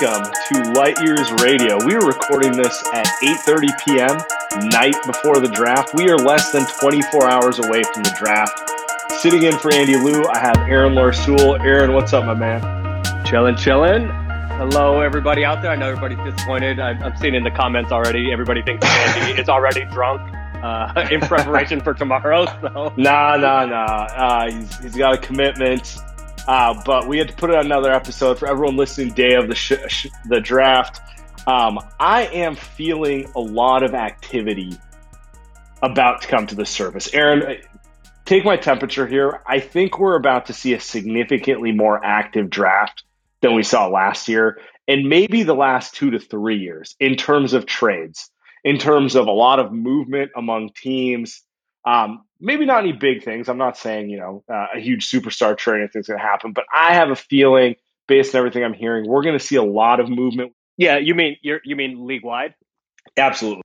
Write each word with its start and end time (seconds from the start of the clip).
Welcome 0.00 0.30
to 0.48 0.72
Light 0.72 1.00
Years 1.02 1.30
Radio. 1.42 1.84
We 1.84 1.94
are 1.94 2.06
recording 2.06 2.52
this 2.52 2.84
at 2.92 3.06
8:30 3.20 3.68
p.m. 3.84 4.68
night 4.68 4.94
before 5.06 5.40
the 5.40 5.48
draft. 5.48 5.94
We 5.94 6.08
are 6.08 6.16
less 6.16 6.52
than 6.52 6.64
24 6.80 7.28
hours 7.28 7.58
away 7.58 7.82
from 7.82 8.04
the 8.04 8.14
draft. 8.16 8.70
Sitting 9.20 9.42
in 9.42 9.58
for 9.58 9.72
Andy 9.72 9.96
Liu, 9.96 10.24
I 10.28 10.38
have 10.38 10.56
Aaron 10.68 10.94
Larsuel. 10.94 11.58
Aaron, 11.64 11.94
what's 11.94 12.12
up, 12.12 12.24
my 12.26 12.34
man? 12.34 12.60
Chillin', 13.24 13.56
chillin'. 13.56 14.08
Hello, 14.56 15.00
everybody 15.00 15.44
out 15.44 15.62
there. 15.62 15.72
I 15.72 15.76
know 15.76 15.88
everybody's 15.88 16.18
disappointed. 16.32 16.78
I've, 16.78 17.02
I've 17.02 17.18
seen 17.18 17.34
in 17.34 17.42
the 17.42 17.50
comments 17.50 17.90
already. 17.90 18.30
Everybody 18.30 18.62
thinks 18.62 18.86
Andy 18.86 19.40
is 19.40 19.48
already 19.48 19.84
drunk 19.86 20.20
uh, 20.62 21.08
in 21.10 21.20
preparation 21.22 21.80
for 21.80 21.94
tomorrow. 21.94 22.46
So 22.60 22.92
Nah, 22.96 23.36
nah, 23.36 23.66
nah. 23.66 24.06
Uh, 24.14 24.50
he's, 24.50 24.78
he's 24.78 24.96
got 24.96 25.14
a 25.14 25.18
commitment. 25.18 25.98
Uh, 26.48 26.82
but 26.86 27.06
we 27.06 27.18
had 27.18 27.28
to 27.28 27.34
put 27.34 27.50
on 27.50 27.66
another 27.66 27.92
episode 27.92 28.38
for 28.38 28.48
everyone 28.48 28.74
listening 28.74 29.12
day 29.12 29.34
of 29.34 29.48
the 29.48 29.54
sh- 29.54 29.74
sh- 29.88 30.06
the 30.30 30.40
draft. 30.40 30.98
Um, 31.46 31.78
I 32.00 32.22
am 32.22 32.56
feeling 32.56 33.30
a 33.36 33.40
lot 33.40 33.82
of 33.82 33.92
activity 33.92 34.72
about 35.82 36.22
to 36.22 36.28
come 36.28 36.46
to 36.46 36.54
the 36.54 36.64
surface. 36.64 37.12
Aaron, 37.12 37.60
take 38.24 38.46
my 38.46 38.56
temperature 38.56 39.06
here. 39.06 39.42
I 39.46 39.60
think 39.60 39.98
we're 39.98 40.16
about 40.16 40.46
to 40.46 40.54
see 40.54 40.72
a 40.72 40.80
significantly 40.80 41.72
more 41.72 42.02
active 42.02 42.48
draft 42.48 43.04
than 43.42 43.54
we 43.54 43.62
saw 43.62 43.86
last 43.88 44.26
year, 44.26 44.58
and 44.88 45.06
maybe 45.06 45.42
the 45.42 45.54
last 45.54 45.96
two 45.96 46.12
to 46.12 46.18
three 46.18 46.60
years 46.60 46.96
in 46.98 47.16
terms 47.16 47.52
of 47.52 47.66
trades, 47.66 48.30
in 48.64 48.78
terms 48.78 49.16
of 49.16 49.26
a 49.26 49.32
lot 49.32 49.58
of 49.58 49.70
movement 49.70 50.30
among 50.34 50.70
teams. 50.74 51.42
Um, 51.84 52.24
maybe 52.40 52.66
not 52.66 52.84
any 52.84 52.92
big 52.92 53.24
things. 53.24 53.48
I'm 53.48 53.58
not 53.58 53.76
saying, 53.76 54.10
you 54.10 54.18
know, 54.18 54.44
uh, 54.52 54.66
a 54.74 54.80
huge 54.80 55.10
superstar 55.10 55.56
trade 55.56 55.76
or 55.76 55.78
anything's 55.80 56.08
going 56.08 56.18
to 56.18 56.24
happen, 56.24 56.52
but 56.52 56.64
I 56.74 56.94
have 56.94 57.10
a 57.10 57.16
feeling 57.16 57.76
based 58.06 58.34
on 58.34 58.38
everything 58.38 58.64
I'm 58.64 58.74
hearing, 58.74 59.08
we're 59.08 59.22
going 59.22 59.38
to 59.38 59.44
see 59.44 59.56
a 59.56 59.62
lot 59.62 60.00
of 60.00 60.08
movement. 60.08 60.52
yeah, 60.76 60.96
you 60.96 61.14
mean 61.14 61.36
you're, 61.42 61.60
you 61.64 61.76
mean 61.76 62.06
league 62.06 62.24
wide? 62.24 62.54
Absolutely. 63.16 63.62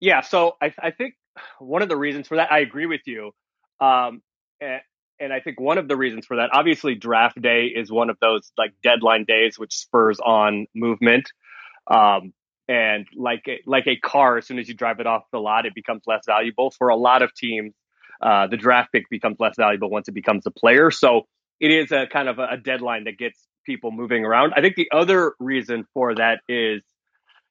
Yeah. 0.00 0.20
So 0.20 0.56
I, 0.60 0.74
I 0.78 0.90
think 0.90 1.14
one 1.58 1.82
of 1.82 1.88
the 1.88 1.96
reasons 1.96 2.28
for 2.28 2.36
that, 2.36 2.52
I 2.52 2.60
agree 2.60 2.86
with 2.86 3.00
you. 3.06 3.32
Um, 3.80 4.22
and, 4.60 4.80
and 5.18 5.32
I 5.32 5.40
think 5.40 5.58
one 5.58 5.78
of 5.78 5.88
the 5.88 5.96
reasons 5.96 6.26
for 6.26 6.36
that, 6.36 6.50
obviously, 6.52 6.94
draft 6.94 7.40
day 7.40 7.66
is 7.66 7.90
one 7.90 8.10
of 8.10 8.18
those 8.20 8.52
like 8.58 8.74
deadline 8.82 9.24
days 9.24 9.58
which 9.58 9.74
spurs 9.74 10.20
on 10.20 10.66
movement. 10.74 11.30
Um, 11.86 12.34
and 12.68 13.06
like 13.16 13.44
a, 13.48 13.60
like 13.64 13.86
a 13.86 13.96
car, 13.96 14.38
as 14.38 14.46
soon 14.46 14.58
as 14.58 14.68
you 14.68 14.74
drive 14.74 15.00
it 15.00 15.06
off 15.06 15.22
the 15.32 15.38
lot, 15.38 15.66
it 15.66 15.74
becomes 15.74 16.02
less 16.06 16.24
valuable 16.26 16.70
for 16.70 16.88
a 16.88 16.96
lot 16.96 17.22
of 17.22 17.32
teams. 17.34 17.74
Uh, 18.20 18.46
the 18.46 18.56
draft 18.56 18.92
pick 18.92 19.08
becomes 19.10 19.36
less 19.38 19.54
valuable 19.56 19.90
once 19.90 20.08
it 20.08 20.12
becomes 20.12 20.46
a 20.46 20.50
player. 20.50 20.90
So 20.90 21.26
it 21.60 21.70
is 21.70 21.92
a 21.92 22.06
kind 22.06 22.28
of 22.28 22.38
a, 22.38 22.56
deadline 22.56 23.04
that 23.04 23.18
gets 23.18 23.38
people 23.64 23.90
moving 23.90 24.24
around. 24.24 24.52
I 24.56 24.60
think 24.60 24.76
the 24.76 24.88
other 24.92 25.34
reason 25.38 25.84
for 25.94 26.14
that 26.14 26.40
is 26.48 26.82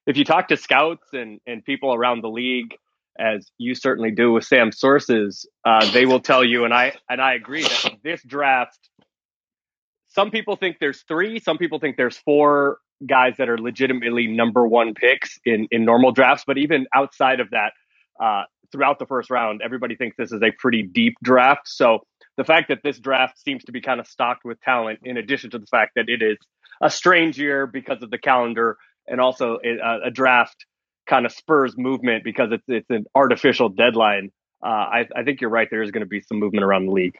if 0.05 0.17
you 0.17 0.25
talk 0.25 0.49
to 0.49 0.57
scouts 0.57 1.07
and, 1.13 1.39
and 1.47 1.63
people 1.63 1.93
around 1.93 2.21
the 2.21 2.29
league, 2.29 2.75
as 3.17 3.49
you 3.57 3.75
certainly 3.75 4.11
do 4.11 4.33
with 4.33 4.43
Sam 4.43 4.71
sources, 4.71 5.47
uh, 5.63 5.89
they 5.91 6.05
will 6.05 6.19
tell 6.19 6.43
you, 6.43 6.65
and 6.65 6.73
I 6.73 6.93
and 7.09 7.21
I 7.21 7.33
agree 7.33 7.63
that 7.63 7.95
this 8.03 8.21
draft. 8.23 8.77
Some 10.09 10.31
people 10.31 10.55
think 10.55 10.77
there's 10.79 11.01
three. 11.07 11.39
Some 11.39 11.57
people 11.57 11.79
think 11.79 11.97
there's 11.97 12.17
four 12.17 12.77
guys 13.05 13.35
that 13.37 13.49
are 13.49 13.57
legitimately 13.57 14.27
number 14.27 14.67
one 14.67 14.93
picks 14.93 15.39
in 15.45 15.67
in 15.71 15.85
normal 15.85 16.11
drafts. 16.11 16.43
But 16.45 16.57
even 16.57 16.87
outside 16.93 17.39
of 17.39 17.51
that, 17.51 17.71
uh, 18.21 18.43
throughout 18.71 18.99
the 18.99 19.05
first 19.05 19.29
round, 19.29 19.61
everybody 19.63 19.95
thinks 19.95 20.17
this 20.17 20.31
is 20.31 20.41
a 20.41 20.51
pretty 20.57 20.83
deep 20.83 21.15
draft. 21.23 21.67
So 21.67 21.99
the 22.37 22.43
fact 22.43 22.69
that 22.69 22.79
this 22.83 22.99
draft 22.99 23.39
seems 23.39 23.63
to 23.65 23.71
be 23.71 23.81
kind 23.81 23.99
of 23.99 24.07
stocked 24.07 24.43
with 24.45 24.59
talent, 24.61 24.99
in 25.03 25.17
addition 25.17 25.51
to 25.51 25.59
the 25.59 25.67
fact 25.67 25.93
that 25.95 26.09
it 26.09 26.21
is 26.21 26.37
a 26.81 26.89
strange 26.89 27.37
year 27.37 27.67
because 27.67 28.01
of 28.01 28.09
the 28.09 28.17
calendar, 28.17 28.77
and 29.07 29.21
also 29.21 29.59
a, 29.63 30.07
a 30.07 30.11
draft 30.11 30.65
kind 31.07 31.25
of 31.25 31.31
spurs 31.31 31.75
movement 31.77 32.23
because 32.23 32.49
it's 32.51 32.63
it's 32.67 32.89
an 32.89 33.05
artificial 33.15 33.69
deadline. 33.69 34.31
Uh, 34.63 34.67
I, 34.67 35.05
I 35.15 35.23
think 35.23 35.41
you're 35.41 35.49
right. 35.49 35.67
There 35.69 35.83
is 35.83 35.91
going 35.91 36.01
to 36.01 36.07
be 36.07 36.21
some 36.21 36.39
movement 36.39 36.63
around 36.63 36.87
the 36.87 36.91
league. 36.91 37.17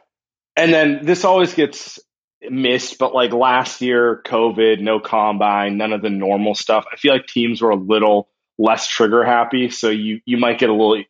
And 0.56 0.72
then 0.72 1.04
this 1.04 1.24
always 1.24 1.54
gets 1.54 2.00
missed, 2.42 2.98
but 2.98 3.14
like 3.14 3.32
last 3.32 3.80
year, 3.80 4.22
COVID, 4.26 4.80
no 4.80 5.00
combine, 5.00 5.76
none 5.76 5.92
of 5.92 6.02
the 6.02 6.10
normal 6.10 6.54
stuff. 6.54 6.86
I 6.92 6.96
feel 6.96 7.12
like 7.12 7.26
teams 7.26 7.62
were 7.62 7.70
a 7.70 7.76
little 7.76 8.28
less 8.58 8.86
trigger 8.88 9.24
happy. 9.24 9.70
So 9.70 9.90
you 9.90 10.20
you 10.24 10.38
might 10.38 10.58
get 10.58 10.70
a 10.70 10.72
little 10.72 11.02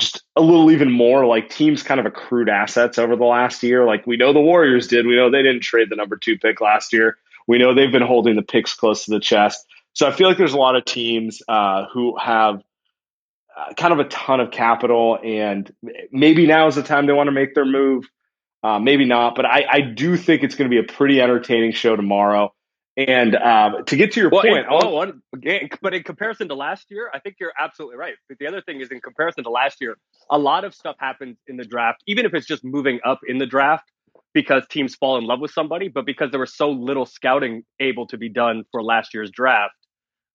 just 0.00 0.22
a 0.36 0.40
little 0.40 0.70
even 0.70 0.90
more 0.90 1.26
like 1.26 1.50
teams 1.50 1.82
kind 1.82 2.00
of 2.00 2.06
accrued 2.06 2.48
assets 2.48 2.98
over 2.98 3.16
the 3.16 3.24
last 3.24 3.62
year. 3.62 3.86
Like 3.86 4.06
we 4.06 4.16
know 4.16 4.32
the 4.32 4.40
Warriors 4.40 4.88
did. 4.88 5.06
We 5.06 5.16
know 5.16 5.30
they 5.30 5.42
didn't 5.42 5.62
trade 5.62 5.88
the 5.90 5.96
number 5.96 6.16
two 6.16 6.38
pick 6.38 6.60
last 6.60 6.92
year. 6.92 7.16
We 7.46 7.58
know 7.58 7.74
they've 7.74 7.92
been 7.92 8.02
holding 8.02 8.36
the 8.36 8.42
picks 8.42 8.74
close 8.74 9.04
to 9.04 9.12
the 9.12 9.20
chest. 9.20 9.64
So 9.92 10.06
I 10.06 10.12
feel 10.12 10.28
like 10.28 10.38
there's 10.38 10.52
a 10.52 10.58
lot 10.58 10.76
of 10.76 10.84
teams 10.84 11.42
uh, 11.48 11.86
who 11.92 12.16
have 12.18 12.62
uh, 13.56 13.74
kind 13.74 13.92
of 13.92 13.98
a 13.98 14.04
ton 14.04 14.40
of 14.40 14.50
capital, 14.50 15.18
and 15.22 15.70
maybe 16.12 16.46
now 16.46 16.68
is 16.68 16.76
the 16.76 16.82
time 16.82 17.06
they 17.06 17.12
want 17.12 17.26
to 17.26 17.32
make 17.32 17.54
their 17.54 17.64
move. 17.64 18.08
Uh, 18.62 18.78
maybe 18.78 19.06
not, 19.06 19.34
but 19.34 19.46
I, 19.46 19.64
I 19.68 19.80
do 19.80 20.16
think 20.16 20.42
it's 20.42 20.54
going 20.54 20.70
to 20.70 20.74
be 20.74 20.78
a 20.78 20.92
pretty 20.92 21.20
entertaining 21.20 21.72
show 21.72 21.96
tomorrow. 21.96 22.52
And 23.08 23.34
um, 23.36 23.84
to 23.86 23.96
get 23.96 24.12
to 24.12 24.20
your 24.20 24.30
Well, 24.30 24.42
point, 24.42 24.58
in, 24.58 24.64
oh, 24.68 24.90
one, 24.90 25.22
again, 25.34 25.68
but 25.80 25.94
in 25.94 26.02
comparison 26.02 26.48
to 26.48 26.54
last 26.54 26.90
year, 26.90 27.10
I 27.12 27.18
think 27.18 27.36
you're 27.40 27.52
absolutely 27.58 27.96
right. 27.96 28.14
But 28.28 28.38
the 28.38 28.46
other 28.46 28.60
thing 28.60 28.80
is, 28.80 28.90
in 28.90 29.00
comparison 29.00 29.44
to 29.44 29.50
last 29.50 29.80
year, 29.80 29.96
a 30.30 30.38
lot 30.38 30.64
of 30.64 30.74
stuff 30.74 30.96
happens 30.98 31.38
in 31.46 31.56
the 31.56 31.64
draft, 31.64 32.02
even 32.06 32.26
if 32.26 32.34
it's 32.34 32.46
just 32.46 32.64
moving 32.64 33.00
up 33.04 33.20
in 33.26 33.38
the 33.38 33.46
draft 33.46 33.90
because 34.32 34.64
teams 34.68 34.94
fall 34.94 35.18
in 35.18 35.24
love 35.24 35.40
with 35.40 35.50
somebody, 35.50 35.88
but 35.88 36.04
because 36.06 36.30
there 36.30 36.40
was 36.40 36.54
so 36.54 36.70
little 36.70 37.06
scouting 37.06 37.64
able 37.80 38.06
to 38.08 38.18
be 38.18 38.28
done 38.28 38.64
for 38.70 38.82
last 38.82 39.14
year's 39.14 39.30
draft, 39.30 39.74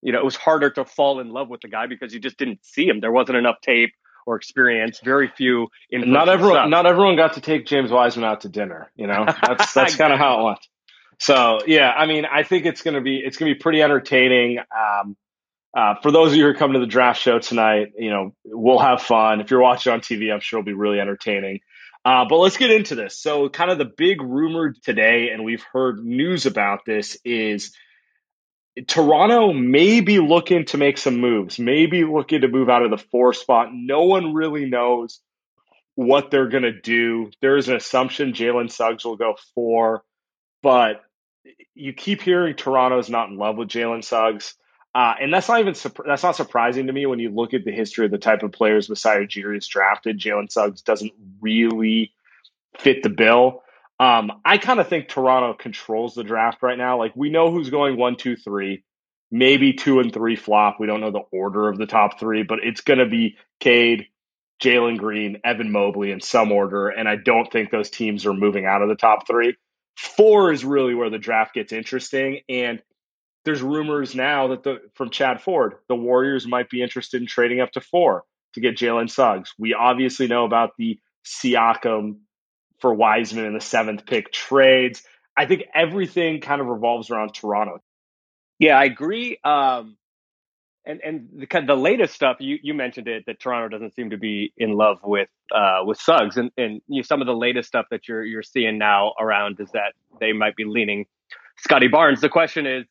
you 0.01 0.11
know, 0.11 0.19
it 0.19 0.25
was 0.25 0.35
harder 0.35 0.69
to 0.71 0.85
fall 0.85 1.19
in 1.19 1.29
love 1.29 1.49
with 1.49 1.61
the 1.61 1.67
guy 1.67 1.87
because 1.87 2.13
you 2.13 2.19
just 2.19 2.37
didn't 2.37 2.59
see 2.63 2.87
him. 2.87 2.99
There 2.99 3.11
wasn't 3.11 3.37
enough 3.37 3.61
tape 3.61 3.91
or 4.25 4.35
experience. 4.35 4.99
Very 5.03 5.27
few. 5.27 5.67
In 5.89 6.11
not 6.11 6.29
everyone 6.29 6.69
not 6.69 6.85
everyone 6.85 7.15
got 7.15 7.33
to 7.33 7.41
take 7.41 7.65
James 7.65 7.91
Wiseman 7.91 8.25
out 8.25 8.41
to 8.41 8.49
dinner. 8.49 8.91
You 8.95 9.07
know, 9.07 9.25
that's 9.41 9.73
that's 9.73 9.95
kind 9.95 10.13
of 10.13 10.19
how 10.19 10.39
it 10.39 10.43
went. 10.43 10.59
So 11.19 11.59
yeah, 11.65 11.91
I 11.91 12.05
mean, 12.05 12.25
I 12.25 12.43
think 12.43 12.65
it's 12.65 12.81
gonna 12.81 13.01
be 13.01 13.17
it's 13.17 13.37
gonna 13.37 13.53
be 13.53 13.59
pretty 13.59 13.81
entertaining. 13.81 14.59
Um, 14.59 15.15
uh, 15.75 15.95
for 16.01 16.11
those 16.11 16.31
of 16.31 16.37
you 16.37 16.43
who 16.43 16.49
are 16.49 16.53
coming 16.53 16.75
to 16.75 16.79
the 16.79 16.85
draft 16.85 17.21
show 17.21 17.39
tonight, 17.39 17.93
you 17.97 18.09
know, 18.09 18.33
we'll 18.45 18.79
have 18.79 19.01
fun. 19.01 19.41
If 19.41 19.51
you're 19.51 19.61
watching 19.61 19.91
on 19.91 19.99
TV, 19.99 20.31
I'm 20.31 20.39
sure 20.39 20.59
it'll 20.59 20.65
be 20.65 20.73
really 20.73 21.01
entertaining. 21.01 21.59
Uh, 22.05 22.25
but 22.29 22.37
let's 22.37 22.55
get 22.55 22.71
into 22.71 22.95
this. 22.95 23.19
So, 23.19 23.49
kind 23.49 23.71
of 23.71 23.77
the 23.77 23.91
big 23.97 24.21
rumor 24.21 24.73
today, 24.83 25.29
and 25.33 25.43
we've 25.43 25.63
heard 25.73 26.05
news 26.05 26.45
about 26.45 26.85
this, 26.85 27.17
is 27.25 27.75
Toronto 28.87 29.53
may 29.53 30.01
be 30.01 30.19
looking 30.19 30.65
to 30.65 30.77
make 30.77 30.97
some 30.97 31.17
moves, 31.17 31.57
maybe 31.57 32.03
looking 32.03 32.41
to 32.41 32.47
move 32.47 32.69
out 32.69 32.83
of 32.83 32.91
the 32.91 32.97
four 32.97 33.33
spot. 33.33 33.69
No 33.73 34.03
one 34.03 34.33
really 34.33 34.69
knows 34.69 35.19
what 35.95 36.29
they're 36.29 36.49
going 36.49 36.63
to 36.63 36.79
do. 36.79 37.31
There's 37.41 37.69
an 37.69 37.75
assumption 37.75 38.33
Jalen 38.33 38.71
Suggs 38.71 39.03
will 39.03 39.15
go 39.15 39.35
four, 39.55 40.03
but 40.65 41.03
you 41.75 41.93
keep 41.93 42.23
hearing 42.23 42.55
Toronto's 42.55 43.07
not 43.07 43.29
in 43.29 43.37
love 43.37 43.55
with 43.55 43.67
Jalen 43.67 44.03
Suggs. 44.03 44.55
Uh, 44.95 45.13
and 45.21 45.31
that's 45.31 45.47
not 45.47 45.59
even 45.59 45.75
that's 46.07 46.23
not 46.23 46.35
surprising 46.35 46.87
to 46.87 46.93
me 46.93 47.05
when 47.05 47.19
you 47.19 47.29
look 47.29 47.53
at 47.53 47.63
the 47.65 47.71
history 47.71 48.05
of 48.05 48.11
the 48.11 48.17
type 48.17 48.41
of 48.41 48.51
players 48.51 48.89
Masai 48.89 49.27
Ujiri 49.27 49.53
has 49.53 49.67
drafted. 49.67 50.17
Jalen 50.17 50.51
Suggs 50.51 50.81
doesn't 50.81 51.11
really 51.39 52.13
fit 52.79 53.03
the 53.03 53.11
bill. 53.11 53.61
Um, 53.99 54.31
I 54.43 54.57
kind 54.57 54.79
of 54.79 54.87
think 54.87 55.07
Toronto 55.07 55.53
controls 55.53 56.15
the 56.15 56.23
draft 56.23 56.63
right 56.63 56.79
now. 56.79 56.97
Like 56.97 57.15
we 57.15 57.29
know 57.29 57.51
who's 57.51 57.69
going 57.69 57.95
one, 57.95 58.15
two, 58.15 58.35
three, 58.35 58.83
maybe 59.29 59.73
two 59.73 59.99
and 59.99 60.11
three 60.11 60.35
flop. 60.35 60.77
We 60.79 60.87
don't 60.87 60.99
know 60.99 61.11
the 61.11 61.27
order 61.31 61.69
of 61.69 61.77
the 61.77 61.85
top 61.85 62.19
three, 62.19 62.41
but 62.41 62.57
it's 62.63 62.81
going 62.81 62.97
to 62.97 63.05
be 63.05 63.37
Cade, 63.59 64.07
Jalen 64.63 64.97
Green, 64.97 65.41
Evan 65.43 65.71
Mobley 65.71 66.09
in 66.09 66.21
some 66.21 66.51
order. 66.51 66.89
And 66.89 67.07
I 67.07 67.17
don't 67.17 67.51
think 67.51 67.69
those 67.69 67.91
teams 67.91 68.25
are 68.25 68.33
moving 68.33 68.65
out 68.65 68.81
of 68.81 68.89
the 68.89 68.95
top 68.95 69.27
three. 69.27 69.57
Four 69.95 70.51
is 70.51 70.65
really 70.65 70.93
where 70.93 71.09
the 71.09 71.17
draft 71.17 71.53
gets 71.53 71.71
interesting. 71.71 72.41
And 72.49 72.81
there's 73.45 73.61
rumors 73.61 74.15
now 74.15 74.47
that 74.49 74.63
the 74.63 74.79
from 74.95 75.09
Chad 75.09 75.41
Ford, 75.41 75.75
the 75.87 75.95
Warriors 75.95 76.47
might 76.47 76.69
be 76.69 76.81
interested 76.81 77.21
in 77.21 77.27
trading 77.27 77.61
up 77.61 77.71
to 77.71 77.81
four 77.81 78.23
to 78.53 78.61
get 78.61 78.75
Jalen 78.75 79.09
Suggs. 79.09 79.53
We 79.57 79.73
obviously 79.73 80.27
know 80.27 80.45
about 80.45 80.71
the 80.77 80.99
Siakam 81.25 82.17
for 82.79 82.93
Wiseman 82.93 83.45
in 83.45 83.53
the 83.53 83.61
seventh 83.61 84.05
pick 84.05 84.31
trades. 84.31 85.03
I 85.37 85.45
think 85.45 85.63
everything 85.73 86.41
kind 86.41 86.61
of 86.61 86.67
revolves 86.67 87.09
around 87.09 87.33
Toronto. 87.33 87.79
Yeah, 88.59 88.77
I 88.77 88.85
agree. 88.85 89.37
Um, 89.43 89.97
and 90.85 90.99
and 91.03 91.29
the, 91.33 91.61
the 91.65 91.75
latest 91.75 92.13
stuff 92.13 92.37
you, 92.39 92.57
you 92.61 92.73
mentioned 92.73 93.07
it 93.07 93.23
that 93.27 93.39
Toronto 93.39 93.69
doesn't 93.69 93.95
seem 93.95 94.09
to 94.09 94.17
be 94.17 94.53
in 94.57 94.73
love 94.73 94.99
with 95.03 95.29
uh, 95.53 95.79
with 95.83 95.99
Suggs, 95.99 96.37
and 96.37 96.51
and 96.57 96.81
you 96.87 96.97
know, 96.97 97.01
some 97.01 97.21
of 97.21 97.27
the 97.27 97.35
latest 97.35 97.67
stuff 97.67 97.87
that 97.91 98.07
you're 98.07 98.23
you're 98.23 98.43
seeing 98.43 98.77
now 98.77 99.13
around 99.19 99.59
is 99.59 99.69
that 99.71 99.93
they 100.19 100.33
might 100.33 100.55
be 100.55 100.65
leaning 100.65 101.05
Scottie 101.57 101.87
Barnes. 101.87 102.21
The 102.21 102.29
question 102.29 102.65
is, 102.65 102.85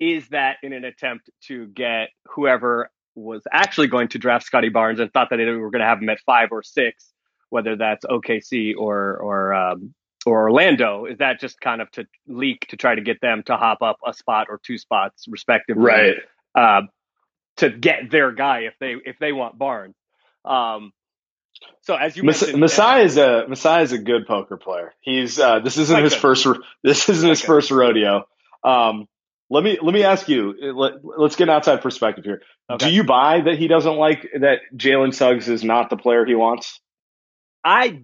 is 0.00 0.28
that 0.28 0.56
in 0.62 0.72
an 0.72 0.84
attempt 0.84 1.30
to 1.48 1.66
get 1.68 2.08
whoever 2.26 2.90
was 3.14 3.42
actually 3.50 3.86
going 3.86 4.08
to 4.08 4.18
draft 4.18 4.44
Scottie 4.44 4.68
Barnes 4.68 5.00
and 5.00 5.10
thought 5.12 5.28
that 5.30 5.36
they 5.36 5.44
were 5.44 5.70
going 5.70 5.80
to 5.80 5.86
have 5.86 6.00
him 6.00 6.08
at 6.10 6.20
five 6.20 6.48
or 6.52 6.62
six 6.62 7.12
whether 7.50 7.76
that's 7.76 8.04
OKC 8.06 8.74
or 8.76 9.16
or 9.16 9.54
um, 9.54 9.94
or 10.24 10.42
Orlando, 10.50 11.06
is 11.06 11.18
that 11.18 11.40
just 11.40 11.60
kind 11.60 11.80
of 11.80 11.90
to 11.92 12.04
leak 12.26 12.66
to 12.68 12.76
try 12.76 12.94
to 12.94 13.00
get 13.00 13.20
them 13.20 13.42
to 13.44 13.56
hop 13.56 13.80
up 13.80 13.96
a 14.06 14.12
spot 14.12 14.48
or 14.50 14.60
two 14.64 14.76
spots 14.76 15.24
respectively, 15.28 15.84
right? 15.84 16.14
Uh, 16.54 16.82
to 17.56 17.70
get 17.70 18.10
their 18.10 18.32
guy 18.32 18.60
if 18.60 18.74
they 18.80 18.94
if 19.04 19.18
they 19.18 19.32
want 19.32 19.58
Barnes. 19.58 19.94
Um, 20.44 20.92
so 21.82 21.94
as 21.94 22.16
you 22.16 22.22
Mas- 22.22 22.54
Masai 22.54 23.04
is 23.04 23.16
a 23.16 23.46
Masai 23.48 23.82
is 23.82 23.92
a 23.92 23.98
good 23.98 24.26
poker 24.26 24.56
player. 24.56 24.92
He's 25.00 25.38
uh, 25.38 25.60
this 25.60 25.76
isn't 25.78 26.02
his 26.02 26.14
first 26.14 26.46
this 26.82 27.08
isn't 27.08 27.28
his 27.28 27.40
first 27.40 27.70
rodeo. 27.70 28.24
Um, 28.62 29.06
let 29.48 29.62
me 29.62 29.78
let 29.80 29.94
me 29.94 30.02
ask 30.02 30.28
you. 30.28 30.54
Let, 30.74 30.94
us 31.20 31.36
get 31.36 31.44
an 31.44 31.50
outside 31.50 31.80
perspective 31.80 32.24
here. 32.24 32.42
Okay. 32.70 32.88
Do 32.88 32.94
you 32.94 33.04
buy 33.04 33.40
that 33.42 33.58
he 33.58 33.68
doesn't 33.68 33.96
like 33.96 34.28
that 34.40 34.58
Jalen 34.74 35.14
Suggs 35.14 35.48
is 35.48 35.62
not 35.62 35.88
the 35.88 35.96
player 35.96 36.26
he 36.26 36.34
wants? 36.34 36.80
I 37.64 38.02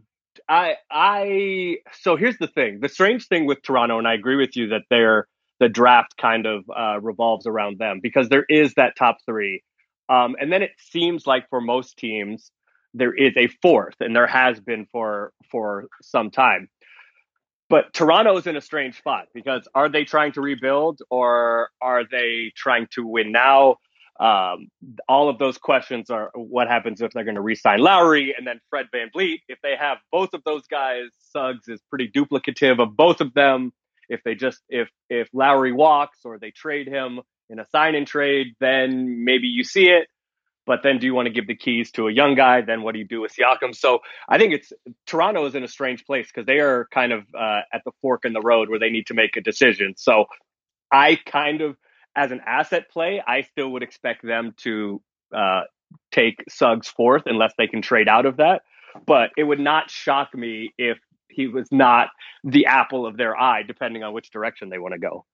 I 0.49 0.77
I 0.91 1.79
so 2.01 2.17
here's 2.17 2.39
the 2.39 2.47
thing. 2.47 2.79
The 2.81 2.89
strange 2.89 3.27
thing 3.27 3.47
with 3.47 3.63
Toronto, 3.63 3.99
and 3.99 4.07
I 4.07 4.15
agree 4.15 4.37
with 4.37 4.57
you 4.57 4.69
that 4.69 4.83
they're 4.89 5.27
the 5.63 5.69
draft 5.69 6.17
kind 6.17 6.45
of 6.45 6.65
uh, 6.77 7.01
revolves 7.01 7.47
around 7.47 7.79
them 7.79 8.01
because 8.03 8.29
there 8.29 8.45
is 8.49 8.75
that 8.75 8.97
top 8.97 9.19
three, 9.25 9.63
um, 10.09 10.35
and 10.41 10.53
then 10.53 10.63
it 10.63 10.73
seems 10.79 11.25
like 11.25 11.49
for 11.49 11.61
most 11.61 11.97
teams 11.97 12.51
there 12.95 13.15
is 13.15 13.33
a 13.37 13.47
fourth, 13.63 13.95
and 14.01 14.15
there 14.15 14.27
has 14.27 14.61
been 14.61 14.87
for 14.91 15.33
for 15.51 15.87
some 16.03 16.31
time. 16.31 16.69
But 17.71 17.95
Toronto 17.95 18.37
is 18.37 18.47
in 18.47 18.57
a 18.57 18.61
strange 18.61 18.99
spot 18.99 19.29
because 19.33 19.67
are 19.75 19.89
they 19.89 20.05
trying 20.05 20.33
to 20.33 20.43
rebuild 20.43 21.01
or 21.09 21.71
are 21.81 22.03
they 22.05 22.53
trying 22.55 22.89
to 22.95 23.07
win 23.07 23.33
now? 23.33 23.77
Um, 24.21 24.69
all 25.09 25.31
of 25.31 25.39
those 25.39 25.57
questions 25.57 26.11
are 26.11 26.31
what 26.35 26.69
happens 26.69 27.01
if 27.01 27.13
they're 27.13 27.25
going 27.25 27.37
to 27.37 27.41
re-sign 27.41 27.79
Lowry 27.79 28.35
and 28.37 28.47
then 28.47 28.61
Fred 28.69 28.89
Van 28.93 29.09
VanVleet. 29.15 29.39
If 29.49 29.59
they 29.63 29.75
have 29.75 29.99
both 30.11 30.35
of 30.35 30.43
those 30.45 30.67
guys, 30.67 31.07
Suggs 31.31 31.67
is 31.67 31.81
pretty 31.89 32.09
duplicative 32.09 32.79
of 32.79 32.95
both 32.95 33.23
of 33.23 33.33
them. 33.33 33.73
If 34.13 34.23
they 34.25 34.35
just 34.35 34.61
if 34.69 34.89
if 35.09 35.29
Lowry 35.33 35.73
walks 35.73 36.19
or 36.25 36.39
they 36.39 36.51
trade 36.51 36.87
him 36.87 37.21
in 37.49 37.59
a 37.59 37.67
sign 37.67 37.95
and 37.95 38.07
trade, 38.07 38.49
then 38.61 39.25
maybe 39.25 39.47
you 39.47 39.65
see 39.65 39.87
it. 39.87 40.09
But 40.65 40.81
then 40.85 40.99
do 40.99 41.07
you 41.07 41.15
want 41.15 41.27
to 41.27 41.33
give 41.33 41.49
the 41.49 41.57
keys 41.57 41.91
to 41.93 42.07
a 42.07 42.13
young 42.13 42.37
guy? 42.37 42.61
Then 42.61 42.83
what 42.83 42.93
do 42.93 43.01
you 43.01 43.07
do 43.07 43.21
with 43.21 43.33
Siakam? 43.35 43.75
So 43.75 43.99
I 44.29 44.39
think 44.39 44.55
it's 44.55 44.73
Toronto 45.07 45.45
is 45.47 45.55
in 45.55 45.65
a 45.65 45.69
strange 45.69 46.05
place 46.05 46.29
because 46.29 46.47
they 46.47 46.61
are 46.61 46.87
kind 46.93 47.13
of 47.13 47.23
uh, 47.35 47.63
at 47.73 47.83
the 47.85 47.91
fork 48.01 48.25
in 48.25 48.33
the 48.33 48.41
road 48.41 48.69
where 48.69 48.79
they 48.79 48.91
need 48.91 49.07
to 49.09 49.15
make 49.15 49.37
a 49.37 49.41
decision. 49.41 49.95
So 49.97 50.27
I 50.93 51.19
kind 51.27 51.63
of 51.63 51.77
as 52.15 52.31
an 52.31 52.41
asset 52.47 52.91
play, 52.91 53.23
I 53.27 53.43
still 53.43 53.71
would 53.71 53.83
expect 53.83 54.23
them 54.23 54.55
to 54.59 55.03
uh, 55.35 55.63
take 56.13 56.45
Suggs 56.49 56.89
fourth 56.89 57.23
unless 57.27 57.53
they 57.57 57.67
can 57.67 57.83
trade 57.83 58.09
out 58.09 58.27
of 58.27 58.37
that. 58.37 58.63
But 59.07 59.31
it 59.37 59.45
would 59.45 59.61
not 59.61 59.91
shock 59.91 60.35
me 60.35 60.75
if 60.77 60.99
he 61.35 61.47
was 61.47 61.71
not 61.71 62.09
the 62.45 62.67
apple 62.67 63.07
of 63.07 63.17
their 63.17 63.39
eye, 63.39 63.63
depending 63.63 64.03
on 64.03 64.13
which 64.13 64.31
direction 64.31 64.69
they 64.69 64.79
want 64.79 64.95
to 64.95 64.99
go. 64.99 65.25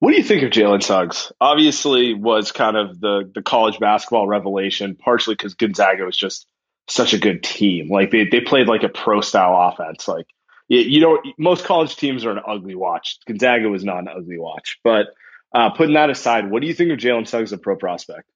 What 0.00 0.10
do 0.10 0.16
you 0.16 0.22
think 0.22 0.42
of 0.42 0.50
Jalen 0.50 0.82
Suggs? 0.82 1.32
Obviously, 1.40 2.14
was 2.14 2.52
kind 2.52 2.76
of 2.76 3.00
the 3.00 3.30
the 3.34 3.42
college 3.42 3.78
basketball 3.78 4.26
revelation, 4.26 4.96
partially 4.96 5.34
because 5.34 5.54
Gonzaga 5.54 6.04
was 6.04 6.16
just 6.16 6.46
such 6.88 7.14
a 7.14 7.18
good 7.18 7.42
team. 7.42 7.88
Like 7.88 8.10
they 8.10 8.26
they 8.30 8.40
played 8.40 8.68
like 8.68 8.82
a 8.82 8.88
pro 8.88 9.20
style 9.20 9.72
offense. 9.72 10.06
Like 10.06 10.26
you, 10.68 10.80
you 10.80 11.00
don't 11.00 11.26
most 11.38 11.64
college 11.64 11.96
teams 11.96 12.24
are 12.24 12.32
an 12.32 12.40
ugly 12.46 12.74
watch. 12.74 13.18
Gonzaga 13.26 13.68
was 13.68 13.84
not 13.84 13.98
an 13.98 14.08
ugly 14.08 14.38
watch, 14.38 14.78
but 14.84 15.06
uh, 15.54 15.70
putting 15.70 15.94
that 15.94 16.10
aside, 16.10 16.50
what 16.50 16.60
do 16.60 16.66
you 16.66 16.74
think 16.74 16.90
of 16.90 16.98
Jalen 16.98 17.28
Suggs, 17.28 17.52
as 17.52 17.52
a 17.52 17.58
pro 17.58 17.76
prospect? 17.76 18.28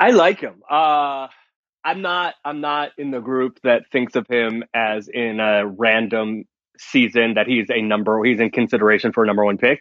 I 0.00 0.10
like 0.10 0.40
him. 0.40 0.62
Uh, 0.68 1.28
I'm 1.84 2.02
not. 2.02 2.34
I'm 2.44 2.60
not 2.60 2.90
in 2.98 3.10
the 3.10 3.20
group 3.20 3.60
that 3.62 3.84
thinks 3.90 4.16
of 4.16 4.26
him 4.28 4.64
as 4.74 5.08
in 5.08 5.40
a 5.40 5.66
random 5.66 6.44
season 6.78 7.34
that 7.34 7.46
he's 7.46 7.68
a 7.70 7.82
number. 7.82 8.22
He's 8.24 8.40
in 8.40 8.50
consideration 8.50 9.12
for 9.12 9.24
a 9.24 9.26
number 9.26 9.44
one 9.44 9.58
pick. 9.58 9.80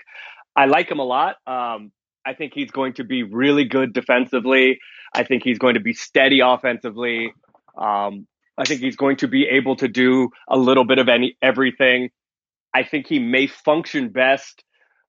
I 0.55 0.65
like 0.65 0.89
him 0.89 0.99
a 0.99 1.03
lot. 1.03 1.35
Um, 1.45 1.91
I 2.25 2.33
think 2.33 2.53
he's 2.53 2.71
going 2.71 2.93
to 2.93 3.03
be 3.03 3.23
really 3.23 3.65
good 3.65 3.93
defensively. 3.93 4.79
I 5.13 5.23
think 5.23 5.43
he's 5.43 5.59
going 5.59 5.75
to 5.75 5.79
be 5.79 5.93
steady 5.93 6.41
offensively. 6.41 7.33
Um, 7.77 8.27
I 8.57 8.65
think 8.65 8.81
he's 8.81 8.95
going 8.95 9.17
to 9.17 9.27
be 9.27 9.47
able 9.47 9.75
to 9.77 9.87
do 9.87 10.29
a 10.49 10.57
little 10.57 10.83
bit 10.83 10.99
of 10.99 11.09
any 11.09 11.37
everything. 11.41 12.09
I 12.73 12.83
think 12.83 13.07
he 13.07 13.19
may 13.19 13.47
function 13.47 14.09
best 14.09 14.63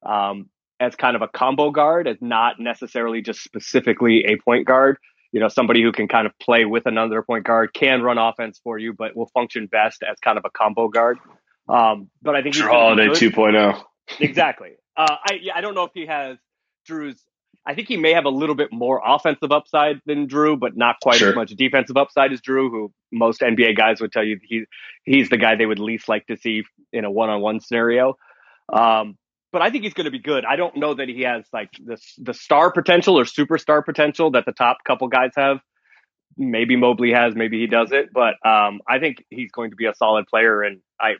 um, 0.05 0.49
as 0.79 0.95
kind 0.95 1.17
of 1.17 1.23
a 1.23 1.29
combo 1.29 1.71
guard, 1.71 2.07
as 2.07 2.19
not 2.21 2.61
necessarily 2.61 3.23
just 3.23 3.43
specifically 3.43 4.25
a 4.27 4.37
point 4.37 4.67
guard. 4.67 4.99
You 5.33 5.41
know, 5.41 5.49
somebody 5.49 5.83
who 5.83 5.93
can 5.93 6.09
kind 6.09 6.27
of 6.27 6.33
play 6.39 6.65
with 6.65 6.87
another 6.87 7.23
point 7.23 7.45
guard, 7.45 7.75
can 7.75 8.03
run 8.03 8.19
offense 8.19 8.61
for 8.65 8.79
you, 8.79 8.93
but 8.93 9.15
will 9.15 9.29
function 9.35 9.67
best 9.67 10.03
as 10.03 10.19
kind 10.21 10.39
of 10.39 10.45
a 10.47 10.51
combo 10.51 10.89
guard. 10.89 11.19
Um, 11.69 12.11
but 12.23 12.35
I 12.35 12.43
think 12.43 12.55
he's 12.55 12.65
Holiday 12.65 13.09
2.0. 13.09 13.83
exactly. 14.21 14.71
Uh, 14.97 15.17
I 15.25 15.41
I 15.55 15.61
don't 15.61 15.75
know 15.75 15.85
if 15.85 15.93
he 15.95 16.07
has 16.07 16.39
Drew's. 16.87 17.23
I 17.67 17.75
think 17.75 17.89
he 17.89 17.99
may 17.99 18.15
have 18.15 18.25
a 18.25 18.31
little 18.31 18.55
bit 18.55 18.73
more 18.73 19.03
offensive 19.05 19.53
upside 19.53 20.01
than 20.07 20.27
Drew, 20.27 20.57
but 20.57 20.77
not 20.77 20.97
quite 21.03 21.19
sure. 21.19 21.31
as 21.31 21.35
much 21.35 21.51
defensive 21.51 21.97
upside 21.99 22.33
as 22.33 22.41
Drew, 22.41 22.71
who 22.71 22.93
most 23.13 23.43
NBA 23.43 23.77
guys 23.77 24.01
would 24.01 24.11
tell 24.11 24.25
you 24.25 24.41
he 24.43 24.65
he's 25.05 25.29
the 25.29 25.37
guy 25.37 25.57
they 25.57 25.67
would 25.67 25.79
least 25.79 26.09
like 26.09 26.27
to 26.29 26.37
see 26.37 26.65
in 26.93 27.05
a 27.05 27.11
one 27.11 27.29
on 27.29 27.41
one 27.43 27.61
scenario. 27.61 28.17
Um, 28.73 29.19
but 29.59 29.65
I 29.67 29.71
think 29.71 29.83
he's 29.83 29.95
going 29.95 30.05
to 30.05 30.13
be 30.13 30.21
good. 30.21 30.45
I 30.45 30.55
don't 30.55 30.77
know 30.77 30.95
that 30.95 31.09
he 31.09 31.23
has 31.23 31.45
like 31.53 31.71
the 31.85 31.99
the 32.19 32.33
star 32.33 32.71
potential 32.71 33.19
or 33.19 33.25
superstar 33.25 33.85
potential 33.85 34.31
that 34.31 34.47
the 34.47 34.53
top 34.53 34.85
couple 34.85 35.09
guys 35.09 35.33
have. 35.37 35.59
Maybe 36.37 36.77
Mobley 36.77 37.13
has, 37.13 37.35
maybe 37.35 37.59
he 37.59 37.67
doesn't, 37.67 38.13
but 38.13 38.35
um, 38.49 38.81
I 38.89 39.01
think 39.01 39.25
he's 39.31 39.51
going 39.51 39.71
to 39.71 39.77
be 39.77 39.87
a 39.87 39.95
solid 39.97 40.29
player. 40.29 40.63
And 40.63 40.81
I, 41.01 41.15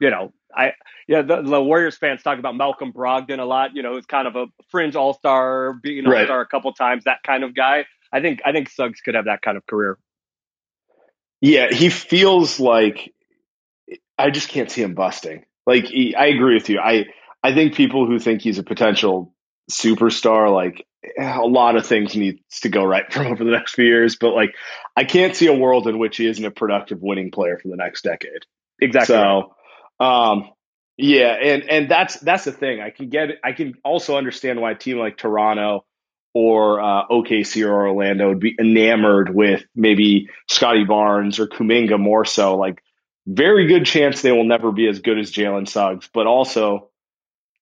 you 0.00 0.08
know, 0.08 0.32
I 0.56 0.72
yeah, 1.06 1.20
the, 1.20 1.42
the 1.42 1.62
Warriors 1.62 1.98
fans 1.98 2.22
talk 2.22 2.38
about 2.38 2.56
Malcolm 2.56 2.90
Brogdon 2.90 3.38
a 3.38 3.44
lot. 3.44 3.76
You 3.76 3.82
know, 3.82 3.92
who's 3.92 4.06
kind 4.06 4.26
of 4.26 4.34
a 4.34 4.46
fringe 4.70 4.96
All 4.96 5.12
Star, 5.12 5.74
being 5.74 6.06
All 6.06 6.12
Star 6.12 6.38
right. 6.38 6.42
a 6.42 6.46
couple 6.46 6.72
times, 6.72 7.04
that 7.04 7.18
kind 7.22 7.44
of 7.44 7.54
guy. 7.54 7.84
I 8.10 8.22
think 8.22 8.40
I 8.46 8.52
think 8.52 8.70
Suggs 8.70 9.02
could 9.02 9.14
have 9.14 9.26
that 9.26 9.42
kind 9.42 9.58
of 9.58 9.66
career. 9.66 9.98
Yeah, 11.42 11.66
he 11.70 11.90
feels 11.90 12.58
like 12.58 13.12
I 14.16 14.30
just 14.30 14.48
can't 14.48 14.70
see 14.70 14.80
him 14.80 14.94
busting. 14.94 15.44
Like 15.66 15.84
he, 15.84 16.14
I 16.14 16.28
agree 16.28 16.54
with 16.54 16.70
you. 16.70 16.80
I 16.80 17.04
I 17.42 17.54
think 17.54 17.74
people 17.74 18.06
who 18.06 18.18
think 18.18 18.42
he's 18.42 18.58
a 18.58 18.64
potential 18.64 19.34
superstar, 19.70 20.52
like 20.52 20.86
a 21.18 21.40
lot 21.40 21.76
of 21.76 21.86
things 21.86 22.16
needs 22.16 22.40
to 22.62 22.68
go 22.68 22.84
right 22.84 23.04
for 23.12 23.22
him 23.22 23.32
over 23.32 23.44
the 23.44 23.50
next 23.50 23.74
few 23.74 23.84
years. 23.84 24.16
But 24.16 24.34
like, 24.34 24.54
I 24.96 25.04
can't 25.04 25.36
see 25.36 25.46
a 25.46 25.54
world 25.54 25.86
in 25.86 25.98
which 25.98 26.16
he 26.16 26.26
isn't 26.26 26.44
a 26.44 26.50
productive 26.50 27.00
winning 27.00 27.30
player 27.30 27.58
for 27.58 27.68
the 27.68 27.76
next 27.76 28.02
decade. 28.02 28.42
Exactly. 28.80 29.14
So, 29.14 29.54
um, 30.04 30.50
Yeah, 30.96 31.32
and 31.40 31.62
and 31.70 31.88
that's 31.88 32.18
that's 32.18 32.44
the 32.44 32.52
thing. 32.52 32.80
I 32.80 32.90
can 32.90 33.08
get 33.08 33.28
I 33.44 33.52
can 33.52 33.74
also 33.84 34.16
understand 34.16 34.60
why 34.60 34.72
a 34.72 34.74
team 34.74 34.98
like 34.98 35.16
Toronto 35.16 35.84
or 36.34 36.80
uh, 36.80 37.06
OKC 37.08 37.66
or 37.66 37.88
Orlando 37.88 38.28
would 38.28 38.40
be 38.40 38.56
enamored 38.60 39.32
with 39.32 39.64
maybe 39.74 40.28
Scotty 40.48 40.84
Barnes 40.84 41.38
or 41.38 41.46
Kuminga 41.46 41.98
more 41.98 42.24
so. 42.24 42.56
Like, 42.56 42.82
very 43.26 43.66
good 43.66 43.86
chance 43.86 44.22
they 44.22 44.32
will 44.32 44.44
never 44.44 44.72
be 44.72 44.88
as 44.88 45.00
good 45.00 45.18
as 45.18 45.32
Jalen 45.32 45.68
Suggs, 45.68 46.08
but 46.12 46.26
also 46.26 46.87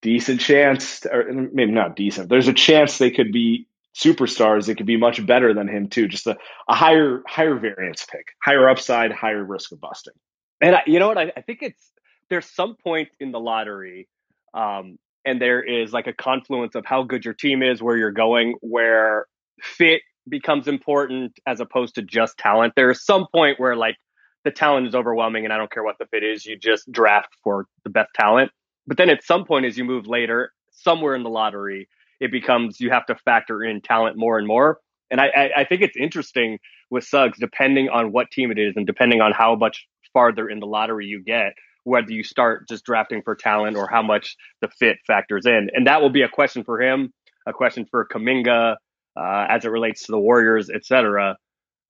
decent 0.06 0.40
chance, 0.40 1.04
or 1.04 1.24
maybe 1.52 1.72
not 1.72 1.96
decent. 1.96 2.28
There's 2.28 2.46
a 2.46 2.52
chance 2.52 2.98
they 2.98 3.10
could 3.10 3.32
be 3.32 3.66
superstars. 3.92 4.66
They 4.66 4.76
could 4.76 4.86
be 4.86 4.96
much 4.96 5.26
better 5.26 5.52
than 5.52 5.66
him 5.66 5.88
too. 5.88 6.06
Just 6.06 6.28
a, 6.28 6.36
a 6.68 6.74
higher 6.76 7.24
higher 7.26 7.56
variance 7.56 8.06
pick, 8.08 8.28
higher 8.40 8.68
upside, 8.68 9.10
higher 9.10 9.42
risk 9.42 9.72
of 9.72 9.80
busting. 9.80 10.14
And 10.60 10.76
I, 10.76 10.82
you 10.86 11.00
know 11.00 11.08
what? 11.08 11.18
I, 11.18 11.32
I 11.36 11.40
think 11.40 11.58
it's 11.62 11.90
there's 12.30 12.46
some 12.46 12.76
point 12.76 13.08
in 13.18 13.32
the 13.32 13.40
lottery 13.40 14.08
um, 14.54 14.96
and 15.24 15.42
there 15.42 15.60
is 15.60 15.92
like 15.92 16.06
a 16.06 16.12
confluence 16.12 16.76
of 16.76 16.86
how 16.86 17.02
good 17.02 17.24
your 17.24 17.34
team 17.34 17.60
is, 17.64 17.82
where 17.82 17.96
you're 17.96 18.12
going, 18.12 18.54
where 18.60 19.26
fit 19.60 20.02
becomes 20.28 20.68
important 20.68 21.32
as 21.46 21.58
opposed 21.58 21.96
to 21.96 22.02
just 22.02 22.38
talent. 22.38 22.74
There's 22.76 23.04
some 23.04 23.26
point 23.34 23.58
where 23.58 23.74
like 23.74 23.96
the 24.44 24.52
talent 24.52 24.86
is 24.86 24.94
overwhelming 24.94 25.42
and 25.42 25.52
I 25.52 25.56
don't 25.56 25.72
care 25.72 25.82
what 25.82 25.96
the 25.98 26.06
fit 26.06 26.22
is, 26.22 26.46
you 26.46 26.56
just 26.56 26.90
draft 26.92 27.30
for 27.42 27.66
the 27.82 27.90
best 27.90 28.10
talent. 28.14 28.52
But 28.86 28.96
then 28.96 29.10
at 29.10 29.24
some 29.24 29.44
point 29.44 29.66
as 29.66 29.76
you 29.76 29.84
move 29.84 30.06
later, 30.06 30.52
somewhere 30.70 31.14
in 31.14 31.22
the 31.22 31.30
lottery, 31.30 31.88
it 32.20 32.30
becomes 32.30 32.80
you 32.80 32.90
have 32.90 33.06
to 33.06 33.16
factor 33.16 33.62
in 33.62 33.80
talent 33.80 34.16
more 34.16 34.38
and 34.38 34.46
more. 34.46 34.78
And 35.10 35.20
I, 35.20 35.26
I, 35.26 35.50
I 35.58 35.64
think 35.64 35.82
it's 35.82 35.96
interesting 35.96 36.58
with 36.90 37.04
Suggs, 37.04 37.38
depending 37.38 37.88
on 37.88 38.12
what 38.12 38.30
team 38.30 38.50
it 38.50 38.58
is 38.58 38.74
and 38.76 38.86
depending 38.86 39.20
on 39.20 39.32
how 39.32 39.54
much 39.56 39.86
farther 40.12 40.48
in 40.48 40.60
the 40.60 40.66
lottery 40.66 41.06
you 41.06 41.22
get, 41.22 41.52
whether 41.84 42.10
you 42.10 42.24
start 42.24 42.68
just 42.68 42.84
drafting 42.84 43.22
for 43.22 43.34
talent 43.34 43.76
or 43.76 43.88
how 43.88 44.02
much 44.02 44.36
the 44.60 44.68
fit 44.68 44.98
factors 45.06 45.46
in. 45.46 45.70
And 45.74 45.86
that 45.86 46.00
will 46.00 46.10
be 46.10 46.22
a 46.22 46.28
question 46.28 46.64
for 46.64 46.80
him, 46.80 47.12
a 47.46 47.52
question 47.52 47.86
for 47.90 48.06
Kuminga 48.06 48.76
uh, 49.16 49.46
as 49.48 49.64
it 49.64 49.68
relates 49.68 50.04
to 50.04 50.12
the 50.12 50.18
Warriors, 50.18 50.70
et 50.70 50.84
cetera. 50.84 51.36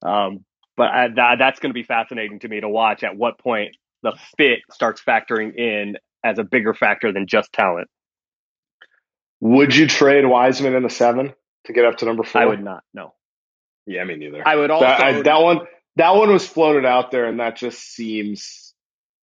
Um, 0.03 0.45
but 0.75 0.89
I, 0.89 1.07
that, 1.15 1.35
that's 1.39 1.59
going 1.59 1.71
to 1.71 1.73
be 1.73 1.83
fascinating 1.83 2.39
to 2.39 2.47
me 2.47 2.59
to 2.61 2.69
watch 2.69 3.03
at 3.03 3.15
what 3.15 3.39
point 3.39 3.75
the 4.03 4.13
fit 4.37 4.59
starts 4.71 5.01
factoring 5.01 5.55
in 5.55 5.97
as 6.27 6.39
a 6.39 6.43
bigger 6.43 6.73
factor 6.73 7.11
than 7.13 7.27
just 7.27 7.51
talent. 7.53 7.87
Would 9.39 9.75
you 9.75 9.87
trade 9.87 10.25
Wiseman 10.25 10.75
in 10.75 10.83
the 10.83 10.89
seven 10.89 11.33
to 11.65 11.73
get 11.73 11.85
up 11.85 11.97
to 11.97 12.05
number 12.05 12.23
four? 12.23 12.41
I 12.41 12.45
would 12.45 12.63
not. 12.63 12.83
No. 12.93 13.13
Yeah, 13.85 14.03
me 14.03 14.15
neither. 14.15 14.45
I 14.45 14.55
would 14.55 14.71
also 14.71 14.85
that, 14.85 15.01
I, 15.01 15.21
that 15.21 15.41
one. 15.41 15.59
That 15.95 16.15
one 16.15 16.31
was 16.31 16.45
floated 16.45 16.85
out 16.85 17.09
there, 17.09 17.25
and 17.25 17.39
that 17.39 17.55
just 17.55 17.79
seems 17.79 18.75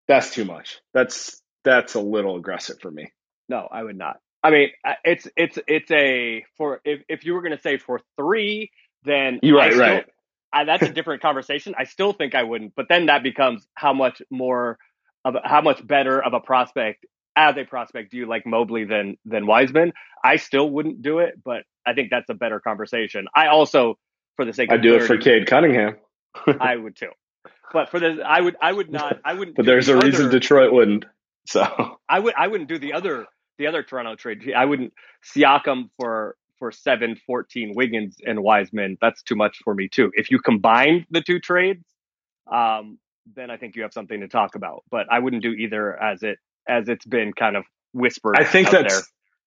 that's 0.08 0.32
too 0.34 0.44
much. 0.44 0.80
That's 0.92 1.40
that's 1.64 1.94
a 1.94 2.00
little 2.00 2.36
aggressive 2.36 2.80
for 2.80 2.90
me. 2.90 3.12
No, 3.48 3.68
I 3.70 3.82
would 3.82 3.96
not. 3.96 4.16
I 4.42 4.50
mean, 4.50 4.70
it's 5.04 5.28
it's 5.36 5.58
it's 5.68 5.90
a 5.90 6.44
for 6.56 6.80
if 6.84 7.02
if 7.08 7.24
you 7.24 7.34
were 7.34 7.42
going 7.42 7.56
to 7.56 7.62
say 7.62 7.78
for 7.78 8.00
three, 8.16 8.70
then 9.04 9.38
you're 9.42 9.58
right, 9.58 9.72
still, 9.72 9.86
right. 9.86 10.06
I, 10.52 10.64
that's 10.64 10.82
a 10.82 10.92
different 10.92 11.22
conversation. 11.22 11.74
I 11.78 11.84
still 11.84 12.12
think 12.12 12.34
I 12.34 12.42
wouldn't, 12.42 12.74
but 12.74 12.86
then 12.88 13.06
that 13.06 13.22
becomes 13.22 13.66
how 13.74 13.92
much 13.92 14.20
more 14.30 14.78
of 15.24 15.36
how 15.44 15.60
much 15.60 15.84
better 15.86 16.22
of 16.22 16.34
a 16.34 16.40
prospect 16.40 17.06
as 17.36 17.56
a 17.56 17.64
prospect 17.64 18.10
do 18.10 18.16
you 18.16 18.26
like 18.26 18.46
Mobley 18.46 18.84
than 18.84 19.16
than 19.24 19.46
Wiseman? 19.46 19.92
I 20.22 20.36
still 20.36 20.70
wouldn't 20.70 21.02
do 21.02 21.18
it, 21.18 21.34
but 21.42 21.62
I 21.86 21.94
think 21.94 22.10
that's 22.10 22.28
a 22.30 22.34
better 22.34 22.60
conversation. 22.60 23.26
I 23.34 23.48
also, 23.48 23.98
for 24.36 24.44
the 24.44 24.52
sake, 24.52 24.70
of 24.70 24.78
I 24.78 24.82
do 24.82 24.94
it 24.94 25.02
for 25.04 25.16
Cade 25.16 25.46
Cunningham. 25.46 25.96
I 26.60 26.76
would 26.76 26.96
too. 26.96 27.10
But 27.72 27.90
for 27.90 27.98
the, 27.98 28.22
I 28.24 28.40
would, 28.40 28.56
I 28.62 28.72
would 28.72 28.90
not, 28.90 29.20
I 29.24 29.34
wouldn't. 29.34 29.56
but 29.56 29.66
there's 29.66 29.86
the 29.86 29.94
a 29.94 29.96
other, 29.96 30.06
reason 30.06 30.30
Detroit 30.30 30.72
wouldn't. 30.72 31.04
So 31.46 31.66
I 32.08 32.18
would, 32.20 32.34
I 32.36 32.48
wouldn't 32.48 32.68
do 32.68 32.78
the 32.78 32.92
other, 32.92 33.26
the 33.58 33.66
other 33.66 33.82
Toronto 33.82 34.14
trade. 34.16 34.52
I 34.56 34.64
wouldn't 34.64 34.92
Siakam 35.34 35.90
for 35.98 36.36
for 36.58 36.70
seven 36.70 37.16
fourteen 37.26 37.72
Wiggins 37.74 38.16
and 38.24 38.42
Wiseman. 38.42 38.96
That's 39.00 39.22
too 39.22 39.34
much 39.34 39.58
for 39.64 39.74
me 39.74 39.88
too. 39.88 40.10
If 40.14 40.30
you 40.30 40.38
combine 40.38 41.06
the 41.10 41.20
two 41.20 41.40
trades, 41.40 41.84
um, 42.50 42.98
then 43.34 43.50
I 43.50 43.56
think 43.56 43.76
you 43.76 43.82
have 43.82 43.92
something 43.92 44.20
to 44.20 44.28
talk 44.28 44.54
about. 44.54 44.84
But 44.90 45.06
I 45.10 45.18
wouldn't 45.18 45.42
do 45.42 45.52
either 45.52 46.00
as 46.00 46.22
it 46.22 46.38
as 46.68 46.88
it's 46.88 47.06
been 47.06 47.32
kind 47.32 47.56
of 47.56 47.64
whispered. 47.92 48.36
I 48.38 48.44
think 48.44 48.70
that's. 48.70 48.94
There. 48.94 49.02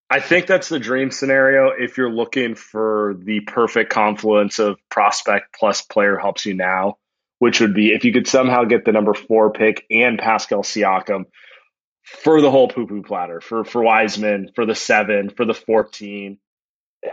I 0.10 0.22
think 0.22 0.48
that's 0.48 0.70
the 0.70 0.80
dream 0.80 1.12
scenario 1.12 1.72
if 1.78 1.98
you're 1.98 2.10
looking 2.10 2.56
for 2.56 3.16
the 3.20 3.42
perfect 3.42 3.92
confluence 3.92 4.58
of 4.58 4.78
prospect 4.90 5.54
plus 5.60 5.82
player 5.82 6.18
helps 6.18 6.46
you 6.46 6.54
now 6.54 6.98
which 7.40 7.62
would 7.62 7.74
be 7.74 7.90
if 7.92 8.04
you 8.04 8.14
could 8.14 8.28
somehow 8.28 8.64
get 8.64 8.86
the 8.86 8.92
number 8.92 9.14
four 9.14 9.52
pick 9.52 9.86
and 9.90 10.18
Pascal 10.18 10.64
Siakam 10.64 11.26
for 12.04 12.42
the 12.42 12.50
whole 12.50 12.68
poo 12.68 12.88
poo 12.88 13.04
platter, 13.04 13.42
for, 13.42 13.64
for 13.64 13.84
Wiseman, 13.84 14.52
for 14.56 14.66
the 14.66 14.76
seven, 14.76 15.30
for 15.30 15.46
the 15.46 15.54
14. 15.54 16.38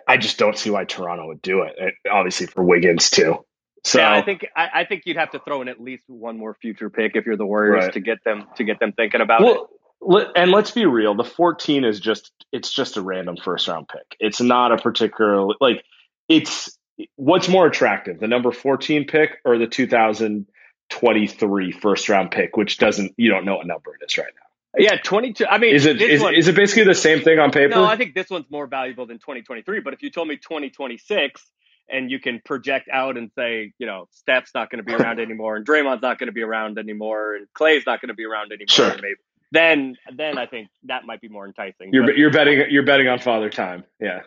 I 0.07 0.17
just 0.17 0.39
don't 0.39 0.57
see 0.57 0.71
why 0.71 0.85
Toronto 0.85 1.27
would 1.27 1.43
do 1.43 1.63
it. 1.63 1.75
Eh, 1.79 2.09
obviously 2.11 2.47
for 2.47 2.65
Wiggins 2.65 3.11
too. 3.11 3.45
So 3.85 3.99
yeah, 3.99 4.13
I 4.13 4.23
think 4.23 4.47
I, 4.57 4.69
I, 4.75 4.85
think 4.87 5.03
you'd 5.05 5.19
have 5.19 5.33
to 5.33 5.39
throw 5.39 5.61
in 5.61 5.69
at 5.69 5.79
least 5.79 6.05
one 6.07 6.39
more 6.39 6.55
future 6.55 6.89
pick 6.89 7.17
if 7.17 7.27
you're 7.27 7.37
the 7.37 7.45
Warriors 7.45 7.85
right. 7.85 7.93
to 7.93 8.01
get 8.01 8.25
them 8.25 8.47
to 8.57 8.65
get 8.65 8.81
them 8.81 8.93
thinking 8.93 9.21
about 9.21 9.43
well, 9.43 9.69
it. 10.01 10.29
And 10.37 10.51
let's 10.51 10.71
be 10.71 10.87
real, 10.87 11.15
the 11.15 11.25
14 11.25 11.85
is 11.85 12.01
just 12.01 12.33
it's 12.51 12.73
just 12.73 12.97
a 12.97 13.03
random 13.03 13.37
first 13.37 13.69
round 13.69 13.89
pick. 13.89 14.17
It's 14.19 14.41
not 14.41 14.73
a 14.73 14.79
particular 14.79 15.49
like 15.61 15.85
it's 16.29 16.79
what's 17.17 17.49
more 17.49 17.67
attractive, 17.67 18.21
the 18.21 18.29
number 18.29 18.53
14 18.53 19.07
pick 19.07 19.41
or 19.45 19.59
the 19.59 19.67
2023 19.67 21.73
first 21.73 22.09
round 22.09 22.31
pick, 22.31 22.57
which 22.57 22.79
doesn't, 22.79 23.13
you 23.17 23.29
don't 23.31 23.45
know 23.45 23.57
what 23.57 23.67
number 23.67 23.97
it 24.01 24.05
is 24.07 24.17
right 24.17 24.27
now? 24.27 24.31
Yeah, 24.77 24.97
22. 25.03 25.47
I 25.47 25.59
mean, 25.59 25.75
is 25.75 25.87
it 25.87 26.03
is, 26.03 26.21
one, 26.21 26.35
is 26.35 26.49
it 26.49 26.57
basically 26.57 26.83
the 26.85 26.97
same 26.97 27.23
thing 27.23 27.39
on 27.39 27.53
paper? 27.53 27.69
No, 27.69 27.85
I 27.85 27.97
think 27.97 28.13
this 28.13 28.29
one's 28.29 28.51
more 28.51 28.67
valuable 28.67 29.07
than 29.07 29.19
2023. 29.19 29.79
But 29.81 29.95
if 29.95 30.03
you 30.03 30.11
told 30.11 30.27
me 30.27 30.37
2026 30.37 31.41
and 31.89 32.11
you 32.11 32.19
can 32.19 32.41
project 32.45 32.89
out 32.93 33.17
and 33.17 33.31
say, 33.37 33.73
you 33.79 33.87
know, 33.87 34.09
Steph's 34.11 34.53
not 34.55 34.71
going 34.71 34.79
to 34.79 34.85
be 34.85 34.95
around 34.95 35.21
anymore 35.21 35.57
and 35.57 35.67
Draymond's 35.67 36.03
not 36.03 36.19
going 36.19 36.29
to 36.29 36.33
be 36.33 36.43
around 36.43 36.79
anymore 36.79 37.35
and 37.35 37.47
Clay's 37.55 37.85
not 37.87 38.01
going 38.01 38.09
to 38.09 38.15
be 38.15 38.25
around 38.25 38.53
anymore, 38.53 38.69
sure. 38.69 38.95
maybe 38.97 39.17
then 39.55 39.97
then 40.15 40.37
I 40.37 40.47
think 40.47 40.69
that 40.85 41.07
might 41.07 41.21
be 41.21 41.29
more 41.29 41.47
enticing. 41.47 41.93
You're 41.93 42.07
but, 42.07 42.19
you're 42.19 42.33
betting 42.33 42.65
you're 42.71 42.85
betting 42.85 43.09
on 43.09 43.21
father 43.21 43.51
time. 43.51 43.85
Yeah. 44.01 44.23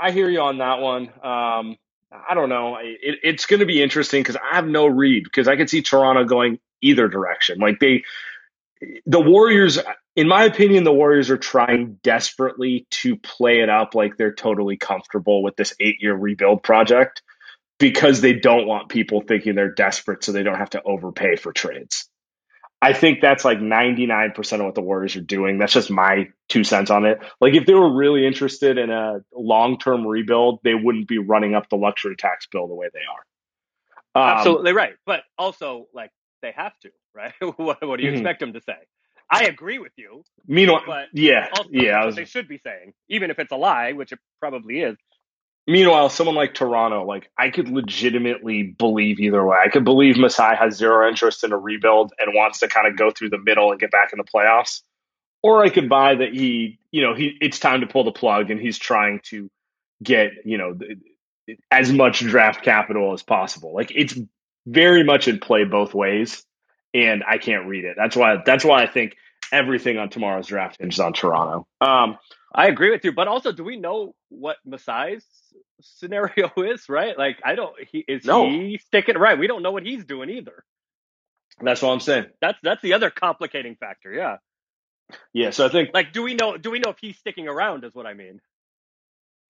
I 0.00 0.10
hear 0.10 0.28
you 0.28 0.40
on 0.40 0.58
that 0.58 0.80
one. 0.80 1.08
Um, 1.22 1.76
I 2.12 2.34
don't 2.34 2.48
know. 2.48 2.76
It, 2.76 3.20
it's 3.22 3.46
going 3.46 3.60
to 3.60 3.66
be 3.66 3.82
interesting 3.82 4.20
because 4.20 4.36
I 4.36 4.56
have 4.56 4.66
no 4.66 4.86
read 4.86 5.24
because 5.24 5.48
I 5.48 5.56
can 5.56 5.68
see 5.68 5.82
Toronto 5.82 6.24
going 6.24 6.58
either 6.82 7.08
direction. 7.08 7.58
Like 7.58 7.78
they, 7.80 8.04
the 9.06 9.20
Warriors, 9.20 9.78
in 10.16 10.28
my 10.28 10.44
opinion, 10.44 10.84
the 10.84 10.92
Warriors 10.92 11.30
are 11.30 11.38
trying 11.38 11.98
desperately 12.02 12.86
to 12.90 13.16
play 13.16 13.60
it 13.60 13.68
up 13.68 13.94
like 13.94 14.16
they're 14.16 14.34
totally 14.34 14.76
comfortable 14.76 15.42
with 15.42 15.56
this 15.56 15.74
eight 15.80 15.96
year 16.00 16.14
rebuild 16.14 16.62
project 16.62 17.22
because 17.78 18.20
they 18.20 18.32
don't 18.32 18.66
want 18.66 18.88
people 18.88 19.22
thinking 19.26 19.54
they're 19.54 19.74
desperate 19.74 20.22
so 20.22 20.32
they 20.32 20.42
don't 20.42 20.58
have 20.58 20.70
to 20.70 20.82
overpay 20.82 21.36
for 21.36 21.52
trades. 21.52 22.08
I 22.80 22.92
think 22.92 23.20
that's 23.20 23.44
like 23.44 23.58
99% 23.58 24.52
of 24.54 24.66
what 24.66 24.74
the 24.74 24.82
Warriors 24.82 25.14
are 25.14 25.20
doing. 25.20 25.58
That's 25.58 25.72
just 25.72 25.88
my 25.88 26.28
two 26.48 26.64
cents 26.64 26.90
on 26.90 27.04
it. 27.04 27.20
Like 27.40 27.54
if 27.54 27.64
they 27.64 27.74
were 27.74 27.94
really 27.94 28.26
interested 28.26 28.76
in 28.76 28.90
a 28.90 29.20
long-term 29.32 30.04
rebuild, 30.04 30.58
they 30.64 30.74
wouldn't 30.74 31.06
be 31.06 31.18
running 31.18 31.54
up 31.54 31.68
the 31.68 31.76
luxury 31.76 32.16
tax 32.16 32.48
bill 32.50 32.66
the 32.66 32.74
way 32.74 32.88
they 32.92 33.00
are. 33.00 34.30
Um, 34.32 34.38
Absolutely 34.38 34.72
right. 34.72 34.94
But 35.06 35.22
also 35.38 35.86
like 35.94 36.10
they 36.42 36.50
have 36.50 36.76
to, 36.80 36.90
right? 37.14 37.32
what, 37.56 37.86
what, 37.86 37.96
do 37.98 38.04
you 38.04 38.10
mm-hmm. 38.10 38.18
expect 38.18 38.40
them 38.40 38.52
to 38.52 38.60
say? 38.60 38.76
I 39.30 39.44
agree 39.44 39.78
with 39.78 39.92
you. 39.96 40.24
Meanwhile, 40.46 40.82
but 40.86 41.06
yeah, 41.14 41.48
yeah, 41.70 42.04
was, 42.04 42.16
they 42.16 42.26
should 42.26 42.48
be 42.48 42.58
saying, 42.58 42.92
even 43.08 43.30
if 43.30 43.38
it's 43.38 43.52
a 43.52 43.56
lie, 43.56 43.92
which 43.92 44.12
it 44.12 44.18
probably 44.40 44.80
is. 44.80 44.96
Meanwhile, 45.66 46.08
someone 46.10 46.34
like 46.34 46.54
Toronto, 46.54 47.04
like 47.04 47.30
I 47.38 47.50
could 47.50 47.68
legitimately 47.68 48.74
believe 48.76 49.20
either 49.20 49.44
way. 49.46 49.56
I 49.64 49.68
could 49.68 49.84
believe 49.84 50.18
Masai 50.18 50.56
has 50.56 50.76
zero 50.76 51.08
interest 51.08 51.44
in 51.44 51.52
a 51.52 51.58
rebuild 51.58 52.12
and 52.18 52.34
wants 52.34 52.58
to 52.60 52.68
kind 52.68 52.88
of 52.88 52.98
go 52.98 53.10
through 53.10 53.30
the 53.30 53.38
middle 53.38 53.70
and 53.70 53.80
get 53.80 53.90
back 53.90 54.12
in 54.12 54.18
the 54.18 54.24
playoffs. 54.24 54.82
Or 55.42 55.64
I 55.64 55.70
could 55.70 55.88
buy 55.88 56.16
that 56.16 56.34
he, 56.34 56.78
you 56.90 57.02
know, 57.02 57.14
he 57.14 57.36
it's 57.40 57.58
time 57.58 57.80
to 57.80 57.86
pull 57.86 58.04
the 58.04 58.12
plug 58.12 58.50
and 58.50 58.60
he's 58.60 58.76
trying 58.76 59.20
to 59.26 59.48
get, 60.02 60.32
you 60.44 60.58
know, 60.58 60.76
as 61.70 61.92
much 61.92 62.20
draft 62.20 62.64
capital 62.64 63.12
as 63.12 63.22
possible. 63.22 63.72
Like 63.72 63.92
it's 63.94 64.18
very 64.66 65.04
much 65.04 65.28
in 65.28 65.38
play 65.38 65.64
both 65.64 65.94
ways, 65.94 66.44
and 66.94 67.22
I 67.26 67.38
can't 67.38 67.66
read 67.66 67.84
it. 67.84 67.96
That's 67.96 68.16
why 68.16 68.36
that's 68.44 68.64
why 68.64 68.82
I 68.82 68.86
think 68.86 69.16
everything 69.50 69.98
on 69.98 70.08
tomorrow's 70.08 70.46
draft 70.46 70.78
hinges 70.80 71.00
on 71.00 71.12
Toronto. 71.12 71.66
Um, 71.80 72.18
I 72.54 72.68
agree 72.68 72.90
with 72.90 73.04
you, 73.04 73.12
but 73.12 73.28
also, 73.28 73.52
do 73.52 73.64
we 73.64 73.76
know 73.76 74.14
what 74.28 74.56
Masai's 74.68 75.24
scenario 75.80 76.50
is? 76.56 76.88
Right? 76.88 77.16
Like, 77.16 77.38
I 77.44 77.54
don't. 77.54 77.74
He 77.90 78.04
is 78.06 78.24
no. 78.24 78.48
he 78.48 78.78
sticking 78.86 79.16
right? 79.16 79.38
We 79.38 79.46
don't 79.46 79.62
know 79.62 79.72
what 79.72 79.84
he's 79.84 80.04
doing 80.04 80.30
either. 80.30 80.64
That's 81.60 81.82
what 81.82 81.92
I'm 81.92 82.00
saying. 82.00 82.26
That's 82.40 82.58
that's 82.62 82.82
the 82.82 82.94
other 82.94 83.10
complicating 83.10 83.76
factor. 83.76 84.12
Yeah. 84.12 84.36
Yeah. 85.32 85.50
So 85.50 85.66
I 85.66 85.68
think, 85.68 85.90
like, 85.92 86.12
do 86.12 86.22
we 86.22 86.34
know? 86.34 86.56
Do 86.56 86.70
we 86.70 86.78
know 86.78 86.90
if 86.90 86.98
he's 87.00 87.18
sticking 87.18 87.48
around? 87.48 87.84
Is 87.84 87.94
what 87.94 88.06
I 88.06 88.14
mean. 88.14 88.40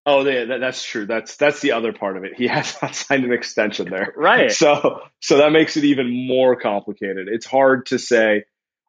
Oh, 0.05 0.25
yeah, 0.25 0.45
that, 0.45 0.59
that's 0.59 0.83
true. 0.83 1.05
That's 1.05 1.37
that's 1.37 1.61
the 1.61 1.71
other 1.73 1.93
part 1.93 2.17
of 2.17 2.25
it. 2.25 2.33
He 2.35 2.47
has 2.49 2.75
not 2.81 2.95
signed 2.95 3.23
an 3.23 3.33
extension 3.33 3.89
there, 3.89 4.13
right? 4.17 4.51
So 4.51 5.01
so 5.19 5.37
that 5.37 5.51
makes 5.51 5.77
it 5.77 5.85
even 5.85 6.27
more 6.27 6.55
complicated. 6.55 7.27
It's 7.29 7.45
hard 7.45 7.87
to 7.87 7.99
say 7.99 8.45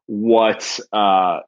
what 0.06 0.80
uh, 0.92 1.40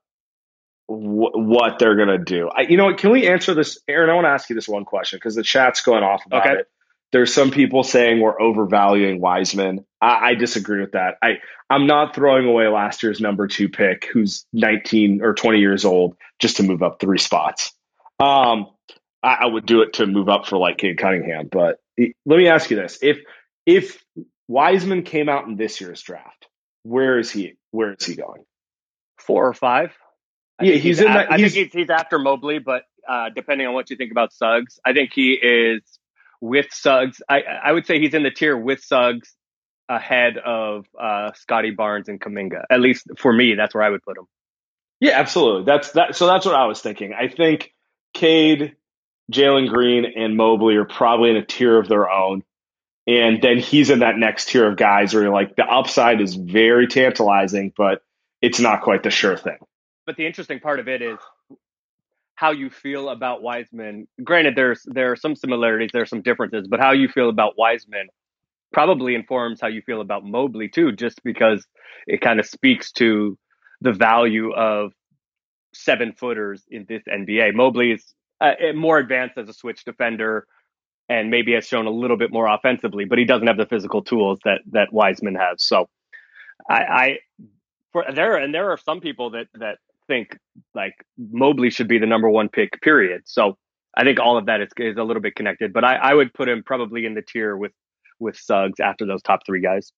what 0.86 1.78
they're 1.78 1.96
going 1.96 2.08
to 2.08 2.18
do. 2.18 2.48
I, 2.48 2.62
you 2.62 2.76
know 2.76 2.84
what? 2.84 2.98
Can 2.98 3.10
we 3.10 3.26
answer 3.26 3.54
this, 3.54 3.78
Aaron? 3.88 4.10
I 4.10 4.14
want 4.14 4.26
to 4.26 4.30
ask 4.30 4.48
you 4.48 4.54
this 4.54 4.68
one 4.68 4.84
question 4.84 5.16
because 5.16 5.34
the 5.34 5.42
chat's 5.42 5.80
going 5.82 6.04
off 6.04 6.24
about 6.26 6.46
okay. 6.46 6.60
it. 6.60 6.68
There's 7.12 7.32
some 7.32 7.50
people 7.50 7.82
saying 7.82 8.20
we're 8.20 8.40
overvaluing 8.40 9.20
Wiseman. 9.20 9.86
I, 10.00 10.30
I, 10.30 10.34
disagree 10.34 10.80
with 10.80 10.92
that. 10.92 11.14
I 11.22 11.34
I'm 11.70 11.86
not 11.86 12.14
throwing 12.14 12.46
away 12.46 12.66
last 12.66 13.02
year's 13.02 13.20
number 13.20 13.46
two 13.46 13.68
pick, 13.68 14.08
who's 14.12 14.44
19 14.52 15.22
or 15.22 15.32
20 15.32 15.58
years 15.58 15.84
old, 15.84 16.16
just 16.40 16.58
to 16.58 16.62
move 16.64 16.82
up 16.82 17.00
three 17.00 17.18
spots. 17.18 17.72
Um, 18.18 18.66
I, 19.26 19.38
I 19.42 19.46
would 19.46 19.66
do 19.66 19.82
it 19.82 19.94
to 19.94 20.06
move 20.06 20.28
up 20.28 20.46
for 20.46 20.56
like 20.56 20.78
Cade 20.78 20.98
Cunningham. 20.98 21.48
But 21.50 21.80
let 21.98 22.36
me 22.36 22.48
ask 22.48 22.70
you 22.70 22.76
this: 22.76 22.98
if 23.02 23.18
if 23.66 24.02
Wiseman 24.48 25.02
came 25.02 25.28
out 25.28 25.46
in 25.46 25.56
this 25.56 25.80
year's 25.80 26.00
draft, 26.00 26.46
where 26.84 27.18
is 27.18 27.30
he? 27.30 27.54
Where 27.72 27.92
is 27.92 28.06
he 28.06 28.14
going? 28.14 28.44
Four 29.18 29.48
or 29.48 29.54
five. 29.54 29.92
I 30.58 30.64
yeah, 30.64 30.72
he's, 30.74 30.82
he's, 30.82 31.00
in. 31.00 31.06
that, 31.12 31.30
I 31.30 31.36
think 31.36 31.52
he's, 31.52 31.72
he's 31.72 31.90
after 31.90 32.18
Mobley, 32.18 32.60
but 32.60 32.84
uh, 33.06 33.28
depending 33.34 33.66
on 33.66 33.74
what 33.74 33.90
you 33.90 33.96
think 33.96 34.10
about 34.10 34.32
Suggs, 34.32 34.78
I 34.86 34.92
think 34.92 35.10
he 35.12 35.32
is 35.32 35.82
with 36.40 36.66
Suggs. 36.70 37.20
I 37.28 37.40
I 37.42 37.72
would 37.72 37.86
say 37.86 37.98
he's 37.98 38.14
in 38.14 38.22
the 38.22 38.30
tier 38.30 38.56
with 38.56 38.82
Suggs 38.82 39.34
ahead 39.88 40.38
of 40.38 40.86
uh, 40.98 41.32
Scottie 41.34 41.72
Barnes 41.72 42.08
and 42.08 42.20
Kuminga. 42.20 42.62
At 42.70 42.80
least 42.80 43.06
for 43.18 43.32
me, 43.32 43.54
that's 43.54 43.74
where 43.74 43.84
I 43.84 43.90
would 43.90 44.02
put 44.02 44.16
him. 44.16 44.26
Yeah, 45.00 45.18
absolutely. 45.18 45.64
That's 45.64 45.92
that. 45.92 46.16
So 46.16 46.26
that's 46.26 46.46
what 46.46 46.54
I 46.54 46.66
was 46.66 46.80
thinking. 46.80 47.12
I 47.12 47.28
think 47.28 47.74
Cade, 48.14 48.76
Jalen 49.32 49.68
Green, 49.68 50.04
and 50.16 50.36
Mobley 50.36 50.76
are 50.76 50.84
probably 50.84 51.30
in 51.30 51.36
a 51.36 51.44
tier 51.44 51.78
of 51.78 51.88
their 51.88 52.10
own. 52.10 52.42
And 53.06 53.40
then 53.40 53.58
he's 53.58 53.90
in 53.90 54.00
that 54.00 54.18
next 54.18 54.48
tier 54.48 54.68
of 54.68 54.76
guys 54.76 55.14
where 55.14 55.24
you're 55.24 55.32
like, 55.32 55.54
the 55.56 55.64
upside 55.64 56.20
is 56.20 56.34
very 56.34 56.88
tantalizing, 56.88 57.72
but 57.76 58.02
it's 58.42 58.58
not 58.58 58.82
quite 58.82 59.02
the 59.02 59.10
sure 59.10 59.36
thing. 59.36 59.58
But 60.06 60.16
the 60.16 60.26
interesting 60.26 60.60
part 60.60 60.80
of 60.80 60.88
it 60.88 61.02
is 61.02 61.18
how 62.34 62.50
you 62.50 62.68
feel 62.70 63.08
about 63.08 63.42
Wiseman. 63.42 64.06
Granted, 64.22 64.54
there's 64.56 64.82
there 64.86 65.12
are 65.12 65.16
some 65.16 65.34
similarities, 65.34 65.90
there 65.92 66.02
are 66.02 66.06
some 66.06 66.22
differences, 66.22 66.68
but 66.68 66.80
how 66.80 66.92
you 66.92 67.08
feel 67.08 67.28
about 67.28 67.54
Wiseman 67.56 68.08
probably 68.72 69.14
informs 69.14 69.60
how 69.60 69.68
you 69.68 69.82
feel 69.82 70.00
about 70.00 70.24
Mobley 70.24 70.68
too, 70.68 70.92
just 70.92 71.22
because 71.24 71.66
it 72.06 72.20
kind 72.20 72.38
of 72.38 72.46
speaks 72.46 72.92
to 72.92 73.38
the 73.80 73.92
value 73.92 74.52
of 74.52 74.92
seven 75.74 76.12
footers 76.12 76.62
in 76.70 76.86
this 76.88 77.02
NBA. 77.08 77.54
Mobley 77.54 77.92
is 77.92 78.14
uh, 78.40 78.52
more 78.74 78.98
advanced 78.98 79.38
as 79.38 79.48
a 79.48 79.52
switch 79.52 79.84
defender 79.84 80.46
and 81.08 81.30
maybe 81.30 81.52
has 81.52 81.66
shown 81.66 81.86
a 81.86 81.90
little 81.90 82.16
bit 82.16 82.32
more 82.32 82.46
offensively, 82.46 83.04
but 83.04 83.18
he 83.18 83.24
doesn't 83.24 83.46
have 83.46 83.56
the 83.56 83.66
physical 83.66 84.02
tools 84.02 84.38
that 84.44 84.60
that 84.72 84.92
Wiseman 84.92 85.36
has. 85.36 85.62
So 85.62 85.88
I, 86.68 86.82
I 86.82 87.18
for 87.92 88.04
there 88.12 88.36
and 88.36 88.54
there 88.54 88.70
are 88.70 88.78
some 88.78 89.00
people 89.00 89.30
that 89.30 89.46
that 89.54 89.78
think 90.08 90.38
like 90.74 90.94
Mobley 91.18 91.70
should 91.70 91.88
be 91.88 91.98
the 91.98 92.06
number 92.06 92.28
one 92.28 92.48
pick, 92.48 92.80
period. 92.82 93.22
So 93.24 93.56
I 93.96 94.04
think 94.04 94.20
all 94.20 94.36
of 94.36 94.46
that 94.46 94.60
is, 94.60 94.68
is 94.78 94.96
a 94.96 95.02
little 95.02 95.22
bit 95.22 95.34
connected, 95.34 95.72
but 95.72 95.84
I, 95.84 95.96
I 95.96 96.14
would 96.14 96.34
put 96.34 96.48
him 96.48 96.62
probably 96.64 97.06
in 97.06 97.14
the 97.14 97.22
tier 97.22 97.56
with 97.56 97.72
with 98.18 98.36
Suggs 98.36 98.80
after 98.80 99.06
those 99.06 99.22
top 99.22 99.40
three 99.46 99.60
guys. 99.60 99.92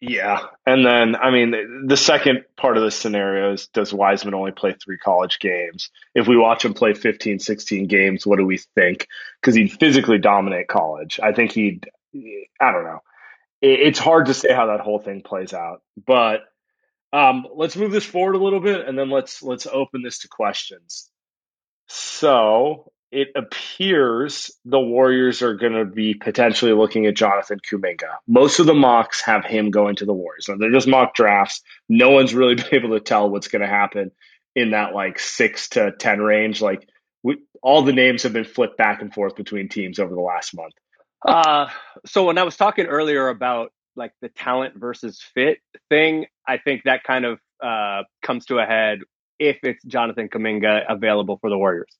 Yeah. 0.00 0.40
And 0.66 0.84
then, 0.84 1.16
I 1.16 1.30
mean, 1.30 1.86
the 1.86 1.96
second 1.96 2.44
part 2.56 2.76
of 2.76 2.82
the 2.82 2.90
scenario 2.90 3.54
is 3.54 3.68
does 3.68 3.94
Wiseman 3.94 4.34
only 4.34 4.52
play 4.52 4.74
three 4.74 4.98
college 4.98 5.38
games? 5.38 5.90
If 6.14 6.28
we 6.28 6.36
watch 6.36 6.64
him 6.64 6.74
play 6.74 6.92
15, 6.92 7.38
16 7.38 7.86
games, 7.86 8.26
what 8.26 8.38
do 8.38 8.44
we 8.44 8.58
think? 8.58 9.08
Because 9.40 9.54
he'd 9.54 9.72
physically 9.72 10.18
dominate 10.18 10.68
college. 10.68 11.18
I 11.22 11.32
think 11.32 11.52
he'd, 11.52 11.88
I 12.60 12.72
don't 12.72 12.84
know. 12.84 13.00
It's 13.62 13.98
hard 13.98 14.26
to 14.26 14.34
say 14.34 14.52
how 14.52 14.66
that 14.66 14.80
whole 14.80 14.98
thing 14.98 15.22
plays 15.22 15.54
out. 15.54 15.80
But 16.06 16.42
um, 17.12 17.46
let's 17.54 17.76
move 17.76 17.90
this 17.90 18.04
forward 18.04 18.34
a 18.34 18.42
little 18.42 18.60
bit, 18.60 18.86
and 18.86 18.98
then 18.98 19.08
let's 19.08 19.42
let's 19.42 19.66
open 19.66 20.02
this 20.02 20.20
to 20.20 20.28
questions. 20.28 21.08
So 21.88 22.92
it 23.16 23.28
appears 23.34 24.50
the 24.66 24.78
Warriors 24.78 25.40
are 25.40 25.54
going 25.54 25.72
to 25.72 25.86
be 25.86 26.12
potentially 26.12 26.74
looking 26.74 27.06
at 27.06 27.16
Jonathan 27.16 27.58
Kuminga. 27.60 28.16
Most 28.28 28.58
of 28.58 28.66
the 28.66 28.74
mocks 28.74 29.22
have 29.22 29.42
him 29.42 29.70
going 29.70 29.96
to 29.96 30.04
the 30.04 30.12
Warriors. 30.12 30.50
Now, 30.50 30.56
they're 30.58 30.70
just 30.70 30.86
mock 30.86 31.14
drafts. 31.14 31.62
No 31.88 32.10
one's 32.10 32.34
really 32.34 32.54
been 32.56 32.74
able 32.74 32.90
to 32.90 33.00
tell 33.00 33.30
what's 33.30 33.48
going 33.48 33.62
to 33.62 33.68
happen 33.68 34.10
in 34.54 34.72
that 34.72 34.94
like 34.94 35.18
six 35.18 35.70
to 35.70 35.92
ten 35.92 36.20
range. 36.20 36.60
Like 36.60 36.86
we, 37.22 37.38
all 37.62 37.80
the 37.80 37.94
names 37.94 38.24
have 38.24 38.34
been 38.34 38.44
flipped 38.44 38.76
back 38.76 39.00
and 39.00 39.10
forth 39.14 39.34
between 39.34 39.70
teams 39.70 39.98
over 39.98 40.14
the 40.14 40.20
last 40.20 40.54
month. 40.54 40.74
Uh, 41.26 41.68
so 42.04 42.26
when 42.26 42.36
I 42.36 42.42
was 42.42 42.58
talking 42.58 42.84
earlier 42.84 43.28
about 43.28 43.72
like 43.96 44.12
the 44.20 44.28
talent 44.28 44.74
versus 44.76 45.24
fit 45.32 45.60
thing, 45.88 46.26
I 46.46 46.58
think 46.58 46.82
that 46.84 47.02
kind 47.02 47.24
of 47.24 47.38
uh, 47.64 48.02
comes 48.20 48.44
to 48.46 48.58
a 48.58 48.66
head 48.66 48.98
if 49.38 49.56
it's 49.62 49.82
Jonathan 49.84 50.28
Kuminga 50.28 50.82
available 50.86 51.38
for 51.38 51.48
the 51.48 51.56
Warriors. 51.56 51.96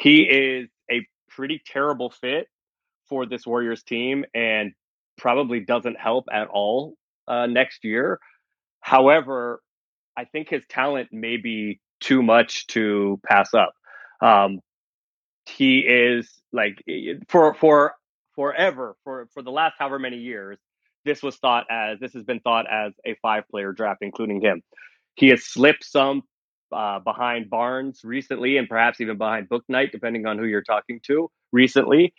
He 0.00 0.22
is 0.22 0.68
a 0.90 1.06
pretty 1.28 1.60
terrible 1.64 2.10
fit 2.10 2.48
for 3.08 3.26
this 3.26 3.46
Warriors 3.46 3.82
team 3.82 4.24
and 4.34 4.72
probably 5.18 5.60
doesn't 5.60 5.98
help 5.98 6.24
at 6.32 6.48
all 6.48 6.94
uh, 7.28 7.46
next 7.46 7.84
year. 7.84 8.18
However, 8.80 9.60
I 10.16 10.24
think 10.24 10.48
his 10.48 10.64
talent 10.68 11.08
may 11.12 11.36
be 11.36 11.80
too 12.00 12.22
much 12.22 12.66
to 12.68 13.20
pass 13.28 13.52
up. 13.52 13.74
Um, 14.22 14.60
he 15.46 15.80
is 15.80 16.30
like 16.52 16.82
for 17.28 17.54
for 17.54 17.94
forever 18.34 18.96
for 19.04 19.28
for 19.34 19.42
the 19.42 19.50
last 19.50 19.74
however 19.78 19.98
many 19.98 20.18
years 20.18 20.58
this 21.04 21.22
was 21.22 21.36
thought 21.36 21.66
as 21.70 21.98
this 22.00 22.12
has 22.12 22.24
been 22.24 22.40
thought 22.40 22.66
as 22.70 22.92
a 23.06 23.14
five 23.22 23.44
player 23.50 23.72
draft, 23.72 24.02
including 24.02 24.40
him. 24.40 24.62
He 25.14 25.28
has 25.28 25.44
slipped 25.44 25.84
some 25.84 26.22
uh, 26.72 27.00
behind 27.00 27.50
Barnes 27.50 28.00
recently, 28.04 28.56
and 28.56 28.68
perhaps 28.68 29.00
even 29.00 29.18
behind 29.18 29.48
Bouknight, 29.48 29.92
depending 29.92 30.26
on 30.26 30.38
who 30.38 30.44
you're 30.44 30.62
talking 30.62 31.00
to 31.04 31.30
recently. 31.52 32.14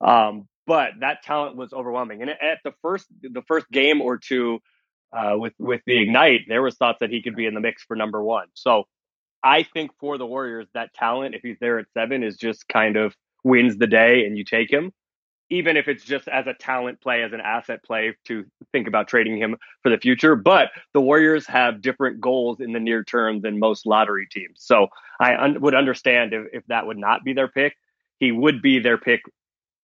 Um, 0.00 0.48
but 0.66 0.92
that 1.00 1.22
talent 1.22 1.56
was 1.56 1.72
overwhelming, 1.72 2.22
and 2.22 2.30
at 2.30 2.58
the 2.64 2.72
first 2.82 3.06
the 3.22 3.42
first 3.42 3.70
game 3.70 4.00
or 4.00 4.18
two 4.18 4.60
uh, 5.12 5.34
with 5.36 5.54
with 5.58 5.80
the 5.86 6.02
ignite, 6.02 6.42
there 6.48 6.62
was 6.62 6.76
thoughts 6.76 6.98
that 7.00 7.10
he 7.10 7.22
could 7.22 7.36
be 7.36 7.46
in 7.46 7.54
the 7.54 7.60
mix 7.60 7.82
for 7.84 7.96
number 7.96 8.22
one. 8.22 8.46
So 8.54 8.84
I 9.42 9.62
think 9.62 9.92
for 10.00 10.18
the 10.18 10.26
Warriors, 10.26 10.66
that 10.74 10.92
talent, 10.94 11.34
if 11.34 11.42
he's 11.42 11.58
there 11.60 11.78
at 11.78 11.86
seven, 11.94 12.24
is 12.24 12.36
just 12.36 12.68
kind 12.68 12.96
of 12.96 13.14
wins 13.44 13.76
the 13.76 13.86
day, 13.86 14.26
and 14.26 14.36
you 14.36 14.44
take 14.44 14.70
him 14.70 14.92
even 15.50 15.76
if 15.76 15.88
it's 15.88 16.04
just 16.04 16.28
as 16.28 16.46
a 16.46 16.54
talent 16.54 17.00
play, 17.00 17.22
as 17.22 17.32
an 17.32 17.40
asset 17.40 17.82
play 17.84 18.16
to 18.24 18.44
think 18.72 18.88
about 18.88 19.08
trading 19.08 19.38
him 19.38 19.56
for 19.82 19.90
the 19.90 19.98
future. 19.98 20.34
But 20.34 20.70
the 20.92 21.00
Warriors 21.00 21.46
have 21.46 21.80
different 21.80 22.20
goals 22.20 22.60
in 22.60 22.72
the 22.72 22.80
near 22.80 23.04
term 23.04 23.40
than 23.40 23.58
most 23.58 23.86
lottery 23.86 24.26
teams. 24.30 24.56
So 24.56 24.88
I 25.20 25.36
un- 25.36 25.60
would 25.60 25.74
understand 25.74 26.32
if, 26.32 26.46
if 26.52 26.66
that 26.66 26.86
would 26.86 26.98
not 26.98 27.24
be 27.24 27.32
their 27.32 27.48
pick. 27.48 27.76
He 28.18 28.32
would 28.32 28.60
be 28.60 28.80
their 28.80 28.98
pick 28.98 29.22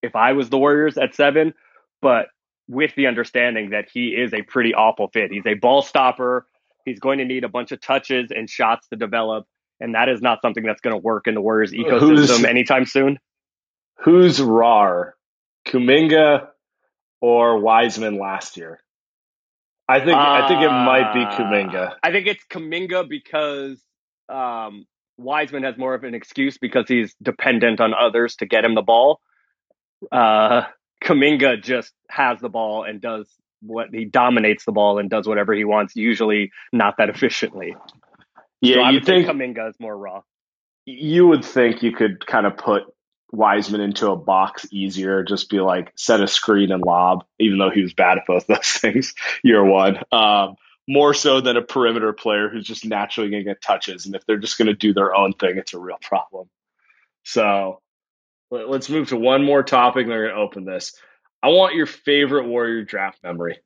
if 0.02 0.16
I 0.16 0.32
was 0.32 0.50
the 0.50 0.58
Warriors 0.58 0.98
at 0.98 1.14
seven, 1.14 1.54
but 2.00 2.26
with 2.68 2.94
the 2.96 3.06
understanding 3.06 3.70
that 3.70 3.88
he 3.92 4.08
is 4.08 4.32
a 4.34 4.42
pretty 4.42 4.74
awful 4.74 5.08
fit. 5.08 5.30
He's 5.30 5.46
a 5.46 5.54
ball 5.54 5.82
stopper. 5.82 6.46
He's 6.84 6.98
going 6.98 7.18
to 7.18 7.24
need 7.24 7.44
a 7.44 7.48
bunch 7.48 7.70
of 7.70 7.80
touches 7.80 8.30
and 8.34 8.50
shots 8.50 8.88
to 8.88 8.96
develop. 8.96 9.46
And 9.78 9.94
that 9.94 10.08
is 10.08 10.20
not 10.20 10.40
something 10.42 10.64
that's 10.64 10.80
going 10.80 10.94
to 10.94 10.98
work 10.98 11.26
in 11.26 11.34
the 11.34 11.40
Warriors 11.40 11.72
ecosystem 11.72 12.00
who's, 12.00 12.44
anytime 12.44 12.86
soon. 12.86 13.18
Who's 13.98 14.40
RAR 14.40 15.14
Kuminga 15.66 16.48
or 17.20 17.58
Wiseman 17.58 18.18
last 18.18 18.56
year? 18.56 18.80
I 19.88 19.98
think 19.98 20.16
uh, 20.16 20.20
I 20.20 20.48
think 20.48 20.62
it 20.62 20.70
might 20.70 21.12
be 21.12 21.22
uh, 21.22 21.36
Kuminga. 21.36 21.94
I 22.02 22.12
think 22.12 22.26
it's 22.26 22.44
Kuminga 22.50 23.08
because 23.08 23.82
um, 24.28 24.86
Wiseman 25.18 25.64
has 25.64 25.76
more 25.76 25.94
of 25.94 26.04
an 26.04 26.14
excuse 26.14 26.58
because 26.58 26.86
he's 26.88 27.14
dependent 27.22 27.80
on 27.80 27.92
others 27.94 28.36
to 28.36 28.46
get 28.46 28.64
him 28.64 28.74
the 28.74 28.82
ball. 28.82 29.20
Uh, 30.10 30.62
Kuminga 31.02 31.62
just 31.62 31.92
has 32.08 32.40
the 32.40 32.48
ball 32.48 32.84
and 32.84 33.00
does 33.00 33.28
what 33.60 33.88
he 33.92 34.04
dominates 34.04 34.64
the 34.64 34.72
ball 34.72 34.98
and 34.98 35.08
does 35.08 35.26
whatever 35.26 35.52
he 35.52 35.64
wants, 35.64 35.94
usually 35.94 36.50
not 36.72 36.96
that 36.98 37.08
efficiently. 37.08 37.76
Yeah, 38.60 38.74
so 38.74 38.90
you 38.90 39.00
think 39.00 39.26
Kuminga 39.26 39.70
is 39.70 39.76
more 39.80 39.96
raw. 39.96 40.22
You 40.84 41.28
would 41.28 41.44
think 41.44 41.82
you 41.82 41.92
could 41.92 42.26
kind 42.26 42.46
of 42.46 42.56
put 42.56 42.82
Wiseman 43.32 43.80
into 43.80 44.10
a 44.10 44.16
box 44.16 44.66
easier, 44.70 45.24
just 45.24 45.48
be 45.48 45.58
like 45.58 45.92
set 45.96 46.20
a 46.20 46.28
screen 46.28 46.70
and 46.70 46.84
lob, 46.84 47.24
even 47.38 47.58
though 47.58 47.70
he 47.70 47.82
was 47.82 47.94
bad 47.94 48.18
at 48.18 48.26
both 48.26 48.46
those 48.48 48.68
things 48.68 49.14
year 49.42 49.64
one. 49.64 49.98
Um, 50.12 50.56
more 50.88 51.14
so 51.14 51.40
than 51.40 51.56
a 51.56 51.62
perimeter 51.62 52.12
player 52.12 52.48
who's 52.48 52.66
just 52.66 52.84
naturally 52.84 53.30
going 53.30 53.44
to 53.44 53.50
get 53.50 53.62
touches. 53.62 54.04
And 54.04 54.14
if 54.14 54.26
they're 54.26 54.36
just 54.36 54.58
going 54.58 54.66
to 54.66 54.74
do 54.74 54.92
their 54.92 55.14
own 55.14 55.32
thing, 55.32 55.56
it's 55.56 55.74
a 55.74 55.78
real 55.78 55.98
problem. 56.02 56.48
So 57.24 57.80
let's 58.50 58.90
move 58.90 59.08
to 59.08 59.16
one 59.16 59.44
more 59.44 59.62
topic 59.62 60.02
and 60.02 60.10
we're 60.10 60.26
going 60.26 60.36
to 60.36 60.40
open 60.40 60.64
this. 60.64 60.94
I 61.42 61.48
want 61.48 61.74
your 61.74 61.86
favorite 61.86 62.46
Warrior 62.46 62.84
draft 62.84 63.22
memory. 63.22 63.58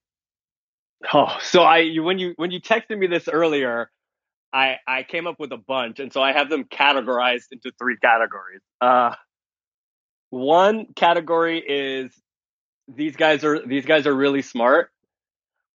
Oh, 1.12 1.36
so 1.42 1.62
I 1.62 1.96
when 1.96 2.18
you 2.18 2.32
when 2.36 2.50
you 2.50 2.60
texted 2.60 2.96
me 2.96 3.06
this 3.06 3.28
earlier, 3.28 3.90
I 4.50 4.76
I 4.86 5.02
came 5.02 5.26
up 5.26 5.38
with 5.38 5.52
a 5.52 5.58
bunch, 5.58 6.00
and 6.00 6.10
so 6.10 6.22
I 6.22 6.32
have 6.32 6.48
them 6.48 6.64
categorized 6.64 7.52
into 7.52 7.70
three 7.78 7.98
categories. 7.98 8.62
Uh, 8.80 9.14
one 10.30 10.86
category 10.94 11.58
is 11.60 12.12
these 12.88 13.16
guys 13.16 13.44
are 13.44 13.66
these 13.66 13.86
guys 13.86 14.06
are 14.06 14.14
really 14.14 14.42
smart. 14.42 14.90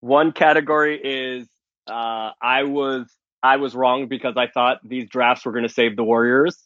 One 0.00 0.32
category 0.32 1.00
is 1.02 1.48
uh, 1.88 2.30
I 2.40 2.64
was 2.64 3.06
I 3.42 3.56
was 3.56 3.74
wrong 3.74 4.08
because 4.08 4.36
I 4.36 4.46
thought 4.46 4.78
these 4.84 5.08
drafts 5.08 5.44
were 5.44 5.52
going 5.52 5.66
to 5.66 5.72
save 5.72 5.96
the 5.96 6.04
Warriors. 6.04 6.56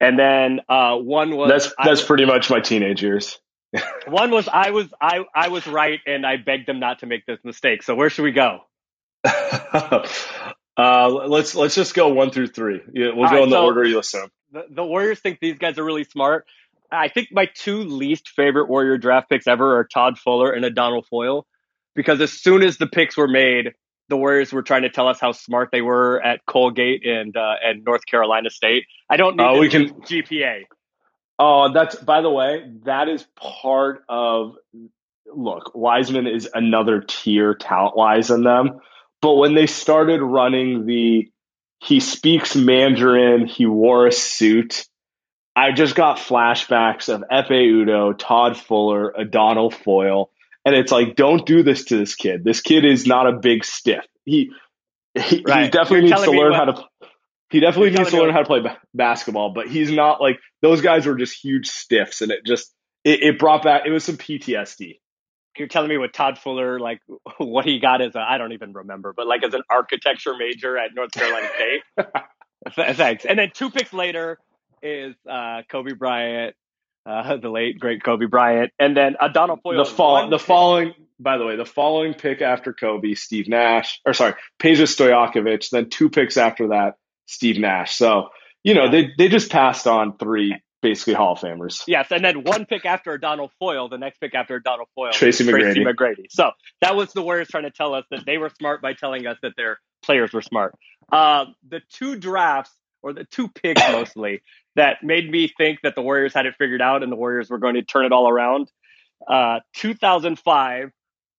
And 0.00 0.18
then 0.18 0.60
uh, 0.68 0.96
one 0.96 1.36
was 1.36 1.48
that's 1.50 1.74
that's 1.82 2.02
pretty 2.02 2.24
much 2.24 2.50
my 2.50 2.60
teenage 2.60 3.02
years. 3.02 3.38
one 4.06 4.30
was 4.30 4.48
I 4.48 4.70
was 4.70 4.88
I 5.00 5.24
I 5.34 5.48
was 5.48 5.66
right, 5.66 6.00
and 6.06 6.26
I 6.26 6.36
begged 6.36 6.66
them 6.66 6.80
not 6.80 7.00
to 7.00 7.06
make 7.06 7.24
this 7.24 7.38
mistake. 7.44 7.82
So 7.82 7.94
where 7.94 8.10
should 8.10 8.24
we 8.24 8.32
go? 8.32 8.60
uh, 9.24 11.08
let's 11.08 11.54
let's 11.54 11.76
just 11.76 11.94
go 11.94 12.08
one 12.08 12.30
through 12.30 12.48
three. 12.48 12.80
Yeah, 12.92 13.10
we'll 13.14 13.26
All 13.26 13.30
go 13.30 13.36
right, 13.36 13.42
in 13.44 13.50
the 13.50 13.56
so 13.56 13.64
order 13.64 13.84
you 13.84 14.00
assume. 14.00 14.28
The, 14.50 14.64
the 14.68 14.84
Warriors 14.84 15.20
think 15.20 15.38
these 15.40 15.58
guys 15.58 15.78
are 15.78 15.84
really 15.84 16.04
smart. 16.04 16.46
I 16.92 17.08
think 17.08 17.28
my 17.32 17.48
two 17.54 17.78
least 17.78 18.28
favorite 18.28 18.68
Warrior 18.68 18.98
draft 18.98 19.30
picks 19.30 19.46
ever 19.46 19.78
are 19.78 19.84
Todd 19.84 20.18
Fuller 20.18 20.52
and 20.52 20.64
Adonal 20.64 21.02
Foyle, 21.02 21.46
because 21.94 22.20
as 22.20 22.32
soon 22.32 22.62
as 22.62 22.76
the 22.76 22.86
picks 22.86 23.16
were 23.16 23.28
made, 23.28 23.72
the 24.08 24.16
Warriors 24.16 24.52
were 24.52 24.62
trying 24.62 24.82
to 24.82 24.90
tell 24.90 25.08
us 25.08 25.18
how 25.18 25.32
smart 25.32 25.70
they 25.72 25.80
were 25.80 26.20
at 26.22 26.44
Colgate 26.46 27.06
and 27.06 27.36
uh, 27.36 27.54
and 27.64 27.82
North 27.84 28.04
Carolina 28.04 28.50
State. 28.50 28.84
I 29.08 29.16
don't 29.16 29.36
need 29.36 29.42
uh, 29.42 29.58
we 29.58 29.68
can 29.70 29.88
GPA. 30.02 30.64
Oh, 31.38 31.72
that's 31.72 31.96
by 31.96 32.20
the 32.20 32.30
way, 32.30 32.62
that 32.84 33.08
is 33.08 33.26
part 33.36 34.04
of. 34.08 34.54
Look, 35.34 35.74
Wiseman 35.74 36.26
is 36.26 36.46
another 36.52 37.00
tier 37.00 37.54
talent 37.54 37.96
wise 37.96 38.28
than 38.28 38.42
them, 38.42 38.80
but 39.22 39.34
when 39.34 39.54
they 39.54 39.66
started 39.66 40.20
running 40.20 40.84
the, 40.84 41.30
he 41.78 42.00
speaks 42.00 42.54
Mandarin, 42.54 43.46
he 43.46 43.64
wore 43.64 44.06
a 44.06 44.12
suit. 44.12 44.84
I 45.54 45.72
just 45.72 45.94
got 45.94 46.18
flashbacks 46.18 47.12
of 47.12 47.24
Ekpe 47.30 47.50
Udoh, 47.50 48.16
Todd 48.16 48.56
Fuller, 48.56 49.10
Adonal 49.10 49.70
Foyle 49.70 50.30
and 50.64 50.74
it's 50.74 50.92
like, 50.92 51.16
don't 51.16 51.44
do 51.44 51.62
this 51.62 51.86
to 51.86 51.96
this 51.96 52.14
kid. 52.14 52.44
This 52.44 52.60
kid 52.60 52.84
is 52.84 53.06
not 53.06 53.26
a 53.26 53.32
big 53.32 53.64
stiff. 53.64 54.06
He 54.24 54.52
he, 55.14 55.42
right. 55.46 55.64
he 55.64 55.70
definitely 55.70 56.08
You're 56.08 56.16
needs 56.16 56.24
to 56.24 56.30
learn 56.30 56.52
what, 56.52 56.54
how 56.54 56.64
to. 56.66 57.08
He 57.50 57.60
definitely 57.60 57.90
needs 57.90 58.10
to 58.10 58.16
learn 58.16 58.26
what, 58.28 58.34
how 58.34 58.40
to 58.40 58.46
play 58.46 58.60
b- 58.60 58.78
basketball, 58.94 59.52
but 59.52 59.68
he's 59.68 59.90
not 59.90 60.20
like 60.20 60.38
those 60.62 60.80
guys 60.80 61.04
were 61.04 61.16
just 61.16 61.42
huge 61.42 61.68
stiffs, 61.68 62.22
and 62.22 62.30
it 62.30 62.46
just 62.46 62.72
it, 63.04 63.22
it 63.22 63.38
brought 63.38 63.62
back 63.62 63.82
it 63.84 63.90
was 63.90 64.04
some 64.04 64.16
PTSD. 64.16 65.00
You're 65.58 65.68
telling 65.68 65.90
me 65.90 65.98
what 65.98 66.14
Todd 66.14 66.38
Fuller 66.38 66.78
like 66.78 67.00
what 67.38 67.64
he 67.66 67.78
got 67.78 68.00
as 68.00 68.16
I 68.16 68.38
don't 68.38 68.52
even 68.52 68.72
remember, 68.72 69.12
but 69.14 69.26
like 69.26 69.42
as 69.42 69.52
an 69.54 69.62
architecture 69.68 70.34
major 70.38 70.78
at 70.78 70.94
North 70.94 71.10
Carolina 71.10 71.48
State. 71.56 72.06
Thanks. 72.96 73.24
And 73.24 73.38
then 73.38 73.50
two 73.52 73.70
picks 73.70 73.92
later 73.92 74.38
is 74.82 75.14
uh, 75.30 75.62
Kobe 75.70 75.92
Bryant 75.92 76.54
uh, 77.06 77.36
the 77.42 77.48
late 77.48 77.78
great 77.78 78.02
Kobe 78.02 78.26
Bryant, 78.26 78.72
and 78.78 78.96
then 78.96 79.16
Adonal 79.20 79.58
Foyle. 79.62 79.84
The 79.84 79.90
fall, 79.90 80.28
the 80.28 80.38
following, 80.38 80.94
by 81.18 81.38
the 81.38 81.44
way, 81.44 81.56
the 81.56 81.66
following 81.66 82.14
pick 82.14 82.42
after 82.42 82.72
Kobe, 82.72 83.14
Steve 83.14 83.48
Nash, 83.48 84.00
or 84.06 84.14
sorry, 84.14 84.34
Peja 84.58 84.86
Stojakovic. 84.86 85.70
Then 85.70 85.90
two 85.90 86.10
picks 86.10 86.36
after 86.36 86.68
that, 86.68 86.94
Steve 87.26 87.58
Nash. 87.58 87.96
So 87.96 88.28
you 88.62 88.74
know 88.74 88.90
they 88.90 89.10
they 89.16 89.28
just 89.28 89.50
passed 89.50 89.86
on 89.86 90.16
three 90.18 90.56
basically 90.80 91.14
Hall 91.14 91.34
of 91.34 91.38
Famers. 91.38 91.82
Yes, 91.86 92.08
and 92.10 92.24
then 92.24 92.42
one 92.42 92.66
pick 92.66 92.84
after 92.84 93.16
Donald 93.16 93.52
Foyle, 93.60 93.88
the 93.88 93.98
next 93.98 94.18
pick 94.18 94.34
after 94.34 94.56
Adonal 94.56 94.88
Foyle, 94.94 95.12
Tracy 95.12 95.44
McGrady. 95.44 95.74
Tracy 95.74 95.84
McGrady. 95.84 96.26
So 96.30 96.50
that 96.80 96.96
was 96.96 97.12
the 97.12 97.22
Warriors 97.22 97.48
trying 97.48 97.64
to 97.64 97.70
tell 97.70 97.94
us 97.94 98.04
that 98.10 98.26
they 98.26 98.38
were 98.38 98.50
smart 98.58 98.82
by 98.82 98.94
telling 98.94 99.26
us 99.26 99.36
that 99.42 99.52
their 99.56 99.78
players 100.02 100.32
were 100.32 100.42
smart. 100.42 100.74
Uh, 101.10 101.46
the 101.68 101.80
two 101.92 102.16
drafts 102.16 102.72
or 103.02 103.12
the 103.12 103.24
two 103.24 103.48
picks 103.48 103.80
mostly 103.90 104.42
that 104.76 105.02
made 105.02 105.30
me 105.30 105.52
think 105.56 105.80
that 105.82 105.94
the 105.94 106.02
Warriors 106.02 106.32
had 106.34 106.46
it 106.46 106.54
figured 106.58 106.82
out 106.82 107.02
and 107.02 107.10
the 107.10 107.16
Warriors 107.16 107.50
were 107.50 107.58
going 107.58 107.74
to 107.74 107.82
turn 107.82 108.04
it 108.04 108.12
all 108.12 108.28
around. 108.28 108.70
Uh, 109.28 109.60
2005, 109.74 110.90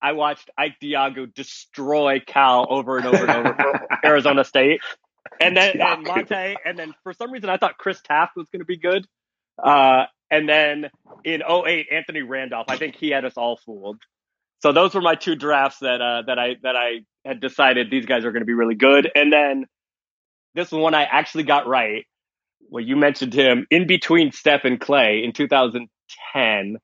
I 0.02 0.12
watched 0.12 0.50
Ike 0.58 0.76
Diogu 0.82 1.28
destroy 1.28 2.20
Cal 2.26 2.68
over 2.70 2.98
and 2.98 3.08
over 3.08 3.26
and 3.26 3.32
over 3.32 3.54
for 3.56 3.88
Arizona 4.06 4.44
State. 4.44 4.82
And 5.40 5.56
then 5.56 5.82
and 5.82 6.06
Monta, 6.06 6.56
and 6.66 6.78
then 6.78 6.94
for 7.04 7.14
some 7.14 7.32
reason 7.32 7.50
I 7.50 7.58
thought 7.58 7.78
Chris 7.78 8.02
Taft 8.02 8.36
was 8.36 8.48
going 8.50 8.60
to 8.60 8.66
be 8.66 8.78
good. 8.78 9.08
Uh, 9.62 10.06
and 10.30 10.48
then 10.48 10.90
in 11.24 11.42
08, 11.42 11.88
Anthony 11.92 12.22
Randolph, 12.22 12.66
I 12.68 12.78
think 12.78 12.96
he 12.96 13.10
had 13.10 13.24
us 13.24 13.34
all 13.38 13.58
fooled. 13.58 14.02
So 14.62 14.72
those 14.72 14.94
were 14.94 15.02
my 15.02 15.16
two 15.16 15.36
drafts 15.36 15.80
that 15.80 16.02
uh, 16.02 16.24
that 16.28 16.40
I 16.40 16.56
that 16.64 16.76
I 16.76 17.02
had 17.26 17.40
decided 17.40 17.90
these 17.90 18.06
guys 18.06 18.26
are 18.26 18.32
going 18.32 18.42
to 18.42 18.46
be 18.46 18.54
really 18.54 18.76
good. 18.76 19.10
And 19.14 19.32
then 19.32 19.66
this 20.56 20.72
one 20.72 20.94
I 20.94 21.04
actually 21.04 21.44
got 21.44 21.68
right. 21.68 22.06
Well, 22.70 22.84
you 22.84 22.96
mentioned 22.96 23.34
him 23.34 23.68
in 23.70 23.88
between 23.88 24.32
Steph 24.32 24.66
and 24.66 24.80
Klay 24.80 25.24
in 25.24 25.34
2010. 25.34 26.78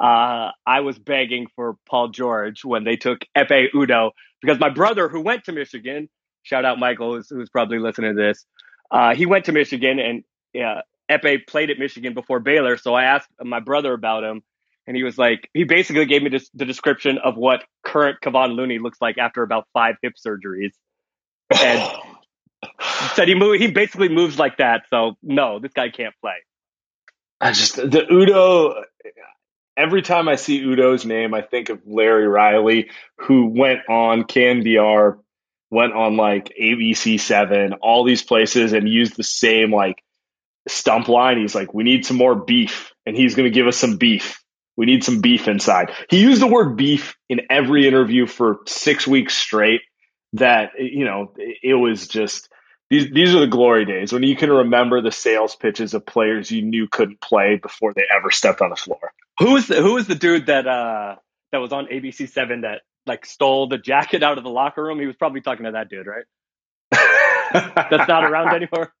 Uh, 0.00 0.50
I 0.66 0.80
was 0.80 0.98
begging 0.98 1.46
for 1.54 1.76
Paul 1.88 2.08
George 2.08 2.64
when 2.64 2.84
they 2.84 2.96
took 2.96 3.20
Ekpe 3.36 3.72
Udoh 3.74 4.10
because 4.40 4.58
my 4.58 4.70
brother, 4.70 5.08
who 5.08 5.20
went 5.20 5.44
to 5.44 5.52
Michigan, 5.52 6.08
shout 6.42 6.64
out 6.64 6.78
Michael, 6.78 7.14
who's, 7.14 7.28
who's 7.28 7.50
probably 7.50 7.78
listening 7.78 8.16
to 8.16 8.22
this, 8.22 8.44
uh, 8.90 9.14
he 9.14 9.26
went 9.26 9.46
to 9.46 9.52
Michigan 9.52 9.98
and 9.98 10.24
uh, 10.62 10.82
Ekpe 11.10 11.46
played 11.46 11.70
at 11.70 11.78
Michigan 11.78 12.14
before 12.14 12.40
Baylor. 12.40 12.76
So 12.76 12.94
I 12.94 13.04
asked 13.04 13.28
my 13.42 13.60
brother 13.60 13.92
about 13.92 14.24
him, 14.24 14.42
and 14.86 14.96
he 14.96 15.02
was 15.02 15.16
like, 15.16 15.48
he 15.54 15.64
basically 15.64 16.06
gave 16.06 16.22
me 16.22 16.30
this, 16.30 16.48
the 16.54 16.64
description 16.64 17.18
of 17.18 17.36
what 17.36 17.64
current 17.84 18.18
Kevon 18.22 18.54
Looney 18.56 18.78
looks 18.78 18.98
like 19.00 19.18
after 19.18 19.42
about 19.42 19.66
five 19.72 19.96
hip 20.02 20.14
surgeries. 20.24 20.72
And 21.50 21.82
said 23.08 23.28
he 23.28 23.34
move, 23.34 23.60
he 23.60 23.68
basically 23.68 24.08
moves 24.08 24.38
like 24.38 24.58
that. 24.58 24.82
So 24.90 25.16
no, 25.22 25.58
this 25.58 25.72
guy 25.72 25.88
can't 25.88 26.14
play. 26.20 26.34
I 27.40 27.52
just 27.52 27.76
the 27.76 28.06
Udoh. 28.10 28.82
Every 29.76 30.02
time 30.02 30.28
I 30.28 30.36
see 30.36 30.62
Udoh's 30.62 31.04
name, 31.04 31.34
I 31.34 31.42
think 31.42 31.68
of 31.68 31.80
Larry 31.84 32.28
Riley, 32.28 32.90
who 33.18 33.46
went 33.46 33.80
on 33.88 34.22
KNBR, 34.22 35.18
went 35.70 35.92
on 35.92 36.16
like 36.16 36.54
ABC 36.60 37.18
Seven, 37.18 37.74
all 37.74 38.04
these 38.04 38.22
places, 38.22 38.72
and 38.72 38.88
used 38.88 39.16
the 39.16 39.24
same 39.24 39.72
like 39.72 40.02
stump 40.68 41.08
line. 41.08 41.38
He's 41.38 41.54
like, 41.54 41.74
"We 41.74 41.82
need 41.82 42.06
some 42.06 42.16
more 42.16 42.36
beef," 42.36 42.92
and 43.04 43.16
he's 43.16 43.34
going 43.34 43.50
to 43.50 43.54
give 43.54 43.66
us 43.66 43.76
some 43.76 43.96
beef. 43.96 44.40
We 44.76 44.86
need 44.86 45.04
some 45.04 45.20
beef 45.20 45.46
inside. 45.48 45.92
He 46.08 46.20
used 46.20 46.42
the 46.42 46.46
word 46.46 46.76
beef 46.76 47.16
in 47.28 47.42
every 47.50 47.86
interview 47.86 48.26
for 48.26 48.58
six 48.66 49.06
weeks 49.06 49.36
straight. 49.36 49.82
That 50.34 50.70
you 50.78 51.04
know, 51.04 51.32
it 51.36 51.74
was 51.74 52.08
just 52.08 52.48
these 52.90 53.10
these 53.10 53.34
are 53.34 53.40
the 53.40 53.46
glory 53.46 53.84
days 53.84 54.12
when 54.12 54.22
you 54.22 54.36
can 54.36 54.50
remember 54.50 55.00
the 55.00 55.12
sales 55.12 55.56
pitches 55.56 55.94
of 55.94 56.04
players 56.04 56.50
you 56.50 56.62
knew 56.62 56.86
couldn't 56.86 57.20
play 57.20 57.56
before 57.56 57.94
they 57.94 58.04
ever 58.14 58.30
stepped 58.30 58.60
on 58.60 58.70
the 58.70 58.76
floor. 58.76 59.12
Who 59.38 59.52
was 59.52 59.68
the, 59.68 59.80
who 59.80 59.94
was 59.94 60.06
the 60.06 60.14
dude 60.14 60.46
that 60.46 60.66
uh 60.66 61.16
that 61.52 61.58
was 61.58 61.72
on 61.72 61.86
ABC 61.86 62.28
Seven 62.28 62.62
that 62.62 62.82
like 63.06 63.26
stole 63.26 63.68
the 63.68 63.78
jacket 63.78 64.22
out 64.22 64.38
of 64.38 64.44
the 64.44 64.50
locker 64.50 64.82
room? 64.82 65.00
He 65.00 65.06
was 65.06 65.16
probably 65.16 65.40
talking 65.40 65.64
to 65.64 65.72
that 65.72 65.88
dude, 65.88 66.06
right? 66.06 66.24
That's 67.90 68.08
not 68.08 68.24
around 68.24 68.54
anymore. 68.54 68.92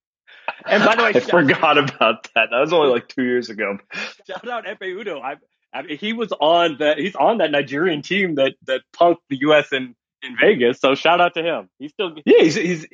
And 0.66 0.84
by 0.84 0.96
the 0.96 1.02
way, 1.02 1.12
I 1.14 1.20
forgot 1.20 1.78
about 1.78 2.24
that. 2.34 2.48
That 2.50 2.60
was 2.60 2.72
only 2.72 2.88
like 2.88 3.08
two 3.08 3.22
years 3.22 3.50
ago. 3.50 3.78
Shout 4.26 4.48
out 4.48 4.66
Ekpe 4.66 4.82
Udoh. 4.82 5.22
I, 5.22 5.36
I 5.72 5.82
mean, 5.82 5.98
he 5.98 6.12
was 6.12 6.32
on 6.32 6.78
that. 6.78 6.98
He's 6.98 7.14
on 7.14 7.38
that 7.38 7.50
Nigerian 7.50 8.02
team 8.02 8.36
that 8.36 8.54
that 8.66 8.82
punked 8.94 9.18
the 9.28 9.36
U.S. 9.40 9.72
in 9.72 9.94
in 10.22 10.36
Vegas. 10.40 10.80
So 10.80 10.94
shout 10.94 11.20
out 11.20 11.34
to 11.34 11.42
him. 11.42 11.68
He's 11.78 11.92
still 11.92 12.14
yeah. 12.24 12.42
He's 12.42 12.54
he's 12.54 12.86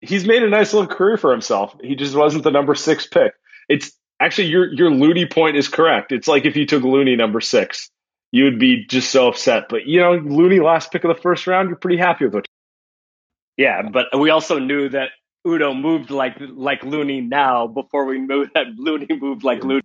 he's 0.00 0.26
made 0.26 0.42
a 0.42 0.48
nice 0.48 0.72
little 0.72 0.88
career 0.88 1.16
for 1.16 1.32
himself. 1.32 1.76
He 1.82 1.96
just 1.96 2.14
wasn't 2.14 2.44
the 2.44 2.50
number 2.50 2.74
six 2.74 3.06
pick. 3.06 3.34
It's 3.68 3.92
actually 4.20 4.48
your 4.48 4.72
your 4.72 4.90
Looney 4.90 5.26
point 5.26 5.56
is 5.56 5.68
correct. 5.68 6.12
It's 6.12 6.28
like 6.28 6.44
if 6.44 6.56
you 6.56 6.66
took 6.66 6.82
Looney 6.82 7.16
number 7.16 7.40
six, 7.40 7.90
you 8.32 8.44
would 8.44 8.58
be 8.58 8.86
just 8.86 9.10
so 9.10 9.28
upset. 9.28 9.64
But 9.68 9.86
you 9.86 10.00
know, 10.00 10.12
Looney 10.12 10.60
last 10.60 10.92
pick 10.92 11.04
of 11.04 11.14
the 11.14 11.20
first 11.20 11.46
round, 11.46 11.68
you're 11.68 11.78
pretty 11.78 11.98
happy 11.98 12.26
with 12.26 12.36
it. 12.36 12.46
Yeah, 13.56 13.82
but 13.82 14.18
we 14.18 14.30
also 14.30 14.58
knew 14.58 14.88
that 14.90 15.10
Udoh 15.46 15.78
moved 15.78 16.10
like 16.10 16.36
like 16.38 16.82
Looney 16.82 17.20
now 17.20 17.66
before 17.66 18.04
we 18.04 18.18
knew 18.18 18.46
that 18.54 18.66
Looney 18.76 19.06
moved 19.10 19.44
like 19.44 19.64
Looney. 19.64 19.82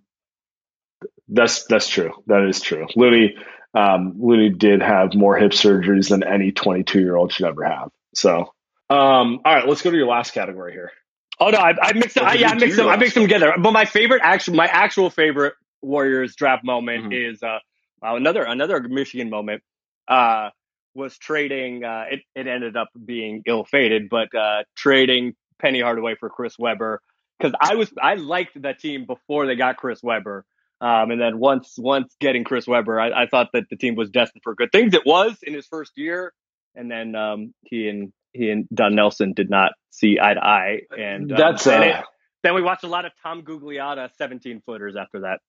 That's 1.30 1.66
that's 1.66 1.88
true. 1.88 2.12
That 2.28 2.44
is 2.48 2.60
true. 2.60 2.88
Looney 2.96 3.36
um, 3.74 4.16
Looney 4.20 4.50
did 4.50 4.82
have 4.82 5.14
more 5.16 5.38
hip 5.38 5.52
surgeries 5.52 6.10
than 6.10 6.24
any 6.24 6.52
22 6.52 7.00
year 7.00 7.16
old 7.16 7.32
should 7.32 7.46
ever 7.46 7.64
have. 7.64 7.90
So 8.14 8.54
um, 8.92 9.40
all 9.46 9.56
right, 9.56 9.68
let's 9.68 9.82
go 9.82 9.92
to 9.92 9.98
your 9.98 10.08
last 10.08 10.34
category 10.34 10.74
here. 10.74 10.92
Oh 11.40 11.50
no, 11.50 11.58
I, 11.58 11.74
I 11.82 11.94
mixed 11.94 12.16
them. 12.16 12.26
I, 12.26 12.34
yeah, 12.34 12.50
I 12.50 12.56
mixed 12.56 12.78
them. 12.78 12.88
I 12.88 12.98
mixed 12.98 13.16
them 13.16 13.24
together. 13.24 13.54
But 13.58 13.72
my 13.72 13.86
favorite, 13.86 14.22
actual, 14.24 14.56
my 14.56 14.68
actual 14.68 15.10
favorite 15.10 15.54
Warriors 15.82 16.36
draft 16.36 16.64
moment 16.64 17.06
mm-hmm. 17.06 17.32
is 17.32 17.42
uh, 17.42 17.60
well, 18.02 18.16
another 18.16 18.44
another 18.44 18.82
Michigan 18.82 19.30
moment. 19.30 19.64
Uh, 20.08 20.50
was 20.94 21.18
trading. 21.18 21.84
Uh, 21.84 22.06
it 22.12 22.20
it 22.36 22.48
ended 22.48 22.76
up 22.76 22.90
being 23.06 23.44
ill 23.48 23.64
fated, 23.64 24.10
but 24.10 24.34
uh, 24.36 24.64
trading 24.76 25.34
Penny 25.60 25.82
Hardaway 25.82 26.16
for 26.20 26.30
Chris 26.30 26.60
Webber 26.60 27.02
because 27.40 27.56
I 27.60 27.76
was 27.76 27.92
I 28.02 28.16
liked 28.16 28.62
that 28.62 28.80
team 28.80 29.06
before 29.06 29.48
they 29.48 29.56
got 29.56 29.78
Chris 29.78 30.02
Webber. 30.04 30.46
Um, 30.82 31.12
and 31.12 31.22
then 31.22 31.38
once 31.38 31.76
once 31.78 32.16
getting 32.20 32.44
Chris 32.44 32.68
Webber, 32.68 33.00
I, 33.00 33.24
I, 33.24 33.28
thought 33.28 33.50
that 33.54 33.66
the 33.70 33.78
team 33.78 33.94
was 33.94 34.10
destined 34.10 34.42
for 34.44 34.56
good 34.56 34.72
things. 34.72 34.96
It 34.96 35.06
was 35.06 35.38
in 35.44 35.54
his 35.54 35.68
first 35.68 35.92
year, 35.96 36.34
and 36.74 36.90
then 36.90 37.16
um, 37.16 37.54
he 37.62 37.88
and 37.88 38.12
he 38.34 38.50
and 38.50 38.68
Don 38.74 38.96
Nelson 38.96 39.34
did 39.34 39.50
not 39.50 39.74
see 39.90 40.18
eye 40.22 40.34
to 40.34 40.44
eye, 40.44 40.82
and 40.98 41.32
um, 41.32 41.38
that's 41.38 41.68
uh, 41.68 41.72
and 41.72 41.84
it, 41.84 41.96
then 42.44 42.56
we 42.56 42.62
watched 42.62 42.84
a 42.84 42.88
lot 42.88 43.06
of 43.06 43.12
Tom 43.24 43.44
Gugliotta 43.44 44.10
seventeen 44.18 44.62
footers 44.66 44.96
after 44.96 45.22
that. 45.22 45.40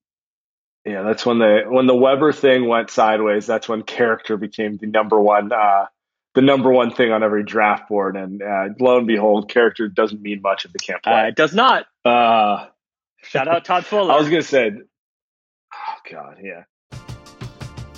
Yeah, 0.84 1.02
that's 1.02 1.24
when 1.24 1.38
the 1.38 1.62
when 1.68 1.86
the 1.86 1.94
Webber 1.94 2.32
thing 2.32 2.66
went 2.66 2.90
sideways. 2.90 3.46
That's 3.46 3.68
when 3.68 3.82
character 3.82 4.36
became 4.36 4.76
the 4.78 4.86
number 4.86 5.20
one 5.20 5.52
uh, 5.52 5.86
the 6.34 6.42
number 6.42 6.70
one 6.70 6.92
thing 6.92 7.12
on 7.12 7.22
every 7.22 7.44
draft 7.44 7.88
board. 7.88 8.16
And 8.16 8.42
uh, 8.42 8.68
lo 8.80 8.98
and 8.98 9.06
behold, 9.06 9.48
character 9.48 9.88
doesn't 9.88 10.20
mean 10.20 10.40
much 10.42 10.64
if 10.64 10.72
they 10.72 10.84
can't 10.84 11.02
play. 11.02 11.12
Uh, 11.12 11.26
it 11.26 11.36
does 11.36 11.54
not. 11.54 11.86
Uh, 12.04 12.66
Shout 13.22 13.48
out 13.48 13.64
Todd 13.64 13.86
Fuller. 13.86 14.12
I 14.14 14.18
was 14.18 14.28
gonna 14.28 14.42
say, 14.42 14.72
oh 14.72 16.10
god, 16.10 16.38
yeah. 16.42 16.64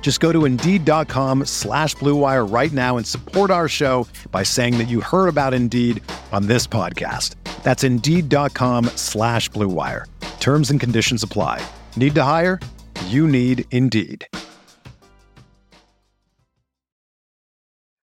Just 0.00 0.20
go 0.20 0.30
to 0.30 0.44
Indeed.com 0.44 1.46
slash 1.46 1.96
BlueWire 1.96 2.48
right 2.48 2.70
now 2.70 2.96
and 2.96 3.04
support 3.04 3.50
our 3.50 3.66
show 3.66 4.06
by 4.30 4.44
saying 4.44 4.78
that 4.78 4.86
you 4.86 5.00
heard 5.00 5.26
about 5.26 5.52
Indeed 5.52 6.00
on 6.30 6.46
this 6.46 6.64
podcast. 6.68 7.34
That's 7.64 7.82
Indeed.com 7.82 8.84
slash 8.94 9.50
BlueWire. 9.50 10.04
Terms 10.38 10.70
and 10.70 10.78
conditions 10.78 11.24
apply. 11.24 11.60
Need 11.96 12.14
to 12.14 12.22
hire? 12.22 12.60
You 13.06 13.26
need 13.26 13.64
Indeed. 13.72 14.28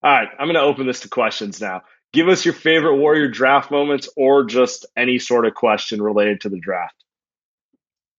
All 0.03 0.12
right, 0.12 0.27
I'm 0.38 0.47
going 0.47 0.56
to 0.56 0.62
open 0.62 0.86
this 0.86 0.99
to 1.01 1.08
questions 1.08 1.62
now. 1.62 1.84
Give 2.12 2.27
us 2.27 2.43
your 2.43 2.53
favorite 2.53 2.97
Warrior 2.97 3.29
draft 3.29 3.71
moments 3.71 4.10
or 4.17 4.43
just 4.43 4.86
any 4.97 5.17
sort 5.17 5.45
of 5.45 5.53
question 5.56 6.01
related 6.01 6.41
to 6.41 6.49
the 6.49 6.60
draft. 6.60 7.01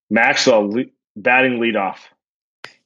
Maxwell, 0.08 0.70
le- 0.70 0.84
batting 1.14 1.58
leadoff. 1.60 1.98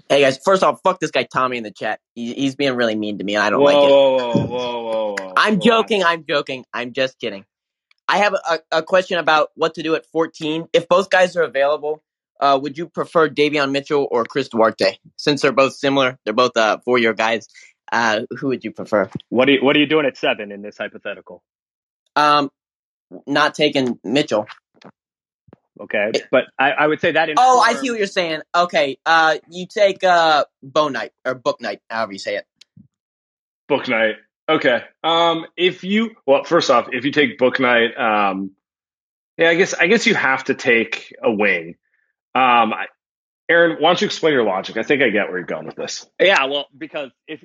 Hey 0.08 0.22
guys, 0.22 0.38
first 0.42 0.62
off, 0.62 0.80
fuck 0.82 1.00
this 1.00 1.10
guy 1.10 1.24
Tommy 1.24 1.58
in 1.58 1.64
the 1.64 1.70
chat. 1.70 2.00
He, 2.14 2.32
he's 2.32 2.56
being 2.56 2.74
really 2.74 2.94
mean 2.94 3.18
to 3.18 3.24
me, 3.24 3.34
and 3.34 3.44
I 3.44 3.50
don't 3.50 3.60
whoa, 3.60 3.66
like 3.66 3.76
it. 3.76 3.90
Whoa, 3.90 4.16
whoa, 4.16 4.46
whoa, 4.46 4.82
whoa, 4.82 5.16
whoa! 5.18 5.32
I'm 5.36 5.60
joking. 5.60 6.02
I'm 6.02 6.24
joking. 6.26 6.64
I'm 6.72 6.94
just 6.94 7.18
kidding. 7.20 7.44
I 8.08 8.18
have 8.18 8.32
a, 8.32 8.60
a 8.72 8.82
question 8.82 9.18
about 9.18 9.50
what 9.54 9.74
to 9.74 9.82
do 9.82 9.94
at 9.94 10.06
14. 10.06 10.68
If 10.72 10.88
both 10.88 11.10
guys 11.10 11.36
are 11.36 11.42
available, 11.42 12.02
uh, 12.40 12.58
would 12.60 12.78
you 12.78 12.88
prefer 12.88 13.28
Davion 13.28 13.70
Mitchell 13.70 14.08
or 14.10 14.24
Chris 14.24 14.48
Duarte? 14.48 14.96
Since 15.16 15.42
they're 15.42 15.52
both 15.52 15.74
similar, 15.74 16.18
they're 16.24 16.32
both 16.32 16.56
uh, 16.56 16.78
four 16.86 16.98
year 16.98 17.12
guys. 17.12 17.46
Uh, 17.92 18.22
who 18.38 18.48
would 18.48 18.64
you 18.64 18.70
prefer? 18.70 19.10
What 19.28 19.48
are 19.48 19.52
you, 19.52 19.58
What 19.62 19.76
are 19.76 19.80
you 19.80 19.86
doing 19.86 20.06
at 20.06 20.16
seven 20.16 20.52
in 20.52 20.62
this 20.62 20.78
hypothetical? 20.78 21.42
Um, 22.16 22.50
not 23.26 23.54
taking 23.54 23.98
Mitchell. 24.04 24.46
Okay, 25.80 26.12
but 26.30 26.44
I, 26.58 26.70
I 26.72 26.86
would 26.86 27.00
say 27.00 27.12
that. 27.12 27.28
Informs... 27.28 27.46
Oh, 27.48 27.60
I 27.60 27.74
see 27.74 27.90
what 27.90 27.98
you're 27.98 28.06
saying. 28.06 28.40
Okay, 28.54 28.98
uh, 29.06 29.36
you 29.50 29.66
take 29.66 30.02
uh, 30.04 30.44
Bouknight 30.64 31.10
or 31.24 31.34
book 31.34 31.60
night, 31.60 31.80
however 31.88 32.12
you 32.12 32.18
say 32.18 32.36
it. 32.36 32.46
Book 33.68 33.88
night. 33.88 34.16
Okay. 34.48 34.82
Um, 35.04 35.46
if 35.56 35.84
you 35.84 36.10
well, 36.26 36.44
first 36.44 36.70
off, 36.70 36.88
if 36.92 37.04
you 37.04 37.12
take 37.12 37.38
book 37.38 37.60
night, 37.60 37.96
um, 37.98 38.52
yeah, 39.36 39.50
I 39.50 39.54
guess 39.54 39.74
I 39.74 39.86
guess 39.86 40.06
you 40.06 40.14
have 40.14 40.44
to 40.44 40.54
take 40.54 41.14
a 41.22 41.30
wing. 41.30 41.76
Um, 42.34 42.72
Aaron, 43.48 43.76
why 43.80 43.90
don't 43.90 44.00
you 44.00 44.06
explain 44.06 44.34
your 44.34 44.44
logic? 44.44 44.76
I 44.76 44.82
think 44.82 45.02
I 45.02 45.10
get 45.10 45.28
where 45.28 45.38
you're 45.38 45.46
going 45.46 45.66
with 45.66 45.76
this. 45.76 46.06
Yeah, 46.20 46.44
well, 46.46 46.66
because 46.76 47.10
if 47.26 47.42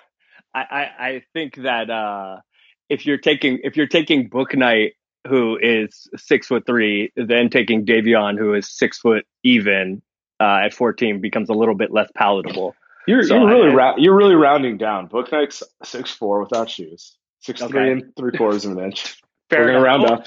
I, 0.54 0.60
I, 0.60 0.82
I 0.98 1.22
think 1.32 1.56
that 1.56 1.90
uh, 1.90 2.40
if 2.88 3.06
you're 3.06 3.18
taking 3.18 3.60
if 3.64 3.76
you're 3.76 3.86
taking 3.86 4.28
Bouknight, 4.28 4.92
who 5.28 5.58
is 5.60 6.08
six 6.16 6.46
foot 6.46 6.66
three, 6.66 7.12
then 7.16 7.50
taking 7.50 7.86
Davion, 7.86 8.38
who 8.38 8.54
is 8.54 8.68
six 8.68 8.98
foot 8.98 9.26
even 9.42 10.02
uh, 10.40 10.60
at 10.64 10.74
14, 10.74 11.20
becomes 11.20 11.48
a 11.48 11.54
little 11.54 11.74
bit 11.74 11.92
less 11.92 12.10
palatable. 12.14 12.74
You're, 13.06 13.22
so 13.22 13.36
you're 13.36 13.48
really 13.48 13.70
I, 13.70 13.74
ra- 13.74 13.94
you're 13.96 14.14
really 14.14 14.34
rounding 14.34 14.78
down. 14.78 15.08
Bouknight's 15.08 15.62
six 15.82 16.10
four 16.10 16.40
without 16.40 16.70
shoes, 16.70 17.16
six 17.40 17.60
okay. 17.60 17.70
three 17.70 17.92
and 17.92 18.16
three 18.16 18.36
quarters 18.36 18.64
of 18.64 18.76
an 18.76 18.84
inch. 18.84 19.20
Fair 19.50 19.60
We're 19.60 19.72
gonna 19.72 19.80
round 19.80 20.04
up. 20.06 20.26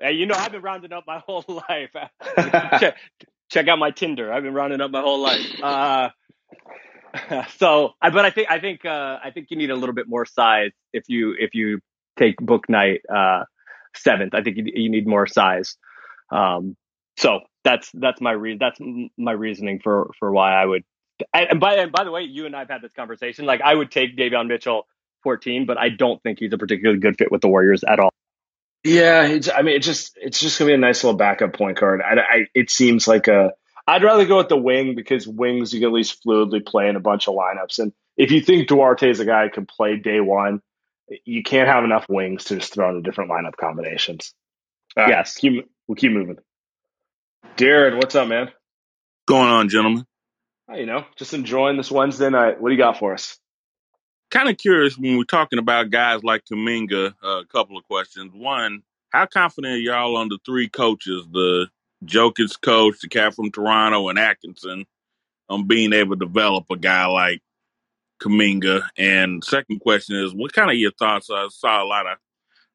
Hey, 0.00 0.12
you 0.12 0.26
know 0.26 0.34
I've 0.34 0.52
been 0.52 0.62
rounding 0.62 0.92
up 0.92 1.04
my 1.06 1.18
whole 1.26 1.44
life. 1.68 1.90
check, 2.80 2.96
check, 3.50 3.68
out 3.68 3.78
my 3.78 3.90
Tinder. 3.90 4.32
I've 4.32 4.42
been 4.42 4.54
rounding 4.54 4.80
up 4.80 4.90
my 4.90 5.00
whole 5.00 5.20
life. 5.20 5.62
Uh, 5.62 6.08
so, 7.56 7.92
but 8.00 8.24
I 8.24 8.30
think 8.30 8.50
I 8.50 8.58
think 8.58 8.84
uh, 8.86 9.18
I 9.22 9.30
think 9.30 9.48
you 9.50 9.58
need 9.58 9.70
a 9.70 9.76
little 9.76 9.94
bit 9.94 10.08
more 10.08 10.24
size 10.24 10.72
if 10.92 11.04
you 11.08 11.34
if 11.38 11.54
you 11.54 11.80
take 12.18 12.36
Bouknight 12.38 13.00
uh, 13.14 13.44
seventh. 13.96 14.34
I 14.34 14.42
think 14.42 14.56
you, 14.56 14.64
you 14.74 14.90
need 14.90 15.06
more 15.06 15.26
size. 15.26 15.76
Um, 16.30 16.76
so 17.16 17.40
that's 17.62 17.90
that's 17.94 18.20
my 18.20 18.32
re- 18.32 18.58
that's 18.58 18.78
my 19.16 19.32
reasoning 19.32 19.80
for 19.82 20.10
for 20.18 20.32
why 20.32 20.52
I 20.54 20.66
would 20.66 20.84
and 21.32 21.60
by 21.60 21.76
and 21.76 21.92
by 21.92 22.04
the 22.04 22.10
way, 22.10 22.22
you 22.22 22.46
and 22.46 22.56
I've 22.56 22.68
had 22.68 22.82
this 22.82 22.92
conversation. 22.92 23.46
Like 23.46 23.60
I 23.60 23.74
would 23.74 23.90
take 23.90 24.16
Davion 24.16 24.48
Mitchell 24.48 24.86
14, 25.22 25.66
but 25.66 25.78
I 25.78 25.88
don't 25.88 26.22
think 26.22 26.38
he's 26.38 26.52
a 26.52 26.58
particularly 26.58 27.00
good 27.00 27.16
fit 27.16 27.30
with 27.30 27.40
the 27.40 27.48
Warriors 27.48 27.84
at 27.84 28.00
all. 28.00 28.10
Yeah, 28.82 29.38
I 29.54 29.62
mean, 29.62 29.76
it's 29.76 29.86
just 29.86 30.18
it's 30.20 30.40
just 30.40 30.58
gonna 30.58 30.70
be 30.70 30.74
a 30.74 30.78
nice 30.78 31.02
little 31.02 31.16
backup 31.16 31.54
point 31.54 31.78
guard. 31.78 32.02
I, 32.02 32.14
I, 32.20 32.46
it 32.54 32.70
seems 32.70 33.08
like 33.08 33.28
a. 33.28 33.52
I'd 33.86 34.02
rather 34.02 34.24
go 34.24 34.38
with 34.38 34.48
the 34.48 34.56
wing 34.56 34.94
because 34.94 35.28
wings 35.28 35.72
you 35.72 35.80
can 35.80 35.88
at 35.88 35.94
least 35.94 36.24
fluidly 36.24 36.64
play 36.64 36.88
in 36.88 36.96
a 36.96 37.00
bunch 37.00 37.28
of 37.28 37.34
lineups. 37.34 37.78
And 37.78 37.92
if 38.16 38.30
you 38.30 38.40
think 38.40 38.66
Duarte 38.66 39.08
is 39.08 39.20
a 39.20 39.26
guy 39.26 39.44
who 39.44 39.50
can 39.50 39.66
play 39.66 39.96
day 39.96 40.20
one, 40.20 40.62
you 41.24 41.42
can't 41.42 41.68
have 41.68 41.84
enough 41.84 42.06
wings 42.08 42.44
to 42.44 42.56
just 42.56 42.72
throw 42.72 42.90
into 42.90 43.02
different 43.02 43.30
lineup 43.30 43.56
combinations. 43.56 44.34
Right, 44.96 45.08
yes, 45.08 45.34
keep, 45.34 45.68
we'll 45.86 45.96
keep 45.96 46.12
moving. 46.12 46.38
Darren, 47.56 47.96
what's 47.96 48.14
up, 48.14 48.28
man? 48.28 48.50
Going 49.26 49.48
on, 49.48 49.68
gentlemen? 49.68 50.06
you 50.72 50.86
know, 50.86 51.04
just 51.16 51.34
enjoying 51.34 51.76
this 51.76 51.90
Wednesday 51.90 52.30
night. 52.30 52.60
What 52.60 52.70
do 52.70 52.74
you 52.74 52.80
got 52.80 52.98
for 52.98 53.12
us? 53.14 53.38
Kind 54.30 54.48
of 54.48 54.56
curious 54.56 54.96
when 54.96 55.16
we're 55.16 55.24
talking 55.24 55.58
about 55.58 55.90
guys 55.90 56.24
like 56.24 56.42
Kuminga. 56.50 57.14
Uh, 57.22 57.40
a 57.40 57.46
couple 57.46 57.76
of 57.76 57.84
questions. 57.84 58.32
One, 58.34 58.82
how 59.10 59.26
confident 59.26 59.74
are 59.74 59.78
y'all 59.78 60.16
on 60.16 60.28
the 60.28 60.38
three 60.44 60.68
coaches, 60.68 61.26
the 61.30 61.68
Jokic 62.04 62.60
coach, 62.60 62.96
the 63.00 63.08
cat 63.08 63.34
from 63.34 63.52
Toronto, 63.52 64.08
and 64.08 64.18
Atkinson, 64.18 64.86
on 65.48 65.66
being 65.66 65.92
able 65.92 66.16
to 66.16 66.26
develop 66.26 66.64
a 66.70 66.76
guy 66.76 67.06
like 67.06 67.40
Kuminga? 68.24 68.82
And 68.96 69.44
second 69.44 69.80
question 69.80 70.16
is, 70.16 70.34
what 70.34 70.52
kind 70.52 70.70
of 70.70 70.76
your 70.76 70.92
thoughts? 70.92 71.28
I 71.30 71.48
saw 71.50 71.82
a 71.82 71.86
lot 71.86 72.06
of 72.06 72.18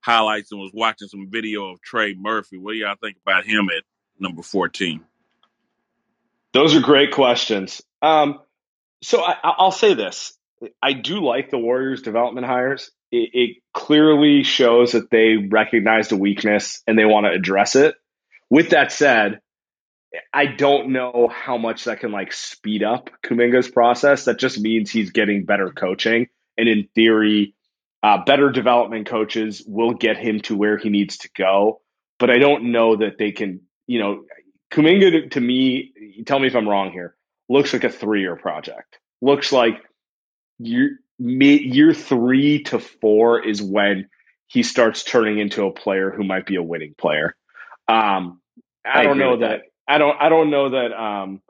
highlights 0.02 0.52
and 0.52 0.62
was 0.62 0.72
watching 0.74 1.08
some 1.08 1.30
video 1.30 1.72
of 1.72 1.82
Trey 1.82 2.16
Murphy. 2.18 2.58
What 2.58 2.74
do 2.74 2.78
y'all 2.78 2.96
think 3.02 3.18
about 3.26 3.46
him 3.46 3.70
at 3.76 3.84
number 4.20 4.42
14? 4.42 5.02
Those 6.54 6.76
are 6.76 6.82
great 6.82 7.12
questions. 7.12 7.82
Um, 8.02 8.40
so 9.02 9.22
I, 9.22 9.56
will 9.60 9.72
say 9.72 9.94
this: 9.94 10.38
I 10.82 10.94
do 10.94 11.24
like 11.24 11.52
the 11.52 11.58
Warriors' 11.58 12.02
development 12.02 12.48
hires. 12.48 12.92
It, 13.12 13.30
it 13.34 13.58
clearly 13.74 14.44
shows 14.44 14.94
that 14.94 15.10
they 15.10 15.36
recognize 15.38 16.10
the 16.10 16.18
weakness 16.18 16.82
and 16.88 16.98
they 16.98 17.06
want 17.06 17.26
to 17.26 17.32
address 17.32 17.76
it. 17.76 17.96
With 18.50 18.72
that 18.72 18.92
said, 18.92 19.42
I 20.34 20.48
don't 20.48 20.90
know 20.90 21.28
how 21.32 21.58
much 21.58 21.84
that 21.84 22.00
can 22.00 22.12
like 22.12 22.34
speed 22.34 22.84
up 22.84 23.10
Kuminga's 23.24 23.70
process. 23.70 24.26
That 24.26 24.40
just 24.40 24.60
means 24.60 24.90
he's 24.90 25.12
getting 25.12 25.46
better 25.46 25.72
coaching, 25.72 26.28
and 26.58 26.68
in 26.68 26.88
theory, 26.96 27.56
uh, 28.02 28.24
better 28.26 28.50
development 28.52 29.08
coaches 29.08 29.64
will 29.68 29.94
get 29.94 30.18
him 30.18 30.40
to 30.42 30.56
where 30.56 30.78
he 30.78 30.90
needs 30.90 31.20
to 31.20 31.30
go. 31.38 31.82
But 32.18 32.30
I 32.30 32.40
don't 32.40 32.72
know 32.72 32.96
that 32.98 33.18
they 33.18 33.32
can. 33.32 33.62
You 33.88 34.00
know, 34.00 34.24
Kuminga 34.72 35.12
to, 35.12 35.30
to 35.30 35.42
me, 35.42 35.94
tell 36.26 36.40
me 36.40 36.48
if 36.48 36.56
I'm 36.56 36.68
wrong 36.68 36.92
here, 36.92 37.16
looks 37.48 37.74
like 37.74 37.84
a 37.84 37.90
three 37.90 38.22
year 38.22 38.36
project. 38.36 39.00
Looks 39.22 39.52
like 39.52 39.76
year, 40.60 41.00
year 41.18 41.94
three 41.94 42.64
to 42.64 42.80
four 42.80 43.46
is 43.46 43.62
when 43.62 44.10
he 44.48 44.64
starts 44.64 45.04
turning 45.04 45.40
into 45.40 45.66
a 45.66 45.72
player 45.72 46.12
who 46.12 46.24
might 46.24 46.46
be 46.46 46.56
a 46.56 46.64
winning 46.64 46.96
player. 46.98 47.36
Um, 47.88 48.42
I, 48.86 49.02
I 49.02 49.04
don't 49.04 49.18
know 49.18 49.38
that, 49.38 49.48
that. 49.48 49.62
I 49.90 49.98
don't. 49.98 50.16
I 50.22 50.30
don't 50.30 50.52
know 50.52 50.70
that. 50.70 50.94
Um, 50.94 51.42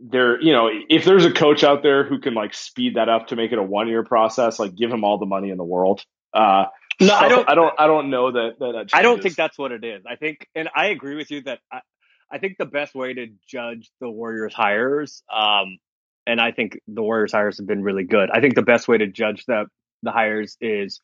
there, 0.00 0.40
you 0.40 0.52
know, 0.52 0.70
if 0.88 1.04
there's 1.04 1.24
a 1.24 1.32
coach 1.32 1.64
out 1.64 1.82
there 1.82 2.04
who 2.04 2.18
can 2.20 2.34
like 2.34 2.54
speed 2.54 2.94
that 2.96 3.08
up 3.08 3.28
to 3.28 3.36
make 3.36 3.52
it 3.52 3.58
a 3.58 3.62
one 3.62 3.88
year 3.88 4.04
process, 4.04 4.58
like 4.58 4.74
give 4.74 4.90
him 4.90 5.04
all 5.04 5.18
the 5.18 5.26
money 5.26 5.50
in 5.50 5.56
the 5.56 5.64
world. 5.64 6.04
Uh, 6.32 6.66
no, 7.00 7.08
so 7.08 7.14
I 7.14 7.28
don't. 7.28 7.50
I 7.50 7.54
don't. 7.54 7.74
I 7.78 7.86
don't 7.86 8.10
know 8.10 8.32
that. 8.32 8.58
That, 8.58 8.90
I 8.92 9.02
don't 9.02 9.22
think 9.22 9.36
that's 9.36 9.58
what 9.58 9.72
it 9.72 9.84
is. 9.84 10.04
I 10.06 10.16
think, 10.16 10.46
and 10.54 10.68
I 10.74 10.86
agree 10.86 11.16
with 11.16 11.30
you 11.30 11.42
that 11.42 11.60
I, 11.72 11.80
I 12.30 12.38
think 12.38 12.56
the 12.58 12.66
best 12.66 12.94
way 12.94 13.14
to 13.14 13.26
judge 13.48 13.90
the 14.00 14.10
Warriors 14.10 14.52
hires, 14.52 15.22
um, 15.32 15.78
and 16.26 16.40
I 16.40 16.52
think 16.52 16.80
the 16.88 17.02
Warriors 17.02 17.32
hires 17.32 17.58
have 17.58 17.66
been 17.66 17.82
really 17.82 18.04
good. 18.04 18.30
I 18.30 18.40
think 18.40 18.54
the 18.54 18.62
best 18.62 18.88
way 18.88 18.98
to 18.98 19.06
judge 19.06 19.44
the 19.46 19.66
the 20.02 20.10
hires 20.10 20.56
is 20.60 21.00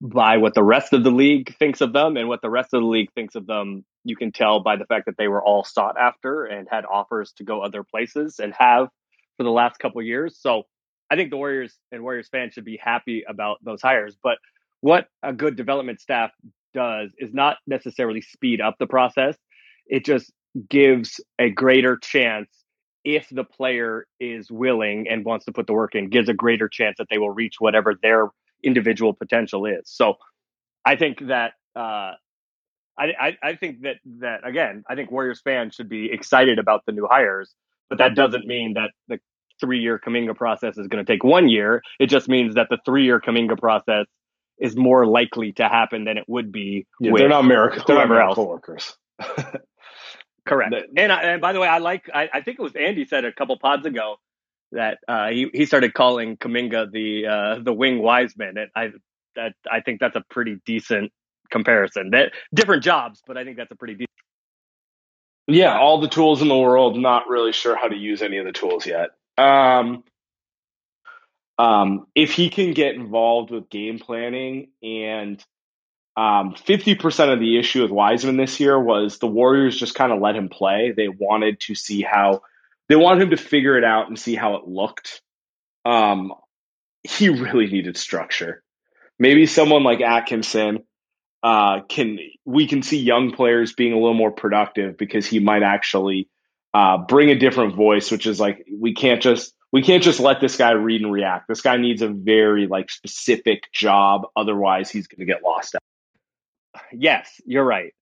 by 0.00 0.38
what 0.38 0.54
the 0.54 0.62
rest 0.64 0.92
of 0.92 1.04
the 1.04 1.10
league 1.10 1.54
thinks 1.58 1.80
of 1.80 1.92
them, 1.92 2.16
and 2.16 2.28
what 2.28 2.40
the 2.42 2.50
rest 2.50 2.72
of 2.72 2.80
the 2.80 2.88
league 2.88 3.12
thinks 3.14 3.34
of 3.34 3.46
them. 3.46 3.84
You 4.06 4.16
can 4.16 4.30
tell 4.32 4.60
by 4.60 4.76
the 4.76 4.86
fact 4.86 5.06
that 5.06 5.16
they 5.18 5.28
were 5.28 5.42
all 5.42 5.64
sought 5.64 5.98
after 5.98 6.44
and 6.44 6.68
had 6.70 6.84
offers 6.84 7.32
to 7.38 7.44
go 7.44 7.60
other 7.60 7.82
places 7.82 8.38
and 8.38 8.54
have 8.58 8.88
for 9.36 9.42
the 9.42 9.50
last 9.50 9.78
couple 9.78 10.00
years. 10.02 10.38
So 10.40 10.62
I 11.10 11.16
think 11.16 11.30
the 11.30 11.36
Warriors 11.36 11.76
and 11.92 12.02
Warriors 12.02 12.28
fans 12.28 12.54
should 12.54 12.64
be 12.64 12.78
happy 12.82 13.24
about 13.28 13.58
those 13.64 13.82
hires. 13.82 14.16
But 14.22 14.38
what 14.80 15.08
a 15.22 15.32
good 15.32 15.56
development 15.56 16.00
staff 16.00 16.30
does 16.72 17.12
is 17.18 17.34
not 17.34 17.56
necessarily 17.66 18.20
speed 18.20 18.60
up 18.60 18.76
the 18.78 18.86
process. 18.86 19.36
It 19.86 20.04
just 20.04 20.32
gives 20.68 21.20
a 21.38 21.50
greater 21.50 21.96
chance 21.96 22.48
if 23.04 23.28
the 23.30 23.44
player 23.44 24.06
is 24.18 24.50
willing 24.50 25.06
and 25.08 25.24
wants 25.24 25.44
to 25.46 25.52
put 25.52 25.66
the 25.66 25.72
work 25.72 25.94
in, 25.94 26.10
gives 26.10 26.28
a 26.28 26.34
greater 26.34 26.68
chance 26.68 26.96
that 26.98 27.08
they 27.10 27.18
will 27.18 27.30
reach 27.30 27.56
whatever 27.58 27.94
their 28.00 28.28
individual 28.64 29.14
potential 29.14 29.66
is. 29.66 29.82
So 29.86 30.14
I 30.84 30.96
think 30.96 31.26
that 31.28 31.52
uh, 31.76 32.12
I, 32.98 33.04
I, 33.20 33.36
I 33.42 33.54
think 33.56 33.82
that 33.82 33.96
that 34.20 34.46
again, 34.46 34.84
I 34.88 34.94
think 34.94 35.10
Warriors 35.10 35.40
fans 35.42 35.74
should 35.74 35.88
be 35.88 36.10
excited 36.10 36.58
about 36.58 36.84
the 36.86 36.92
new 36.92 37.06
hires, 37.10 37.54
but 37.88 37.98
that 37.98 38.14
doesn't 38.14 38.46
mean 38.46 38.74
that 38.74 38.90
the 39.08 39.20
three 39.60 39.80
year 39.80 40.00
Kuminga 40.04 40.36
process 40.36 40.78
is 40.78 40.86
going 40.86 41.04
to 41.04 41.10
take 41.10 41.24
one 41.24 41.48
year. 41.48 41.82
It 41.98 42.06
just 42.06 42.28
means 42.28 42.54
that 42.54 42.68
the 42.70 42.78
three 42.84 43.04
year 43.04 43.20
Kuminga 43.20 43.58
process 43.58 44.06
is 44.58 44.76
more 44.76 45.06
likely 45.06 45.52
to 45.52 45.68
happen 45.68 46.04
than 46.04 46.16
it 46.16 46.24
would 46.26 46.50
be. 46.52 46.86
Yeah, 47.00 47.12
with 47.12 47.20
they're 47.20 47.28
not 47.28 47.44
miracle, 47.44 47.82
they're 47.86 47.96
not 47.96 48.08
miracle 48.08 48.48
workers. 48.48 48.96
Correct. 50.46 50.74
And 50.96 51.12
I, 51.12 51.22
and 51.22 51.40
by 51.40 51.52
the 51.52 51.60
way, 51.60 51.68
I 51.68 51.78
like 51.78 52.08
I, 52.12 52.28
I 52.32 52.40
think 52.40 52.58
it 52.58 52.62
was 52.62 52.74
Andy 52.76 53.04
said 53.04 53.24
a 53.24 53.32
couple 53.32 53.58
pods 53.58 53.84
ago 53.84 54.16
that 54.72 54.98
uh, 55.08 55.28
he 55.28 55.50
he 55.52 55.66
started 55.66 55.92
calling 55.92 56.36
Kuminga 56.36 56.90
the 56.90 57.26
uh, 57.26 57.62
the 57.62 57.72
wing 57.72 58.00
Wiseman, 58.00 58.56
and 58.56 58.70
I 58.74 58.90
that 59.34 59.54
I 59.70 59.80
think 59.80 60.00
that's 60.00 60.16
a 60.16 60.24
pretty 60.30 60.58
decent 60.64 61.12
comparison. 61.50 62.10
That 62.10 62.32
different 62.54 62.82
jobs, 62.82 63.22
but 63.26 63.36
I 63.36 63.44
think 63.44 63.56
that's 63.56 63.70
a 63.70 63.76
pretty 63.76 63.94
decent. 63.94 64.10
Yeah, 65.48 65.78
all 65.78 66.00
the 66.00 66.08
tools 66.08 66.42
in 66.42 66.48
the 66.48 66.56
world. 66.56 66.98
Not 66.98 67.28
really 67.28 67.52
sure 67.52 67.76
how 67.76 67.88
to 67.88 67.96
use 67.96 68.22
any 68.22 68.38
of 68.38 68.46
the 68.46 68.52
tools 68.52 68.86
yet. 68.86 69.10
Um, 69.38 70.02
um, 71.58 72.06
if 72.14 72.32
he 72.32 72.50
can 72.50 72.72
get 72.72 72.94
involved 72.94 73.50
with 73.50 73.70
game 73.70 73.98
planning 73.98 74.68
and 74.82 75.42
um, 76.16 76.54
50% 76.54 77.32
of 77.32 77.40
the 77.40 77.58
issue 77.58 77.82
with 77.82 77.90
Wiseman 77.90 78.36
this 78.36 78.58
year 78.58 78.80
was 78.80 79.18
the 79.18 79.26
Warriors 79.26 79.78
just 79.78 79.94
kind 79.94 80.12
of 80.12 80.20
let 80.20 80.34
him 80.34 80.48
play. 80.48 80.92
They 80.96 81.08
wanted 81.08 81.60
to 81.60 81.74
see 81.74 82.02
how 82.02 82.42
they 82.88 82.96
wanted 82.96 83.24
him 83.24 83.30
to 83.30 83.36
figure 83.36 83.76
it 83.76 83.84
out 83.84 84.08
and 84.08 84.18
see 84.18 84.34
how 84.34 84.56
it 84.56 84.66
looked. 84.66 85.20
Um, 85.84 86.32
he 87.02 87.28
really 87.28 87.66
needed 87.66 87.96
structure. 87.96 88.62
Maybe 89.18 89.46
someone 89.46 89.82
like 89.82 90.00
Atkinson 90.00 90.84
uh, 91.46 91.82
can 91.88 92.18
we 92.44 92.66
can 92.66 92.82
see 92.82 92.98
young 92.98 93.30
players 93.30 93.72
being 93.72 93.92
a 93.92 93.96
little 93.96 94.14
more 94.14 94.32
productive 94.32 94.98
because 94.98 95.26
he 95.26 95.38
might 95.38 95.62
actually 95.62 96.28
uh, 96.74 96.98
bring 96.98 97.30
a 97.30 97.38
different 97.38 97.76
voice, 97.76 98.10
which 98.10 98.26
is 98.26 98.40
like 98.40 98.66
we 98.76 98.94
can't 98.94 99.22
just 99.22 99.54
we 99.70 99.80
can't 99.80 100.02
just 100.02 100.18
let 100.18 100.40
this 100.40 100.56
guy 100.56 100.72
read 100.72 101.02
and 101.02 101.12
react. 101.12 101.46
This 101.46 101.60
guy 101.60 101.76
needs 101.76 102.02
a 102.02 102.08
very 102.08 102.66
like 102.66 102.90
specific 102.90 103.72
job, 103.72 104.22
otherwise 104.34 104.90
he's 104.90 105.06
going 105.06 105.20
to 105.20 105.32
get 105.32 105.44
lost 105.44 105.76
out. 105.76 106.82
Yes, 106.92 107.40
you're 107.44 107.64
right. 107.64 107.94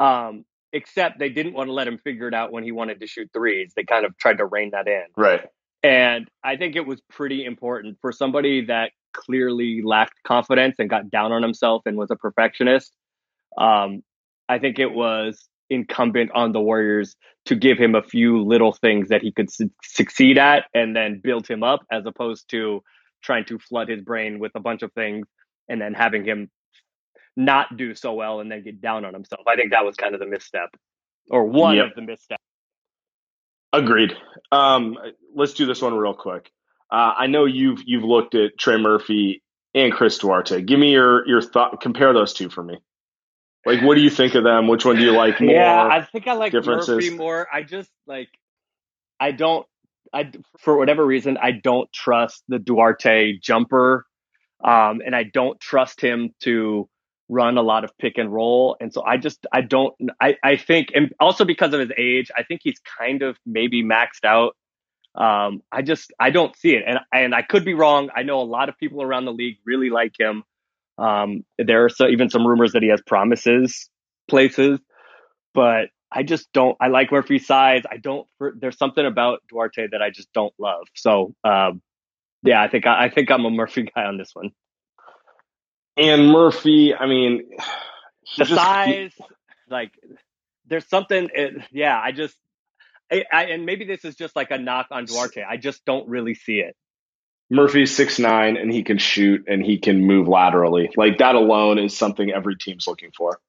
Um, 0.00 0.44
except 0.72 1.20
they 1.20 1.28
didn't 1.28 1.52
want 1.52 1.68
to 1.68 1.74
let 1.74 1.86
him 1.86 1.98
figure 1.98 2.26
it 2.26 2.34
out 2.34 2.50
when 2.50 2.64
he 2.64 2.72
wanted 2.72 2.98
to 2.98 3.06
shoot 3.06 3.30
threes. 3.32 3.74
They 3.76 3.84
kind 3.84 4.06
of 4.06 4.18
tried 4.18 4.38
to 4.38 4.44
rein 4.44 4.70
that 4.72 4.88
in. 4.88 5.04
Right. 5.16 5.46
And 5.84 6.28
I 6.42 6.56
think 6.56 6.74
it 6.74 6.84
was 6.84 7.00
pretty 7.08 7.44
important 7.44 7.98
for 8.00 8.10
somebody 8.10 8.64
that 8.64 8.90
clearly 9.12 9.82
lacked 9.82 10.22
confidence 10.26 10.76
and 10.78 10.88
got 10.88 11.10
down 11.10 11.32
on 11.32 11.42
himself 11.42 11.82
and 11.86 11.96
was 11.96 12.10
a 12.10 12.16
perfectionist. 12.16 12.92
Um, 13.56 14.02
I 14.48 14.58
think 14.58 14.78
it 14.78 14.92
was 14.92 15.48
incumbent 15.70 16.30
on 16.34 16.52
the 16.52 16.60
Warriors 16.60 17.14
to 17.46 17.54
give 17.54 17.78
him 17.78 17.94
a 17.94 18.02
few 18.02 18.42
little 18.42 18.72
things 18.72 19.08
that 19.08 19.22
he 19.22 19.32
could 19.32 19.50
su- 19.52 19.70
succeed 19.82 20.38
at 20.38 20.64
and 20.74 20.94
then 20.96 21.20
build 21.22 21.46
him 21.46 21.62
up 21.62 21.80
as 21.90 22.04
opposed 22.06 22.48
to 22.50 22.82
trying 23.22 23.44
to 23.46 23.58
flood 23.58 23.88
his 23.88 24.00
brain 24.02 24.38
with 24.38 24.52
a 24.54 24.60
bunch 24.60 24.82
of 24.82 24.92
things 24.92 25.26
and 25.68 25.80
then 25.80 25.92
having 25.92 26.24
him 26.24 26.50
not 27.36 27.76
do 27.76 27.94
so 27.94 28.14
well 28.14 28.40
and 28.40 28.50
then 28.50 28.62
get 28.62 28.80
down 28.80 29.04
on 29.04 29.12
himself. 29.12 29.42
I 29.46 29.56
think 29.56 29.72
that 29.72 29.84
was 29.84 29.96
kind 29.96 30.14
of 30.14 30.20
the 30.20 30.26
misstep 30.26 30.70
or 31.30 31.44
one 31.44 31.76
Yep. 31.76 31.86
of 31.86 31.94
the 31.94 32.02
missteps. 32.02 32.42
Agreed. 33.72 34.14
Um, 34.50 34.96
let's 35.34 35.52
do 35.52 35.66
this 35.66 35.82
one 35.82 35.94
real 35.94 36.14
quick. 36.14 36.50
Uh, 36.90 37.12
I 37.18 37.26
know 37.26 37.44
you've 37.44 37.82
you've 37.84 38.04
looked 38.04 38.34
at 38.34 38.58
Trey 38.58 38.76
Murphy 38.76 39.42
and 39.74 39.92
Chris 39.92 40.18
Duarte. 40.18 40.62
Give 40.62 40.78
me 40.78 40.92
your 40.92 41.26
your 41.28 41.42
thought. 41.42 41.80
Compare 41.80 42.12
those 42.12 42.32
two 42.32 42.48
for 42.48 42.62
me. 42.62 42.78
Like, 43.66 43.82
what 43.82 43.96
do 43.96 44.00
you 44.00 44.10
think 44.10 44.34
of 44.34 44.44
them? 44.44 44.68
Which 44.68 44.84
one 44.84 44.96
do 44.96 45.02
you 45.02 45.12
like 45.12 45.40
more? 45.40 45.52
Yeah, 45.52 45.88
I 45.90 46.02
think 46.02 46.26
I 46.26 46.32
like? 46.32 46.52
Murphy 46.52 47.10
more. 47.10 47.46
I 47.52 47.62
just 47.62 47.90
like 48.06 48.28
I 49.20 49.32
don't 49.32 49.66
I 50.12 50.30
for 50.58 50.76
whatever 50.76 51.04
reason 51.04 51.36
I 51.36 51.52
don't 51.52 51.92
trust 51.92 52.42
the 52.48 52.58
Duarte 52.58 53.38
jumper, 53.38 54.06
um, 54.64 55.02
and 55.04 55.14
I 55.14 55.24
don't 55.24 55.60
trust 55.60 56.00
him 56.00 56.34
to 56.40 56.88
run 57.28 57.58
a 57.58 57.62
lot 57.62 57.84
of 57.84 57.96
pick 57.98 58.16
and 58.16 58.32
roll, 58.32 58.76
and 58.80 58.92
so 58.92 59.04
I 59.04 59.16
just 59.16 59.46
I 59.52 59.60
don't 59.60 59.94
I 60.20 60.36
I 60.42 60.56
think 60.56 60.88
and 60.94 61.12
also 61.20 61.44
because 61.44 61.74
of 61.74 61.80
his 61.80 61.90
age, 61.96 62.30
I 62.36 62.42
think 62.42 62.60
he's 62.64 62.80
kind 62.98 63.22
of 63.22 63.36
maybe 63.44 63.84
maxed 63.84 64.24
out. 64.24 64.56
Um, 65.18 65.62
I 65.72 65.82
just 65.82 66.12
I 66.20 66.30
don't 66.30 66.56
see 66.56 66.74
it, 66.76 66.84
and 66.86 67.00
and 67.12 67.34
I 67.34 67.42
could 67.42 67.64
be 67.64 67.74
wrong. 67.74 68.08
I 68.14 68.22
know 68.22 68.40
a 68.40 68.44
lot 68.44 68.68
of 68.68 68.78
people 68.78 69.02
around 69.02 69.24
the 69.24 69.32
league 69.32 69.56
really 69.66 69.90
like 69.90 70.12
him. 70.18 70.44
Um, 70.96 71.44
there 71.58 71.84
are 71.84 71.88
so, 71.88 72.06
even 72.08 72.30
some 72.30 72.46
rumors 72.46 72.72
that 72.72 72.82
he 72.82 72.88
has 72.90 73.00
promises 73.04 73.88
places, 74.28 74.78
but 75.54 75.88
I 76.12 76.22
just 76.22 76.52
don't. 76.52 76.76
I 76.80 76.86
like 76.88 77.10
Murphy's 77.10 77.46
size. 77.46 77.82
I 77.90 77.96
don't. 77.96 78.28
For, 78.38 78.54
there's 78.56 78.78
something 78.78 79.04
about 79.04 79.40
Duarte 79.50 79.88
that 79.90 80.00
I 80.00 80.10
just 80.10 80.32
don't 80.32 80.54
love. 80.58 80.86
So, 80.94 81.34
um, 81.44 81.82
yeah, 82.44 82.62
I 82.62 82.68
think 82.68 82.86
I, 82.86 83.06
I 83.06 83.10
think 83.10 83.30
I'm 83.30 83.44
a 83.44 83.50
Murphy 83.50 83.88
guy 83.94 84.04
on 84.04 84.18
this 84.18 84.30
one. 84.34 84.50
and 85.96 86.28
Murphy. 86.30 86.94
I 86.94 87.06
mean, 87.06 87.42
The 88.36 88.44
just- 88.44 88.54
size, 88.54 89.12
like, 89.70 89.92
there's 90.66 90.86
something. 90.86 91.28
It, 91.34 91.62
yeah, 91.72 91.98
I 91.98 92.12
just. 92.12 92.36
I, 93.10 93.24
I, 93.32 93.44
and 93.46 93.66
maybe 93.66 93.84
this 93.84 94.04
is 94.04 94.16
just 94.16 94.36
like 94.36 94.50
a 94.50 94.58
knock 94.58 94.88
on 94.90 95.04
Duarte. 95.06 95.42
I 95.42 95.56
just 95.56 95.84
don't 95.84 96.08
really 96.08 96.34
see 96.34 96.60
it. 96.60 96.76
Murphy's 97.50 97.94
six 97.94 98.18
nine 98.18 98.56
and 98.56 98.72
he 98.72 98.82
can 98.82 98.98
shoot 98.98 99.46
and 99.48 99.64
he 99.64 99.78
can 99.78 100.04
move 100.04 100.28
laterally. 100.28 100.90
Like 100.96 101.18
that 101.18 101.34
alone 101.34 101.78
is 101.78 101.96
something 101.96 102.30
every 102.30 102.56
team's 102.56 102.86
looking 102.86 103.10
for. 103.16 103.40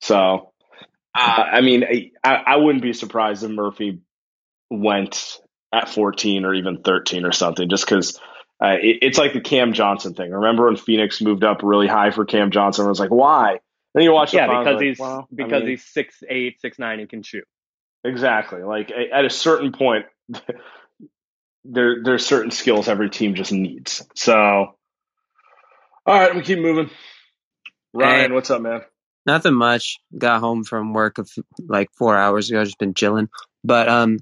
So, 0.00 0.52
uh, 1.14 1.44
I 1.52 1.60
mean, 1.60 1.84
I, 2.22 2.34
I 2.34 2.56
wouldn't 2.56 2.82
be 2.82 2.92
surprised 2.92 3.42
if 3.42 3.50
Murphy 3.50 4.00
went 4.70 5.38
at 5.72 5.88
14 5.88 6.44
or 6.44 6.54
even 6.54 6.82
13 6.82 7.24
or 7.24 7.32
something, 7.32 7.68
just 7.68 7.84
because 7.84 8.18
uh, 8.62 8.76
it, 8.80 8.98
it's 9.02 9.18
like 9.18 9.32
the 9.32 9.40
Cam 9.40 9.72
Johnson 9.72 10.14
thing. 10.14 10.30
Remember 10.30 10.66
when 10.66 10.76
Phoenix 10.76 11.20
moved 11.20 11.44
up 11.44 11.62
really 11.62 11.88
high 11.88 12.12
for 12.12 12.24
Cam 12.24 12.50
Johnson? 12.52 12.84
I 12.84 12.88
was 12.88 13.00
like, 13.00 13.10
why? 13.10 13.58
Then 13.94 14.04
you 14.04 14.12
watch 14.12 14.30
the 14.30 14.38
Yeah, 14.38 14.46
because 14.46 14.76
like, 14.76 14.84
he's 14.84 14.98
well, 14.98 15.28
I 15.30 15.34
because 15.34 15.60
mean, 15.62 15.70
he's 15.70 15.84
six 15.84 16.22
eight, 16.28 16.60
six 16.60 16.78
nine, 16.78 17.00
and 17.00 17.08
can 17.08 17.22
shoot. 17.22 17.44
Exactly. 18.04 18.62
Like 18.62 18.90
at 18.90 19.24
a 19.24 19.30
certain 19.30 19.72
point, 19.72 20.06
there 21.64 22.02
there's 22.02 22.26
certain 22.26 22.50
skills 22.50 22.88
every 22.88 23.10
team 23.10 23.34
just 23.34 23.52
needs. 23.52 24.04
So, 24.14 24.34
all 24.34 24.76
right, 26.06 26.34
we 26.34 26.42
keep 26.42 26.58
moving. 26.58 26.90
Ryan, 27.94 28.30
Hey. 28.30 28.34
what's 28.34 28.50
up, 28.50 28.62
man? 28.62 28.82
Nothing 29.24 29.54
much. 29.54 29.98
Got 30.16 30.40
home 30.40 30.64
from 30.64 30.92
work 30.94 31.18
of 31.18 31.30
like 31.68 31.90
four 31.94 32.16
hours 32.16 32.50
ago. 32.50 32.64
Just 32.64 32.78
been 32.78 32.94
chilling. 32.94 33.28
But 33.62 33.88
um, 33.88 34.18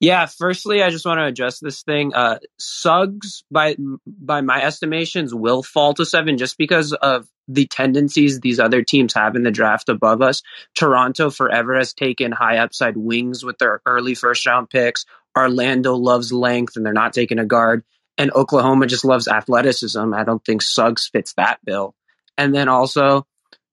yeah. 0.00 0.26
Firstly, 0.26 0.82
I 0.82 0.90
just 0.90 1.06
want 1.06 1.18
to 1.18 1.24
address 1.24 1.58
this 1.58 1.82
thing. 1.82 2.14
Uh, 2.14 2.38
Suggs, 2.58 3.44
by 3.50 3.76
by 4.06 4.40
my 4.40 4.62
estimations, 4.62 5.34
will 5.34 5.62
fall 5.62 5.94
to 5.94 6.04
seven 6.04 6.38
just 6.38 6.58
because 6.58 6.92
of 6.92 7.26
the 7.48 7.66
tendencies 7.66 8.40
these 8.40 8.60
other 8.60 8.82
teams 8.82 9.14
have 9.14 9.36
in 9.36 9.42
the 9.42 9.50
draft 9.50 9.88
above 9.88 10.20
us. 10.20 10.42
Toronto 10.74 11.30
forever 11.30 11.76
has 11.76 11.94
taken 11.94 12.32
high 12.32 12.58
upside 12.58 12.96
wings 12.96 13.44
with 13.44 13.58
their 13.58 13.80
early 13.86 14.14
first 14.14 14.44
round 14.46 14.68
picks. 14.68 15.06
Orlando 15.36 15.94
loves 15.94 16.32
length, 16.32 16.76
and 16.76 16.84
they're 16.84 16.92
not 16.92 17.12
taking 17.12 17.38
a 17.38 17.46
guard. 17.46 17.84
And 18.18 18.32
Oklahoma 18.32 18.86
just 18.86 19.04
loves 19.04 19.28
athleticism. 19.28 20.14
I 20.14 20.24
don't 20.24 20.44
think 20.44 20.62
Suggs 20.62 21.08
fits 21.08 21.34
that 21.34 21.58
bill. 21.64 21.94
And 22.38 22.54
then 22.54 22.68
also 22.68 23.26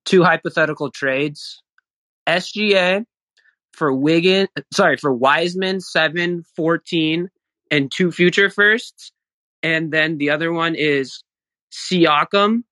two 0.05 0.23
hypothetical 0.23 0.91
trades. 0.91 1.61
SGA 2.27 3.05
for 3.73 3.93
Wigan, 3.93 4.47
sorry, 4.71 4.97
for 4.97 5.13
Wiseman, 5.13 5.81
7, 5.81 6.43
14, 6.55 7.29
and 7.71 7.91
two 7.91 8.11
future 8.11 8.49
firsts. 8.49 9.11
And 9.61 9.91
then 9.91 10.17
the 10.17 10.29
other 10.29 10.51
one 10.53 10.75
is 10.75 11.23
Siakam 11.71 12.63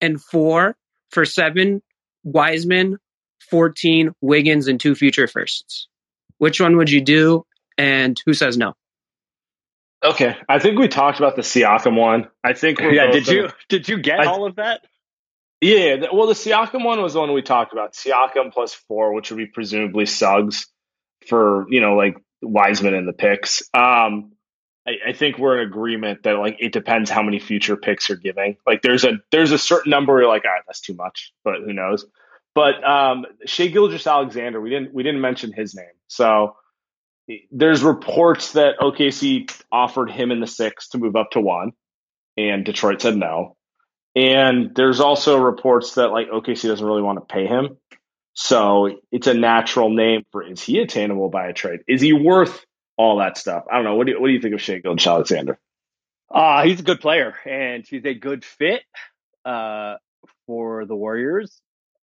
and 0.00 0.20
four 0.20 0.76
for 1.10 1.24
seven, 1.24 1.82
Wiseman, 2.24 2.98
14, 3.50 4.12
Wiggins, 4.20 4.68
and 4.68 4.80
two 4.80 4.94
future 4.94 5.28
firsts. 5.28 5.88
Which 6.38 6.60
one 6.60 6.76
would 6.76 6.90
you 6.90 7.00
do? 7.00 7.44
And 7.78 8.20
who 8.24 8.32
says 8.32 8.56
no? 8.56 8.74
Okay, 10.04 10.36
I 10.48 10.58
think 10.58 10.78
we 10.78 10.88
talked 10.88 11.18
about 11.18 11.36
the 11.36 11.42
Siakam 11.42 11.96
one. 11.98 12.28
I 12.44 12.52
think 12.52 12.78
yeah. 12.80 13.10
Did 13.10 13.28
you 13.28 13.48
did 13.68 13.88
you 13.88 13.98
get 13.98 14.20
I, 14.20 14.26
all 14.26 14.46
of 14.46 14.56
that? 14.56 14.84
Yeah. 15.60 16.06
Well, 16.12 16.26
the 16.26 16.34
Siakam 16.34 16.84
one 16.84 17.00
was 17.02 17.14
the 17.14 17.20
one 17.20 17.32
we 17.32 17.42
talked 17.42 17.72
about. 17.72 17.94
Siakam 17.94 18.52
plus 18.52 18.74
four, 18.74 19.14
which 19.14 19.30
would 19.30 19.38
be 19.38 19.46
presumably 19.46 20.06
Suggs 20.06 20.66
for 21.26 21.66
you 21.70 21.80
know 21.80 21.94
like 21.94 22.16
Wiseman 22.42 22.94
in 22.94 23.06
the 23.06 23.12
picks. 23.12 23.62
Um, 23.74 24.32
I, 24.86 25.08
I, 25.08 25.12
think 25.12 25.38
we're 25.38 25.60
in 25.60 25.66
agreement 25.66 26.22
that 26.24 26.34
like 26.38 26.56
it 26.60 26.72
depends 26.72 27.10
how 27.10 27.22
many 27.22 27.38
future 27.38 27.76
picks 27.76 28.08
you're 28.08 28.18
giving. 28.18 28.56
Like 28.66 28.82
there's 28.82 29.04
a 29.04 29.18
there's 29.32 29.52
a 29.52 29.58
certain 29.58 29.90
number 29.90 30.12
where 30.12 30.22
you're 30.22 30.30
like, 30.30 30.44
all 30.44 30.52
right, 30.52 30.62
that's 30.66 30.80
too 30.80 30.94
much, 30.94 31.32
but 31.44 31.56
who 31.64 31.72
knows? 31.72 32.06
But 32.54 32.82
um, 32.88 33.26
Shai 33.44 33.66
Gilgeous-Alexander, 33.66 34.60
we 34.60 34.70
didn't 34.70 34.94
we 34.94 35.02
didn't 35.02 35.20
mention 35.20 35.52
his 35.52 35.74
name, 35.74 35.86
so 36.08 36.56
there's 37.50 37.82
reports 37.82 38.52
that 38.52 38.78
OKC 38.78 39.52
offered 39.72 40.10
him 40.10 40.30
in 40.30 40.40
the 40.40 40.46
six 40.46 40.88
to 40.90 40.98
move 40.98 41.16
up 41.16 41.32
to 41.32 41.40
one, 41.40 41.72
and 42.36 42.64
Detroit 42.64 43.02
said 43.02 43.16
no. 43.16 43.55
And 44.16 44.74
there's 44.74 45.00
also 45.00 45.36
reports 45.36 45.94
that 45.94 46.08
like 46.08 46.30
OKC 46.30 46.68
doesn't 46.68 46.84
really 46.84 47.02
want 47.02 47.18
to 47.18 47.32
pay 47.32 47.46
him. 47.46 47.76
So 48.32 48.98
it's 49.12 49.26
a 49.26 49.34
natural 49.34 49.90
name 49.90 50.24
for 50.32 50.42
is 50.42 50.62
he 50.62 50.78
attainable 50.78 51.28
by 51.28 51.48
a 51.48 51.52
trade? 51.52 51.80
Is 51.86 52.00
he 52.00 52.14
worth 52.14 52.64
all 52.96 53.18
that 53.18 53.36
stuff? 53.36 53.64
I 53.70 53.76
don't 53.76 53.84
know. 53.84 53.94
What 53.94 54.06
do 54.06 54.14
you, 54.14 54.20
what 54.20 54.28
do 54.28 54.32
you 54.32 54.40
think 54.40 54.54
of 54.54 54.62
Shai 54.62 54.78
Gilgeous-Alexander? 54.78 55.58
Uh, 56.34 56.64
he's 56.64 56.80
a 56.80 56.82
good 56.82 57.00
player 57.00 57.34
and 57.44 57.86
he's 57.86 58.04
a 58.06 58.14
good 58.14 58.44
fit 58.44 58.82
uh, 59.44 59.96
for 60.46 60.86
the 60.86 60.96
Warriors. 60.96 61.60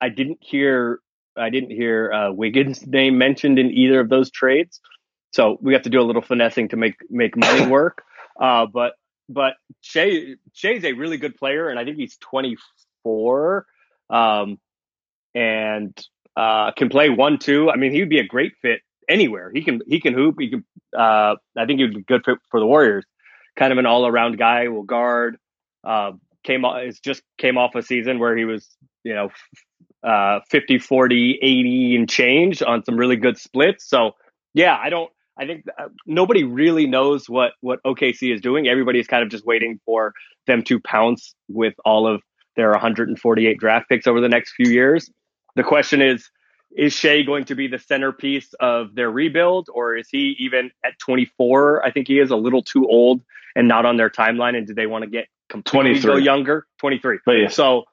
I 0.01 0.09
didn't 0.09 0.39
hear 0.41 1.01
I 1.37 1.51
didn't 1.51 1.71
hear 1.71 2.13
uh, 2.13 2.33
Wiggins' 2.33 2.87
name 2.87 3.19
mentioned 3.19 3.59
in 3.59 3.71
either 3.71 4.01
of 4.01 4.09
those 4.09 4.31
trades. 4.31 4.81
So 5.33 5.59
we 5.61 5.75
have 5.75 5.83
to 5.83 5.91
do 5.91 6.01
a 6.01 6.03
little 6.03 6.23
finessing 6.23 6.69
to 6.69 6.77
make 6.77 6.97
make 7.11 7.37
money 7.37 7.67
work. 7.67 8.05
Uh, 8.41 8.67
but 8.67 8.95
but 9.29 9.55
Shai 9.81 10.37
Shai's 10.53 10.85
a 10.85 10.93
really 10.93 11.17
good 11.17 11.37
player, 11.37 11.69
and 11.69 11.79
I 11.79 11.85
think 11.85 11.97
he's 11.97 12.17
24, 12.19 13.67
um, 14.11 14.59
and 15.35 15.97
uh, 16.37 16.73
can 16.73 16.89
play 16.89 17.09
one 17.09 17.39
two. 17.39 17.71
I 17.71 17.77
mean, 17.77 17.93
he 17.93 18.01
would 18.01 18.09
be 18.09 18.21
a 18.21 18.27
great 18.27 18.55
fit 18.63 18.81
anywhere. 19.09 19.51
He 19.53 19.63
can 19.63 19.81
he 19.87 20.01
can 20.01 20.15
hoop. 20.15 20.37
He 20.39 20.51
can. 20.51 20.65
Uh, 20.97 21.37
I 21.57 21.67
think 21.67 21.81
he'd 21.81 21.95
be 21.95 22.03
good 22.03 22.25
fit 22.25 22.39
for 22.51 22.61
the 22.61 22.67
Warriors. 22.67 23.05
Kind 23.57 23.73
of 23.73 23.79
an 23.79 23.87
all 23.87 24.07
around 24.07 24.39
guy. 24.39 24.69
Will 24.69 24.83
guard. 24.83 25.39
Uh, 25.83 26.13
came 26.47 26.65
is 26.65 27.01
just 27.01 27.23
came 27.37 27.59
off 27.59 27.75
a 27.75 27.83
season 27.83 28.19
where 28.19 28.37
he 28.37 28.45
was 28.45 28.67
you 29.05 29.15
know 29.15 29.29
uh, 30.09 30.41
50 30.49 30.79
40 30.79 31.39
80 31.43 31.97
and 31.97 32.09
change 32.09 32.63
on 32.63 32.85
some 32.85 32.97
really 32.97 33.17
good 33.17 33.37
splits 33.37 33.89
so 33.89 34.13
yeah 34.55 34.79
i 34.81 34.89
don't 34.89 35.11
I 35.39 35.47
think 35.47 35.65
uh, 35.79 35.89
nobody 36.07 36.45
really 36.45 36.87
knows 36.87 37.29
what 37.29 37.53
what 37.61 37.83
OKC 37.85 38.35
is 38.35 38.41
doing. 38.41 38.69
Everybody's 38.69 39.07
kind 39.07 39.23
of 39.23 39.29
just 39.29 39.45
waiting 39.45 39.81
for 39.85 40.15
them 40.47 40.63
to 40.65 40.81
pounce 40.81 41.35
with 41.49 41.75
all 41.85 42.07
of 42.07 42.23
their 42.57 42.71
148 42.71 43.59
draft 43.59 43.89
picks 43.89 44.07
over 44.07 44.21
the 44.21 44.29
next 44.29 44.53
few 44.53 44.71
years. 44.71 45.11
The 45.55 45.63
question 45.63 46.01
is 46.01 46.29
is 46.77 46.93
Shai 46.93 47.23
going 47.23 47.45
to 47.47 47.55
be 47.55 47.69
the 47.69 47.79
centerpiece 47.79 48.53
of 48.61 48.95
their 48.95 49.11
rebuild 49.11 49.69
or 49.73 49.97
is 49.97 50.09
he 50.11 50.37
even 50.41 50.71
at 50.85 50.99
24? 50.99 51.85
I 51.85 51.91
think 51.91 52.09
he 52.09 52.19
is 52.19 52.31
a 52.31 52.37
little 52.37 52.63
too 52.63 52.87
old 52.87 53.23
and 53.55 53.69
not 53.69 53.87
on 53.87 53.97
their 53.97 54.11
timeline 54.11 54.57
and 54.57 54.67
do 54.67 54.75
they 54.75 54.87
want 54.87 55.05
to 55.05 55.11
get 55.11 55.29
completely 55.49 56.01
23. 56.01 56.25
younger? 56.25 56.67
23. 56.81 57.19
But 57.25 57.33
yeah. 57.33 57.49
So 57.49 57.85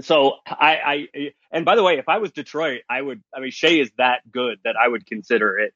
so 0.00 0.32
I, 0.46 0.76
I 0.84 1.32
and 1.52 1.64
by 1.64 1.76
the 1.76 1.82
way, 1.82 1.98
if 1.98 2.08
I 2.08 2.18
was 2.18 2.32
Detroit, 2.32 2.80
I 2.88 3.00
would 3.00 3.22
I 3.34 3.40
mean 3.40 3.50
Shai 3.50 3.68
is 3.68 3.90
that 3.98 4.20
good 4.30 4.58
that 4.64 4.74
I 4.76 4.88
would 4.88 5.06
consider 5.06 5.58
it 5.58 5.74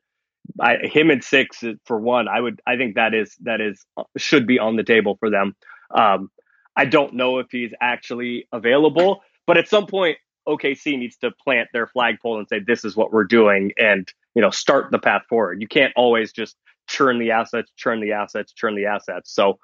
I, 0.58 0.76
him 0.82 1.10
at 1.10 1.24
six 1.24 1.62
for 1.84 1.98
one, 1.98 2.28
I 2.28 2.40
would, 2.40 2.60
I 2.66 2.76
think 2.76 2.94
that 2.94 3.14
is 3.14 3.36
that 3.42 3.60
is 3.60 3.84
should 4.16 4.46
be 4.46 4.58
on 4.58 4.76
the 4.76 4.84
table 4.84 5.16
for 5.18 5.30
them. 5.30 5.54
Um, 5.94 6.30
I 6.76 6.84
don't 6.84 7.14
know 7.14 7.38
if 7.38 7.48
he's 7.50 7.72
actually 7.80 8.48
available, 8.52 9.22
but 9.46 9.58
at 9.58 9.68
some 9.68 9.86
point, 9.86 10.18
OKC 10.48 10.98
needs 10.98 11.16
to 11.18 11.30
plant 11.30 11.68
their 11.72 11.86
flagpole 11.86 12.38
and 12.38 12.48
say, 12.48 12.60
"This 12.60 12.84
is 12.84 12.96
what 12.96 13.12
we're 13.12 13.24
doing," 13.24 13.72
and 13.78 14.10
you 14.34 14.42
know, 14.42 14.50
start 14.50 14.90
the 14.90 14.98
path 14.98 15.22
forward. 15.28 15.60
You 15.60 15.68
can't 15.68 15.92
always 15.96 16.32
just 16.32 16.56
churn 16.88 17.18
the 17.18 17.32
assets, 17.32 17.70
churn 17.76 18.00
the 18.00 18.12
assets, 18.12 18.52
churn 18.52 18.74
the 18.74 18.86
assets. 18.86 19.32
So, 19.32 19.58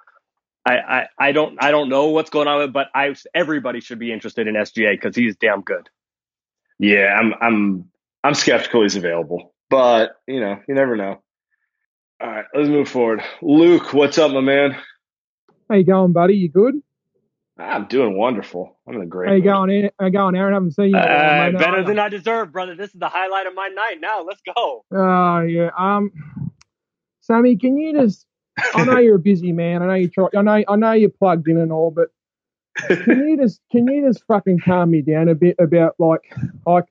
I, 0.64 0.76
I, 0.76 1.08
I 1.18 1.32
don't, 1.32 1.62
I 1.62 1.70
don't 1.70 1.88
know 1.88 2.06
what's 2.06 2.30
going 2.30 2.48
on, 2.48 2.72
but 2.72 2.88
I, 2.94 3.14
everybody 3.34 3.80
should 3.80 3.98
be 3.98 4.12
interested 4.12 4.48
in 4.48 4.54
SGA 4.54 4.94
because 4.94 5.14
he's 5.14 5.36
damn 5.36 5.62
good. 5.62 5.88
Yeah, 6.78 7.14
I'm, 7.16 7.34
I'm, 7.40 7.90
I'm 8.22 8.34
skeptical 8.34 8.82
he's 8.82 8.96
available. 8.96 9.54
But, 9.68 10.16
you 10.26 10.40
know, 10.40 10.60
you 10.68 10.74
never 10.74 10.96
know. 10.96 11.20
All 12.20 12.30
right, 12.30 12.44
let's 12.54 12.68
move 12.68 12.88
forward. 12.88 13.22
Luke, 13.42 13.92
what's 13.92 14.16
up, 14.18 14.32
my 14.32 14.40
man? 14.40 14.76
How 15.68 15.76
you 15.76 15.84
going, 15.84 16.12
buddy? 16.12 16.36
You 16.36 16.48
good? 16.48 16.80
I'm 17.58 17.86
doing 17.86 18.16
wonderful. 18.16 18.78
I'm 18.86 18.94
in 18.96 19.02
a 19.02 19.06
great. 19.06 19.28
How 19.28 19.34
you 19.34 19.42
going? 19.42 19.90
How 19.98 20.06
you 20.06 20.12
going, 20.12 20.36
Aaron? 20.36 20.52
I 20.52 20.56
haven't 20.56 20.72
seen 20.72 20.90
you. 20.90 20.96
Uh, 20.96 21.52
better 21.52 21.84
than 21.84 21.98
I 21.98 22.08
deserve, 22.08 22.52
brother. 22.52 22.74
This 22.76 22.90
is 22.92 23.00
the 23.00 23.08
highlight 23.08 23.46
of 23.46 23.54
my 23.54 23.68
night. 23.68 23.96
Now, 24.00 24.22
let's 24.22 24.42
go. 24.42 24.84
Oh 24.92 24.96
uh, 24.98 25.40
yeah. 25.42 25.70
Um, 25.76 26.12
Sammy, 27.22 27.56
can 27.56 27.78
you 27.78 27.94
just? 27.94 28.26
I 28.74 28.84
know 28.84 28.98
you're 28.98 29.16
a 29.16 29.20
busy 29.20 29.52
man. 29.52 29.82
I 29.82 29.86
know 29.86 29.94
you 29.94 30.08
try. 30.08 30.28
I 30.36 30.42
know. 30.42 30.64
I 30.68 30.76
know 30.76 30.92
you're 30.92 31.10
plugged 31.10 31.48
in 31.48 31.58
and 31.58 31.72
all, 31.72 31.90
but 31.90 32.08
can 32.88 33.26
you 33.26 33.36
just? 33.40 33.60
Can 33.72 33.88
you 33.88 34.06
just 34.06 34.24
fucking 34.26 34.60
calm 34.60 34.90
me 34.90 35.00
down 35.00 35.28
a 35.28 35.34
bit 35.34 35.56
about 35.58 35.94
like, 35.98 36.20
like 36.66 36.84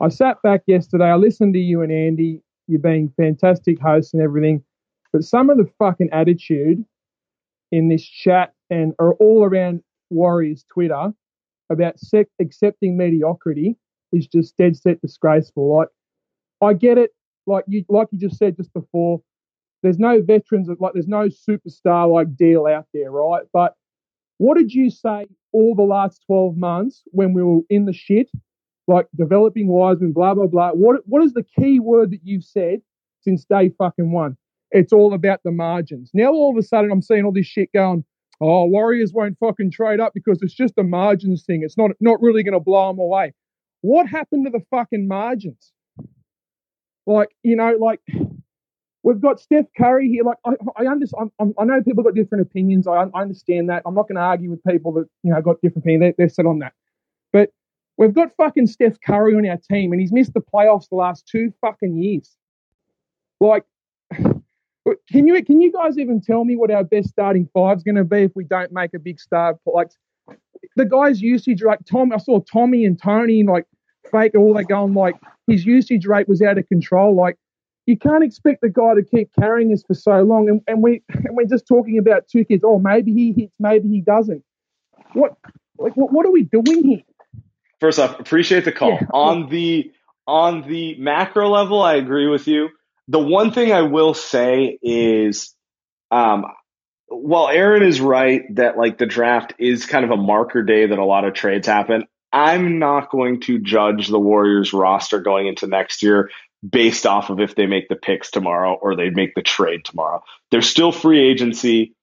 I 0.00 0.08
sat 0.08 0.40
back 0.42 0.62
yesterday. 0.66 1.04
I 1.04 1.16
listened 1.16 1.54
to 1.54 1.60
you 1.60 1.82
and 1.82 1.92
Andy. 1.92 2.42
You're 2.66 2.80
being 2.80 3.12
fantastic 3.16 3.80
hosts 3.80 4.14
and 4.14 4.22
everything, 4.22 4.62
but 5.12 5.24
some 5.24 5.50
of 5.50 5.58
the 5.58 5.68
fucking 5.78 6.08
attitude 6.12 6.84
in 7.72 7.88
this 7.88 8.04
chat 8.04 8.54
and 8.70 8.94
are 8.98 9.14
all 9.14 9.44
around 9.44 9.82
Warriors 10.08 10.64
Twitter 10.72 11.12
about 11.70 11.98
sec- 11.98 12.28
accepting 12.40 12.96
mediocrity 12.96 13.76
is 14.12 14.26
just 14.26 14.56
dead 14.56 14.76
set 14.76 15.00
disgraceful. 15.00 15.76
Like, 15.76 15.88
I 16.60 16.74
get 16.74 16.98
it. 16.98 17.10
Like 17.46 17.64
you, 17.66 17.84
like 17.88 18.08
you 18.12 18.18
just 18.18 18.38
said 18.38 18.56
just 18.56 18.72
before, 18.72 19.20
there's 19.82 19.98
no 19.98 20.22
veterans, 20.22 20.68
like 20.78 20.92
there's 20.92 21.08
no 21.08 21.28
superstar 21.28 22.12
like 22.12 22.36
deal 22.36 22.66
out 22.66 22.86
there, 22.94 23.10
right? 23.10 23.42
But 23.52 23.74
what 24.38 24.56
did 24.56 24.72
you 24.72 24.90
say 24.90 25.26
all 25.52 25.74
the 25.74 25.82
last 25.82 26.22
12 26.26 26.56
months 26.56 27.02
when 27.06 27.32
we 27.32 27.42
were 27.42 27.60
in 27.68 27.86
the 27.86 27.92
shit 27.92 28.30
like 28.90 29.06
developing 29.16 29.68
Wiseman, 29.68 30.12
blah 30.12 30.34
blah 30.34 30.46
blah. 30.46 30.72
What 30.72 31.00
what 31.06 31.22
is 31.22 31.32
the 31.32 31.44
key 31.58 31.80
word 31.80 32.10
that 32.10 32.20
you've 32.24 32.44
said 32.44 32.80
since 33.22 33.44
day 33.44 33.70
fucking 33.78 34.12
one? 34.12 34.36
It's 34.72 34.92
all 34.92 35.14
about 35.14 35.40
the 35.44 35.52
margins. 35.52 36.10
Now 36.12 36.32
all 36.32 36.50
of 36.50 36.58
a 36.58 36.62
sudden 36.62 36.90
I'm 36.90 37.02
seeing 37.02 37.24
all 37.24 37.32
this 37.32 37.46
shit 37.46 37.72
going. 37.72 38.04
Oh, 38.42 38.64
Warriors 38.64 39.12
won't 39.12 39.38
fucking 39.38 39.70
trade 39.70 40.00
up 40.00 40.14
because 40.14 40.40
it's 40.40 40.54
just 40.54 40.74
a 40.78 40.82
margins 40.82 41.44
thing. 41.44 41.62
It's 41.62 41.76
not 41.76 41.92
not 42.00 42.20
really 42.20 42.42
going 42.42 42.54
to 42.54 42.60
blow 42.60 42.88
them 42.88 42.98
away. 42.98 43.32
What 43.82 44.06
happened 44.06 44.46
to 44.46 44.50
the 44.50 44.64
fucking 44.70 45.06
margins? 45.06 45.72
Like 47.06 47.28
you 47.42 47.56
know, 47.56 47.76
like 47.80 48.00
we've 49.02 49.20
got 49.20 49.40
Steph 49.40 49.66
Curry 49.76 50.08
here. 50.08 50.24
Like 50.24 50.38
I, 50.44 50.52
I 50.76 50.86
understand. 50.86 51.30
i 51.38 51.64
know 51.64 51.82
people 51.82 52.02
got 52.02 52.14
different 52.14 52.42
opinions. 52.42 52.88
I, 52.88 53.04
I 53.14 53.20
understand 53.20 53.68
that. 53.70 53.82
I'm 53.86 53.94
not 53.94 54.08
going 54.08 54.16
to 54.16 54.22
argue 54.22 54.50
with 54.50 54.64
people 54.64 54.92
that 54.94 55.06
you 55.22 55.32
know 55.32 55.40
got 55.40 55.60
different 55.62 55.84
opinions. 55.84 56.14
They, 56.16 56.24
they're 56.24 56.28
set 56.28 56.46
on 56.46 56.58
that. 56.60 56.72
But 57.32 57.52
We've 58.00 58.14
got 58.14 58.34
fucking 58.34 58.66
Steph 58.68 58.98
Curry 59.02 59.34
on 59.34 59.46
our 59.46 59.58
team, 59.58 59.92
and 59.92 60.00
he's 60.00 60.10
missed 60.10 60.32
the 60.32 60.40
playoffs 60.40 60.88
the 60.88 60.96
last 60.96 61.28
two 61.30 61.52
fucking 61.60 62.02
years. 62.02 62.34
Like, 63.40 63.64
can 64.14 65.28
you 65.28 65.44
can 65.44 65.60
you 65.60 65.70
guys 65.70 65.98
even 65.98 66.22
tell 66.22 66.46
me 66.46 66.56
what 66.56 66.70
our 66.70 66.82
best 66.82 67.10
starting 67.10 67.46
five's 67.52 67.82
going 67.82 67.96
to 67.96 68.04
be 68.04 68.22
if 68.22 68.32
we 68.34 68.44
don't 68.44 68.72
make 68.72 68.94
a 68.94 68.98
big 68.98 69.20
star? 69.20 69.58
Like, 69.66 69.90
the 70.76 70.86
guy's 70.86 71.20
usage 71.20 71.60
rate. 71.60 71.80
Tom, 71.84 72.10
I 72.10 72.16
saw 72.16 72.40
Tommy 72.40 72.86
and 72.86 72.98
Tony 72.98 73.44
like 73.44 73.66
fake 74.10 74.32
all 74.34 74.54
that 74.54 74.64
going 74.64 74.94
like 74.94 75.16
his 75.46 75.66
usage 75.66 76.06
rate 76.06 76.26
was 76.26 76.40
out 76.40 76.56
of 76.56 76.66
control. 76.68 77.14
Like, 77.14 77.36
you 77.84 77.98
can't 77.98 78.24
expect 78.24 78.62
the 78.62 78.70
guy 78.70 78.94
to 78.94 79.02
keep 79.02 79.28
carrying 79.38 79.74
us 79.74 79.82
for 79.86 79.92
so 79.92 80.22
long, 80.22 80.48
and, 80.48 80.62
and 80.66 80.82
we 80.82 81.02
and 81.10 81.36
we're 81.36 81.44
just 81.44 81.66
talking 81.68 81.98
about 81.98 82.28
two 82.28 82.46
kids. 82.46 82.64
Oh, 82.64 82.78
maybe 82.78 83.12
he 83.12 83.34
hits, 83.36 83.54
maybe 83.58 83.90
he 83.90 84.00
doesn't. 84.00 84.42
What 85.12 85.36
like 85.76 85.94
what, 85.98 86.14
what 86.14 86.24
are 86.24 86.32
we 86.32 86.44
doing 86.44 86.82
here? 86.82 87.02
First 87.80 87.98
off, 87.98 88.20
appreciate 88.20 88.64
the 88.64 88.72
call. 88.72 88.92
Yeah. 88.92 89.06
On 89.12 89.48
the 89.48 89.92
on 90.26 90.62
the 90.68 90.96
macro 90.98 91.48
level, 91.48 91.82
I 91.82 91.94
agree 91.94 92.28
with 92.28 92.46
you. 92.46 92.68
The 93.08 93.18
one 93.18 93.50
thing 93.52 93.72
I 93.72 93.82
will 93.82 94.14
say 94.14 94.78
is, 94.80 95.54
um, 96.10 96.44
while 97.08 97.48
Aaron 97.48 97.82
is 97.82 98.00
right 98.00 98.42
that 98.54 98.78
like 98.78 98.98
the 98.98 99.06
draft 99.06 99.54
is 99.58 99.86
kind 99.86 100.04
of 100.04 100.12
a 100.12 100.16
marker 100.16 100.62
day 100.62 100.86
that 100.86 100.98
a 100.98 101.04
lot 101.04 101.24
of 101.24 101.34
trades 101.34 101.66
happen, 101.66 102.06
I'm 102.32 102.78
not 102.78 103.10
going 103.10 103.40
to 103.42 103.58
judge 103.58 104.06
the 104.08 104.20
Warriors 104.20 104.72
roster 104.72 105.20
going 105.20 105.48
into 105.48 105.66
next 105.66 106.02
year 106.02 106.30
based 106.68 107.06
off 107.06 107.30
of 107.30 107.40
if 107.40 107.54
they 107.54 107.66
make 107.66 107.88
the 107.88 107.96
picks 107.96 108.30
tomorrow 108.30 108.74
or 108.74 108.94
they 108.94 109.10
make 109.10 109.34
the 109.34 109.42
trade 109.42 109.84
tomorrow. 109.84 110.22
They're 110.50 110.62
still 110.62 110.92
free 110.92 111.28
agency. 111.30 111.94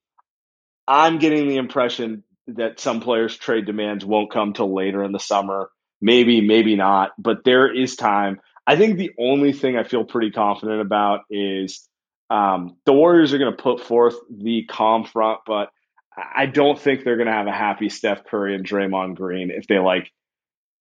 I'm 0.88 1.19
getting 1.19 1.47
the 1.47 1.57
impression 1.57 2.23
that 2.48 2.80
some 2.80 3.02
players' 3.02 3.38
trade 3.38 3.66
demands 3.66 4.06
won't 4.06 4.32
come 4.32 4.54
till 4.54 4.74
later 4.74 5.04
in 5.04 5.12
the 5.12 5.20
summer. 5.20 5.70
Maybe, 6.02 6.41
maybe 6.41 6.76
not, 6.76 7.12
but 7.18 7.43
there 7.43 7.74
is 7.74 7.95
time. 7.95 8.39
I 8.66 8.76
think 8.76 8.98
the 8.98 9.12
only 9.20 9.54
thing 9.54 9.78
I 9.78 9.84
feel 9.84 10.04
pretty 10.04 10.32
confident 10.32 10.82
about 10.82 11.22
is 11.30 11.88
um, 12.30 12.78
the 12.86 12.93
Warriors 12.93 13.34
are 13.34 13.38
going 13.38 13.56
to 13.56 13.62
put 13.62 13.82
forth 13.82 14.16
the 14.30 14.66
calm 14.70 15.06
front, 15.06 15.39
but 15.48 15.70
I 16.18 16.45
don't 16.45 16.80
think 16.80 17.04
they're 17.04 17.16
going 17.16 17.28
to 17.28 17.34
have 17.34 17.48
a 17.48 17.52
happy 17.52 17.89
Steph 17.89 18.26
Curry 18.26 18.56
and 18.56 18.66
Draymond 18.66 19.16
Green 19.16 19.52
if 19.52 19.68
they 19.68 19.80
like 19.80 20.12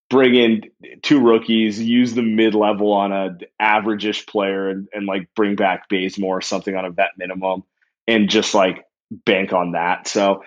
bring 0.09 0.35
in 0.35 0.63
two 1.03 1.21
rookies, 1.21 1.81
use 1.81 2.15
the 2.15 2.23
mid 2.23 2.55
level 2.55 2.93
on 2.93 3.13
a 3.13 3.39
average-ish 3.59 4.27
player, 4.27 4.69
and, 4.69 4.89
and 4.93 5.07
like 5.07 5.29
bring 5.35 5.57
back 5.57 5.89
Bazemore 5.89 6.39
or 6.39 6.43
something 6.43 6.75
on 6.75 6.85
a 6.85 6.91
vet 6.91 7.11
minimum, 7.19 7.65
and 8.07 8.31
just 8.31 8.55
like 8.55 8.85
bank 9.11 9.53
on 9.53 9.73
that. 9.73 10.09
So 10.09 10.43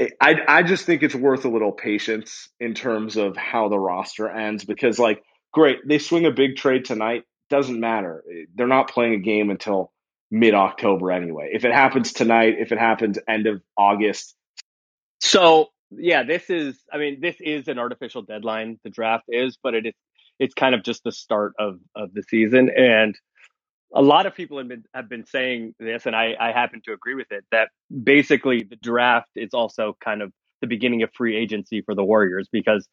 I 0.00 0.36
I 0.46 0.62
just 0.62 0.84
think 0.84 1.02
it's 1.02 1.14
worth 1.14 1.44
a 1.44 1.48
little 1.48 1.72
patience 1.72 2.48
in 2.60 2.74
terms 2.74 3.16
of 3.16 3.36
how 3.36 3.68
the 3.68 3.78
roster 3.78 4.28
ends 4.28 4.64
because 4.64 4.98
like 4.98 5.22
great 5.52 5.78
they 5.86 5.98
swing 5.98 6.26
a 6.26 6.30
big 6.30 6.56
trade 6.56 6.84
tonight 6.84 7.24
doesn't 7.50 7.80
matter. 7.80 8.22
They're 8.54 8.66
not 8.66 8.90
playing 8.90 9.14
a 9.14 9.18
game 9.18 9.50
until 9.50 9.92
mid 10.30 10.54
October 10.54 11.10
anyway. 11.10 11.50
If 11.52 11.64
it 11.64 11.72
happens 11.72 12.12
tonight 12.12 12.54
if 12.58 12.70
it 12.72 12.78
happens 12.78 13.18
end 13.28 13.46
of 13.46 13.62
August. 13.76 14.34
So 15.20 15.68
yeah 15.90 16.22
this 16.22 16.48
is 16.50 16.78
I 16.92 16.98
mean 16.98 17.20
this 17.20 17.36
is 17.40 17.66
an 17.66 17.78
artificial 17.78 18.22
deadline 18.22 18.78
the 18.84 18.90
draft 18.90 19.24
is 19.28 19.56
but 19.62 19.74
it 19.74 19.86
is 19.86 19.94
it's 20.38 20.54
kind 20.54 20.74
of 20.74 20.84
just 20.84 21.02
the 21.04 21.12
start 21.12 21.54
of 21.58 21.80
of 21.96 22.14
the 22.14 22.22
season. 22.22 22.70
And 22.76 23.18
a 23.94 24.02
lot 24.02 24.26
of 24.26 24.34
people 24.34 24.58
have 24.58 24.68
been 24.68 24.84
have 24.94 25.08
been 25.08 25.24
saying 25.24 25.74
this, 25.78 26.06
and 26.06 26.14
I, 26.14 26.34
I 26.38 26.52
happen 26.52 26.82
to 26.84 26.92
agree 26.92 27.14
with 27.14 27.30
it. 27.30 27.44
That 27.50 27.70
basically 28.04 28.64
the 28.68 28.76
draft 28.76 29.30
is 29.36 29.54
also 29.54 29.96
kind 30.02 30.22
of 30.22 30.32
the 30.60 30.66
beginning 30.66 31.02
of 31.02 31.10
free 31.14 31.36
agency 31.36 31.82
for 31.82 31.94
the 31.94 32.04
Warriors 32.04 32.48
because 32.50 32.88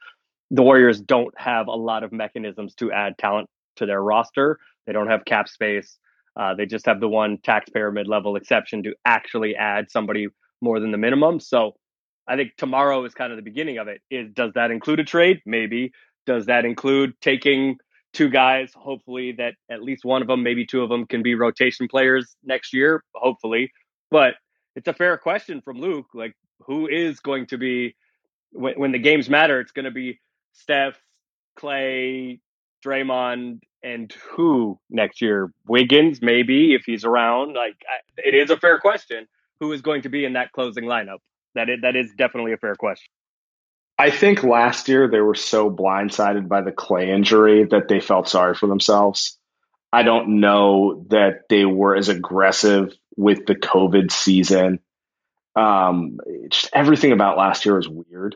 the 0.52 0.62
Warriors 0.62 1.02
don't 1.02 1.34
have 1.38 1.68
a 1.68 1.76
lot 1.76 2.04
of 2.04 2.12
mechanisms 2.12 2.76
to 2.76 2.92
add 2.92 3.18
talent 3.18 3.50
to 3.78 3.86
their 3.86 4.02
roster. 4.02 4.60
They 4.86 4.94
don't 4.94 5.08
have 5.08 5.26
cap 5.26 5.50
space. 5.50 5.98
Uh, 6.38 6.54
they 6.54 6.66
just 6.66 6.86
have 6.86 7.00
the 7.00 7.08
one 7.08 7.40
taxpayer 7.44 7.92
mid 7.92 8.08
level 8.08 8.36
exception 8.36 8.84
to 8.84 8.94
actually 9.06 9.56
add 9.56 9.90
somebody 9.90 10.28
more 10.62 10.80
than 10.80 10.92
the 10.92 10.98
minimum. 10.98 11.40
So 11.40 11.76
I 12.28 12.36
think 12.36 12.56
tomorrow 12.58 13.04
is 13.06 13.14
kind 13.14 13.32
of 13.32 13.38
the 13.38 13.44
beginning 13.44 13.78
of 13.78 13.88
it. 13.88 14.02
Is 14.10 14.32
does 14.34 14.54
that 14.56 14.72
include 14.72 15.00
a 15.00 15.04
trade? 15.04 15.42
Maybe. 15.46 15.92
Does 16.26 16.48
that 16.48 16.66
include 16.66 17.14
taking 17.22 17.78
two 18.16 18.30
guys, 18.30 18.72
hopefully 18.74 19.34
that 19.34 19.54
at 19.70 19.84
least 19.84 20.06
one 20.06 20.22
of 20.22 20.28
them, 20.28 20.42
maybe 20.42 20.66
two 20.66 20.82
of 20.82 20.90
them 20.90 21.06
can 21.06 21.22
be 21.22 21.36
rotation 21.36 21.88
players 21.88 22.36
next 22.44 22.74
year, 22.74 23.04
hopefully. 23.14 23.72
But 24.10 24.36
it's 24.76 24.88
a 24.88 24.94
fair 24.94 25.18
question 25.18 25.62
from 25.62 25.80
Luke. 25.80 26.08
Like, 26.14 26.34
who 26.62 26.88
is 26.88 27.20
going 27.20 27.48
to 27.48 27.58
be 27.58 27.96
when, 28.52 28.74
when 28.76 28.92
the 28.92 29.00
games 29.00 29.30
matter? 29.30 29.60
It's 29.60 29.72
going 29.72 29.86
to 29.86 29.92
be 29.92 30.20
Steph, 30.54 30.96
Clay, 31.58 32.40
Draymond, 32.84 33.60
and 33.84 34.12
who 34.32 34.80
next 34.90 35.22
year? 35.22 35.52
Wiggins, 35.68 36.22
maybe 36.22 36.74
if 36.74 36.84
he's 36.86 37.04
around. 37.04 37.54
Like, 37.54 37.76
it 38.18 38.34
is 38.34 38.50
a 38.50 38.58
fair 38.58 38.80
question. 38.80 39.28
Who 39.60 39.72
is 39.72 39.82
going 39.82 40.02
to 40.04 40.10
be 40.10 40.26
in 40.26 40.34
that 40.34 40.52
closing 40.52 40.86
lineup? 40.86 41.20
That 41.54 41.70
is, 41.70 41.80
that 41.82 41.96
is 41.96 42.12
definitely 42.18 42.54
a 42.54 42.58
fair 42.58 42.76
question. 42.76 43.12
I 43.98 44.12
think 44.12 44.44
last 44.44 44.90
year 44.90 45.08
they 45.08 45.22
were 45.22 45.36
so 45.36 45.72
blindsided 45.72 46.48
by 46.48 46.62
the 46.62 46.72
Clay 46.72 47.12
injury 47.12 47.66
that 47.66 47.88
they 47.88 48.00
felt 48.00 48.28
sorry 48.28 48.56
for 48.56 48.68
themselves. 48.68 49.38
I 49.94 50.04
don't 50.04 50.42
know 50.42 51.06
that 51.10 51.44
they 51.50 51.64
were 51.66 51.96
as 51.96 52.10
aggressive 52.10 52.94
with 53.16 53.46
the 53.46 53.56
COVID 53.56 54.12
season. 54.12 54.80
Um, 55.56 56.20
just 56.50 56.70
everything 56.74 57.14
about 57.14 57.38
last 57.38 57.66
year 57.66 57.78
was 57.78 57.88
weird. 57.88 58.36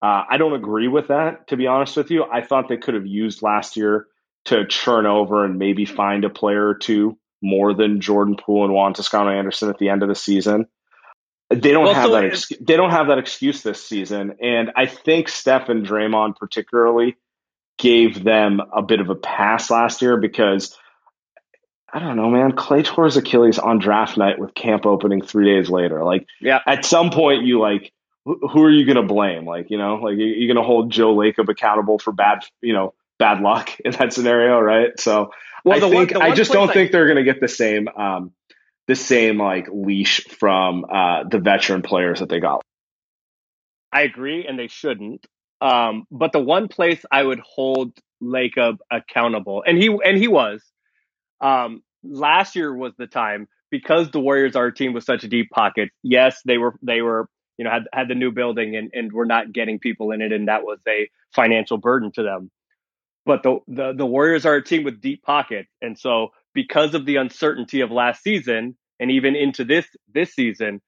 Uh, 0.00 0.24
I 0.30 0.38
don't 0.38 0.54
agree 0.54 0.88
with 0.88 1.08
that, 1.08 1.48
to 1.48 1.56
be 1.56 1.66
honest 1.66 1.96
with 1.96 2.10
you. 2.10 2.24
I 2.24 2.42
thought 2.42 2.68
they 2.68 2.78
could 2.78 2.94
have 2.94 3.06
used 3.06 3.42
last 3.42 3.76
year 3.76 4.06
to 4.46 4.66
churn 4.66 5.06
over 5.06 5.44
and 5.44 5.58
maybe 5.58 5.84
find 5.84 6.24
a 6.24 6.30
player 6.30 6.68
or 6.68 6.74
two 6.74 7.18
more 7.42 7.74
than 7.74 8.00
Jordan 8.00 8.36
Poole 8.36 8.64
and 8.64 8.72
Juan 8.72 8.94
Toscano 8.94 9.30
Anderson 9.30 9.68
at 9.68 9.78
the 9.78 9.90
end 9.90 10.02
of 10.02 10.08
the 10.08 10.14
season. 10.14 10.66
They 11.50 11.72
don't 11.72 11.84
well, 11.84 11.94
have 11.94 12.06
so 12.06 12.12
that. 12.12 12.24
Ex- 12.24 12.52
they 12.60 12.76
don't 12.76 12.90
have 12.90 13.08
that 13.08 13.18
excuse 13.18 13.62
this 13.62 13.84
season, 13.84 14.36
and 14.40 14.72
I 14.76 14.86
think 14.86 15.28
Steph 15.28 15.68
and 15.68 15.86
Draymond 15.86 16.36
particularly 16.36 17.16
gave 17.78 18.22
them 18.22 18.60
a 18.72 18.82
bit 18.82 19.00
of 19.00 19.10
a 19.10 19.14
pass 19.14 19.70
last 19.70 20.00
year 20.00 20.16
because 20.16 20.76
I 21.92 22.00
don't 22.00 22.16
know, 22.16 22.28
man. 22.28 22.52
Clay 22.52 22.82
tore 22.82 23.04
his 23.04 23.16
Achilles 23.16 23.58
on 23.58 23.78
draft 23.78 24.16
night 24.16 24.38
with 24.38 24.52
camp 24.52 24.84
opening 24.84 25.22
three 25.22 25.44
days 25.44 25.70
later. 25.70 26.02
Like, 26.02 26.26
yeah, 26.40 26.58
at 26.66 26.84
some 26.84 27.10
point, 27.10 27.44
you 27.44 27.60
like, 27.60 27.92
who 28.24 28.64
are 28.64 28.70
you 28.70 28.84
going 28.84 28.96
to 28.96 29.02
blame? 29.02 29.46
Like, 29.46 29.70
you 29.70 29.78
know, 29.78 29.96
like 29.96 30.14
you're 30.16 30.52
going 30.52 30.56
to 30.56 30.66
hold 30.66 30.90
Joe 30.90 31.14
Lacob 31.14 31.48
accountable 31.48 32.00
for 32.00 32.12
bad, 32.12 32.40
you 32.60 32.72
know, 32.72 32.94
bad 33.18 33.40
luck 33.40 33.70
in 33.84 33.92
that 33.92 34.12
scenario, 34.12 34.58
right? 34.58 34.98
So, 34.98 35.30
well, 35.64 35.76
I 35.76 35.88
think 35.88 36.12
one, 36.14 36.22
I 36.22 36.34
just 36.34 36.52
don't 36.52 36.70
I, 36.70 36.72
think 36.72 36.90
they're 36.90 37.06
going 37.06 37.16
to 37.16 37.24
get 37.24 37.40
the 37.40 37.48
same. 37.48 37.86
Um, 37.88 38.32
the 38.86 38.94
same 38.94 39.38
like 39.38 39.68
leash 39.72 40.24
from 40.24 40.84
uh, 40.84 41.24
the 41.24 41.38
veteran 41.38 41.82
players 41.82 42.20
that 42.20 42.28
they 42.28 42.40
got. 42.40 42.62
I 43.92 44.02
agree, 44.02 44.46
and 44.46 44.58
they 44.58 44.68
shouldn't. 44.68 45.26
Um, 45.60 46.04
but 46.10 46.32
the 46.32 46.40
one 46.40 46.68
place 46.68 47.04
I 47.10 47.22
would 47.22 47.40
hold 47.40 47.92
Lacob 48.22 48.78
accountable, 48.90 49.62
and 49.66 49.78
he 49.78 49.88
and 50.04 50.18
he 50.18 50.28
was 50.28 50.62
um, 51.40 51.82
last 52.02 52.56
year 52.56 52.74
was 52.74 52.92
the 52.98 53.06
time 53.06 53.48
because 53.70 54.10
the 54.10 54.20
Warriors 54.20 54.56
are 54.56 54.66
a 54.66 54.74
team 54.74 54.92
with 54.92 55.04
such 55.04 55.24
a 55.24 55.28
deep 55.28 55.50
pocket. 55.50 55.90
Yes, 56.02 56.40
they 56.44 56.58
were 56.58 56.74
they 56.82 57.00
were 57.00 57.28
you 57.56 57.64
know 57.64 57.70
had 57.70 57.84
had 57.92 58.08
the 58.08 58.14
new 58.14 58.32
building 58.32 58.76
and 58.76 58.90
and 58.92 59.12
were 59.12 59.26
not 59.26 59.52
getting 59.52 59.78
people 59.78 60.10
in 60.10 60.20
it, 60.20 60.32
and 60.32 60.48
that 60.48 60.64
was 60.64 60.78
a 60.88 61.08
financial 61.34 61.78
burden 61.78 62.12
to 62.12 62.22
them. 62.22 62.50
But 63.24 63.42
the 63.42 63.58
the, 63.68 63.92
the 63.94 64.06
Warriors 64.06 64.44
are 64.44 64.56
a 64.56 64.64
team 64.64 64.84
with 64.84 65.00
deep 65.00 65.22
pockets, 65.22 65.70
and 65.80 65.98
so 65.98 66.28
because 66.54 66.94
of 66.94 67.04
the 67.04 67.16
uncertainty 67.16 67.80
of 67.80 67.90
last 67.90 68.22
season 68.22 68.76
and 69.00 69.10
even 69.10 69.36
into 69.36 69.64
this 69.64 69.86
this 70.12 70.32
season 70.32 70.80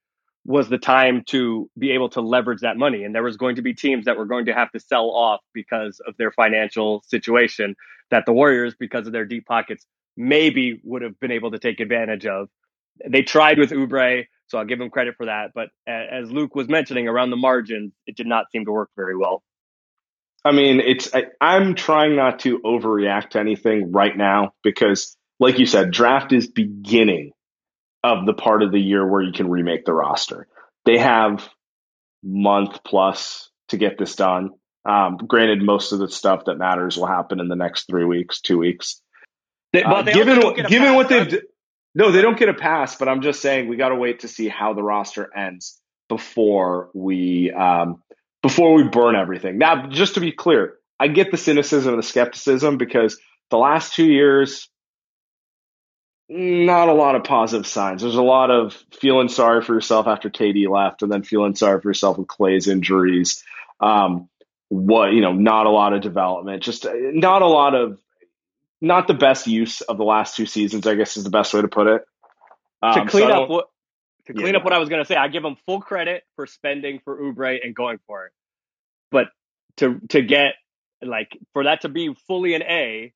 was 0.45 0.69
the 0.69 0.79
time 0.79 1.25
to 1.27 1.69
be 1.77 1.91
able 1.91 2.09
to 2.09 2.21
leverage 2.21 2.61
that 2.61 2.77
money 2.77 3.03
and 3.05 3.15
there 3.15 3.23
was 3.23 3.37
going 3.37 3.57
to 3.57 3.63
be 3.63 3.75
teams 3.75 4.05
that 4.05 4.17
were 4.17 4.27
going 4.27 4.47
to 4.47 4.55
have 4.55 4.71
to 4.71 4.81
sell 4.81 5.11
off 5.11 5.41
because 5.53 6.01
of 6.07 6.17
their 6.17 6.31
financial 6.31 7.03
situation 7.09 7.75
that 8.11 8.25
the 8.27 8.33
warriors 8.33 8.75
because 8.79 9.07
of 9.07 9.13
their 9.13 9.25
deep 9.25 9.45
pockets 9.45 9.85
maybe 10.17 10.81
would 10.85 11.03
have 11.03 11.19
been 11.21 11.33
able 11.33 11.51
to 11.51 11.59
take 11.59 11.81
advantage 11.81 12.27
of 12.27 12.49
they 13.07 13.23
tried 13.23 13.59
with 13.59 13.71
Oubre, 13.71 14.25
so 14.47 14.59
I'll 14.59 14.65
give 14.65 14.79
them 14.79 14.91
credit 14.91 15.17
for 15.17 15.27
that. 15.27 15.53
But 15.55 15.69
as 15.87 16.31
Luke 16.31 16.55
was 16.55 16.69
mentioning, 16.69 17.09
around 17.09 17.31
the 17.31 17.37
margins, 17.37 17.93
it 18.07 18.17
did 18.17 18.27
not 18.27 18.51
seem 18.51 18.65
to 18.65 18.73
work 18.73 18.91
very 18.97 19.17
well. 19.17 19.43
I 20.45 20.53
mean, 20.53 20.81
it's 20.81 21.15
I, 21.15 21.25
I'm 21.41 21.75
trying 21.75 22.15
not 22.15 22.41
to 22.41 22.61
overreact 22.61 23.31
to 23.31 23.41
anything 23.41 23.91
right 23.91 24.17
now 24.17 24.53
because 24.63 25.17
like 25.39 25.59
you 25.59 25.67
said, 25.67 25.91
draft 25.91 26.33
is 26.33 26.47
beginning 26.47 27.33
of 28.03 28.27
the 28.27 28.35
part 28.35 28.63
of 28.63 28.73
the 28.73 28.81
year 28.81 29.07
where 29.07 29.23
you 29.23 29.33
can 29.33 29.49
remake 29.49 29.85
the 29.85 29.93
roster. 29.93 30.47
They 30.85 30.99
have 30.99 31.49
month 32.23 32.81
plus 32.85 33.51
to 33.69 33.77
get 33.77 33.99
this 33.99 34.15
done. 34.15 34.51
Um, 34.89 35.17
granted, 35.17 35.63
most 35.63 35.93
of 35.93 35.99
the 35.99 36.09
stuff 36.09 36.45
that 36.47 36.57
matters 36.57 36.97
will 36.97 37.07
happen 37.07 37.41
in 37.41 37.49
the 37.49 37.57
next 37.57 37.87
three 37.89 38.05
weeks, 38.05 38.41
two 38.41 38.59
weeks. 38.59 39.01
They, 39.73 39.83
uh, 39.83 40.03
given 40.03 40.41
given 40.69 40.95
what 40.95 41.09
they've 41.09 41.43
no, 41.95 42.13
they 42.13 42.23
don't 42.23 42.39
get 42.39 42.49
a 42.49 42.55
pass. 42.55 42.97
But 42.97 43.09
I'm 43.09 43.23
just 43.23 43.41
saying 43.41 43.69
we 43.69 43.77
got 43.77 43.89
to 43.89 43.97
wait 43.97 44.21
to 44.21 44.29
see 44.29 44.49
how 44.49 44.75
the 44.75 44.83
roster 44.83 45.29
ends 45.37 45.81
before 46.09 46.91
we 46.95 47.51
um, 47.51 48.03
before 48.43 48.75
we 48.75 48.85
burn 48.85 49.17
everything. 49.17 49.59
Now, 49.59 49.89
just 49.89 50.15
to 50.15 50.21
be 50.21 50.31
clear, 50.31 50.75
I 51.01 51.09
get 51.09 51.31
the 51.31 51.37
cynicism 51.37 51.95
and 51.95 52.03
the 52.03 52.07
skepticism 52.07 52.77
because 52.79 53.19
the 53.51 53.57
last 53.57 53.95
two 53.95 54.07
years 54.07 54.69
not 56.29 56.89
a 56.89 56.93
lot 56.93 57.15
of 57.15 57.25
positive 57.25 57.67
signs. 57.67 58.03
There's 58.03 58.17
a 58.17 58.23
lot 58.23 58.51
of 58.51 58.75
feeling 59.01 59.29
sorry 59.29 59.63
for 59.63 59.75
yourself 59.75 60.07
after 60.07 60.29
KD 60.29 60.69
left, 60.69 61.03
and 61.03 61.11
then 61.11 61.23
feeling 61.23 61.55
sorry 61.55 61.81
for 61.81 61.89
yourself 61.89 62.19
with 62.19 62.29
Clay's 62.29 62.69
injuries. 62.69 63.45
Um, 63.81 64.29
what 64.69 65.13
you 65.13 65.21
know, 65.21 65.33
not 65.33 65.67
a 65.67 65.71
lot 65.71 65.93
of 65.93 66.03
development. 66.03 66.63
Just 66.63 66.87
uh, 66.87 66.93
not 66.95 67.43
a 67.43 67.47
lot 67.47 67.75
of, 67.75 67.99
not 68.81 69.07
the 69.07 69.15
best 69.15 69.47
use 69.47 69.81
of 69.83 69.99
the 69.99 70.05
last 70.05 70.37
two 70.37 70.47
seasons. 70.47 70.87
I 70.87 70.97
guess 70.97 71.17
is 71.17 71.25
the 71.25 71.31
best 71.31 71.55
way 71.55 71.63
to 71.63 71.69
put 71.69 71.87
it. 71.87 72.05
Um, 72.83 72.95
to 72.95 73.07
clean 73.07 73.29
so 73.29 73.45
up 73.45 73.49
what 73.49 73.67
to 74.27 74.35
clean 74.35 74.49
yeah. 74.49 74.57
up 74.57 74.65
what 74.65 74.73
I 74.73 74.79
was 74.79 74.89
going 74.89 75.03
to 75.03 75.07
say, 75.07 75.15
I 75.15 75.29
give 75.29 75.45
them 75.45 75.57
full 75.67 75.81
credit 75.81 76.25
for 76.35 76.47
spending 76.47 77.01
for 77.05 77.21
Oubre 77.21 77.59
and 77.63 77.75
going 77.75 77.99
for 78.07 78.27
it, 78.27 78.33
but 79.13 79.29
to 79.77 80.01
to 80.09 80.23
get 80.23 80.55
like 81.03 81.39
for 81.53 81.65
that 81.65 81.83
to 81.83 81.89
be 81.89 82.15
fully 82.27 82.55
an 82.55 82.63
A, 82.63 83.13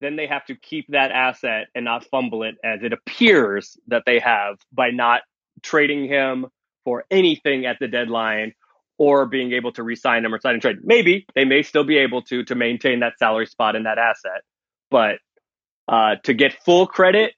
then 0.00 0.16
they 0.16 0.26
have 0.26 0.44
to 0.46 0.54
keep 0.54 0.86
that 0.88 1.10
asset 1.10 1.68
and 1.74 1.84
not 1.84 2.04
fumble 2.04 2.42
it 2.42 2.56
as 2.64 2.82
it 2.82 2.92
appears 2.92 3.76
that 3.88 4.04
they 4.06 4.18
have 4.18 4.56
by 4.72 4.90
not 4.90 5.22
trading 5.62 6.06
him 6.06 6.46
for 6.84 7.04
anything 7.10 7.66
at 7.66 7.78
the 7.78 7.88
deadline 7.88 8.54
or 8.98 9.26
being 9.26 9.52
able 9.52 9.72
to 9.72 9.82
resign 9.82 10.24
him 10.24 10.34
or 10.34 10.40
sign 10.40 10.54
and 10.54 10.62
trade. 10.62 10.78
Maybe 10.82 11.26
they 11.34 11.44
may 11.44 11.62
still 11.62 11.84
be 11.84 11.98
able 11.98 12.22
to 12.22 12.44
to 12.44 12.54
maintain 12.54 13.00
that 13.00 13.18
salary 13.18 13.46
spot 13.46 13.76
in 13.76 13.84
that 13.84 13.98
asset, 13.98 14.42
but 14.90 15.16
uh, 15.88 16.16
to 16.24 16.34
get 16.34 16.62
full 16.64 16.86
credit, 16.86 17.34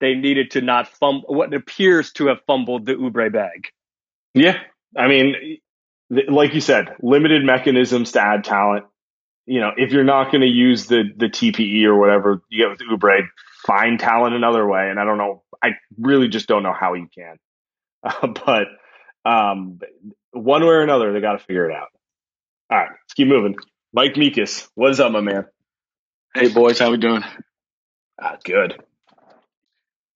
they 0.00 0.14
needed 0.14 0.52
to 0.52 0.60
not 0.60 0.88
fumble 0.88 1.34
what 1.34 1.52
appears 1.54 2.12
to 2.12 2.26
have 2.26 2.38
fumbled 2.46 2.86
the 2.86 2.94
Oubre 2.94 3.32
bag. 3.32 3.68
Yeah, 4.34 4.58
I 4.96 5.08
mean, 5.08 5.58
like 6.10 6.54
you 6.54 6.60
said, 6.60 6.96
limited 7.00 7.44
mechanisms 7.44 8.12
to 8.12 8.20
add 8.20 8.44
talent 8.44 8.84
you 9.46 9.60
know, 9.60 9.70
if 9.76 9.92
you're 9.92 10.04
not 10.04 10.30
going 10.32 10.42
to 10.42 10.48
use 10.48 10.86
the 10.86 11.04
the 11.16 11.26
TPE 11.26 11.84
or 11.84 11.96
whatever 11.96 12.42
you 12.48 12.62
get 12.64 12.70
with 12.70 12.80
Oubre, 12.80 13.26
find 13.64 13.98
talent 13.98 14.34
another 14.34 14.66
way. 14.66 14.90
And 14.90 14.98
I 14.98 15.04
don't 15.04 15.18
know, 15.18 15.42
I 15.62 15.70
really 15.98 16.28
just 16.28 16.48
don't 16.48 16.62
know 16.62 16.74
how 16.78 16.94
you 16.94 17.08
can. 17.14 17.36
Uh, 18.04 18.28
but 18.28 18.68
um, 19.28 19.80
one 20.30 20.62
way 20.62 20.68
or 20.68 20.82
another, 20.82 21.12
they 21.12 21.20
got 21.20 21.32
to 21.32 21.38
figure 21.40 21.68
it 21.68 21.74
out. 21.74 21.88
All 22.70 22.78
right, 22.78 22.90
let's 22.90 23.14
keep 23.14 23.26
moving. 23.26 23.56
Mike 23.92 24.14
Meekus, 24.14 24.68
what 24.76 24.92
is 24.92 25.00
up, 25.00 25.10
my 25.10 25.20
man? 25.22 25.46
Hey 26.32 26.52
boys, 26.52 26.78
how 26.78 26.92
we 26.92 26.98
doing? 26.98 27.24
Ah, 28.20 28.36
good. 28.44 28.80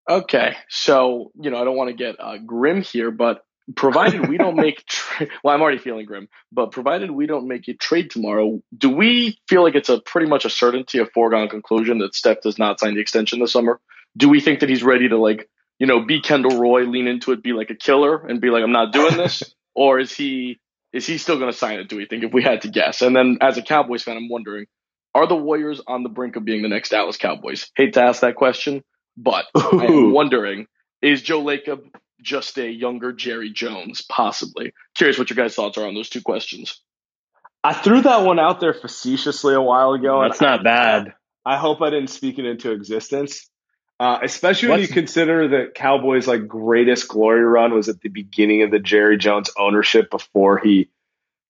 Okay, 0.09 0.55
so 0.69 1.33
you 1.41 1.51
know 1.51 1.61
I 1.61 1.65
don't 1.65 1.77
want 1.77 1.89
to 1.91 1.97
get 1.97 2.17
uh, 2.21 2.37
grim 2.39 2.83
here, 2.83 3.11
but 3.11 3.43
provided 3.77 4.29
we 4.29 4.37
don't 4.37 4.57
make 4.57 4.85
tra- 4.87 5.29
well, 5.45 5.55
I'm 5.55 5.63
already 5.63 5.79
feeling 5.79 6.07
grim, 6.07 6.29
but 6.53 6.73
provided 6.73 7.11
we 7.11 7.27
don't 7.27 7.49
make 7.49 7.69
a 7.69 7.75
trade 7.75 8.11
tomorrow, 8.11 8.61
do 8.77 8.91
we 8.91 9.39
feel 9.49 9.63
like 9.63 9.75
it's 9.75 9.89
a 9.89 10.01
pretty 10.01 10.29
much 10.29 10.45
a 10.45 10.51
certainty, 10.51 10.99
a 10.99 11.07
foregone 11.07 11.49
conclusion 11.49 11.99
that 11.99 12.15
Steph 12.15 12.43
does 12.43 12.59
not 12.59 12.81
sign 12.81 12.95
the 12.95 13.01
extension 13.01 13.41
this 13.41 13.53
summer? 13.53 13.81
Do 14.17 14.29
we 14.29 14.41
think 14.41 14.61
that 14.61 14.69
he's 14.69 14.83
ready 14.83 15.09
to 15.09 15.19
like 15.19 15.49
you 15.79 15.87
know 15.87 16.05
be 16.05 16.21
Kendall 16.21 16.61
Roy, 16.61 16.83
lean 16.85 17.07
into 17.07 17.33
it, 17.33 17.43
be 17.43 17.53
like 17.53 17.71
a 17.71 17.77
killer, 17.77 18.27
and 18.27 18.41
be 18.41 18.51
like 18.51 18.63
I'm 18.63 18.73
not 18.73 18.93
doing 18.93 19.17
this, 19.17 19.43
or 19.75 19.99
is 19.99 20.13
he 20.13 20.61
is 20.93 21.07
he 21.07 21.19
still 21.19 21.39
going 21.39 21.51
to 21.51 21.57
sign 21.57 21.79
it? 21.79 21.89
Do 21.89 21.97
we 21.97 22.07
think 22.07 22.25
if 22.25 22.33
we 22.33 22.43
had 22.43 22.63
to 22.63 22.69
guess? 22.69 23.03
And 23.03 23.15
then 23.15 23.39
as 23.41 23.57
a 23.57 23.63
Cowboys 23.63 24.03
fan, 24.03 24.17
I'm 24.17 24.29
wondering. 24.29 24.67
Are 25.13 25.27
the 25.27 25.35
Warriors 25.35 25.81
on 25.89 26.05
the 26.05 26.09
brink 26.09 26.37
of 26.37 26.45
being 26.45 26.63
the 26.63 26.69
next 26.69 26.91
Dallas 26.91 27.17
Cowboys? 27.17 27.69
Hate 27.75 27.95
to 27.95 28.01
ask 28.01 28.21
that 28.21 28.37
question, 28.37 28.85
but 29.17 29.45
I 29.57 29.87
am 29.87 30.13
wondering 30.13 30.69
is 31.03 31.23
Joe 31.23 31.43
Lacob 31.43 31.81
just 32.23 32.59
a 32.59 32.69
younger 32.69 33.13
Jerry 33.13 33.51
Jones? 33.51 34.03
Possibly. 34.03 34.73
Curious 34.95 35.19
what 35.19 35.31
your 35.31 35.37
guys' 35.37 35.55
thoughts 35.55 35.79
are 35.79 35.87
on 35.87 35.95
those 35.95 36.09
two 36.09 36.23
questions. 36.23 36.81
I 37.63 37.75
threw 37.75 38.01
that 38.03 38.25
one 38.25 38.39
out 38.39 38.61
there 38.61 38.75
facetiously 38.75 39.55
a 39.55 39.61
while 39.61 39.93
ago. 39.93 40.23
That's 40.23 40.41
not 40.41 40.61
I, 40.61 40.63
bad. 40.63 41.15
I 41.45 41.57
hope 41.59 41.83
I 41.83 41.91
didn't 41.91 42.11
speak 42.11 42.39
it 42.39 42.47
into 42.47 42.73
existence. 42.73 43.49
Uh, 43.99 44.19
especially 44.23 44.71
when 44.71 44.81
What's, 44.81 44.89
you 44.89 44.95
consider 44.95 45.49
that 45.49 45.75
Cowboys' 45.75 46.27
like 46.27 46.49
greatest 46.49 47.07
glory 47.09 47.45
run 47.45 47.75
was 47.75 47.91
at 47.91 48.01
the 48.01 48.09
beginning 48.09 48.63
of 48.63 48.71
the 48.71 48.79
Jerry 48.79 49.19
Jones 49.19 49.51
ownership 49.59 50.11
before 50.11 50.59
he 50.59 50.89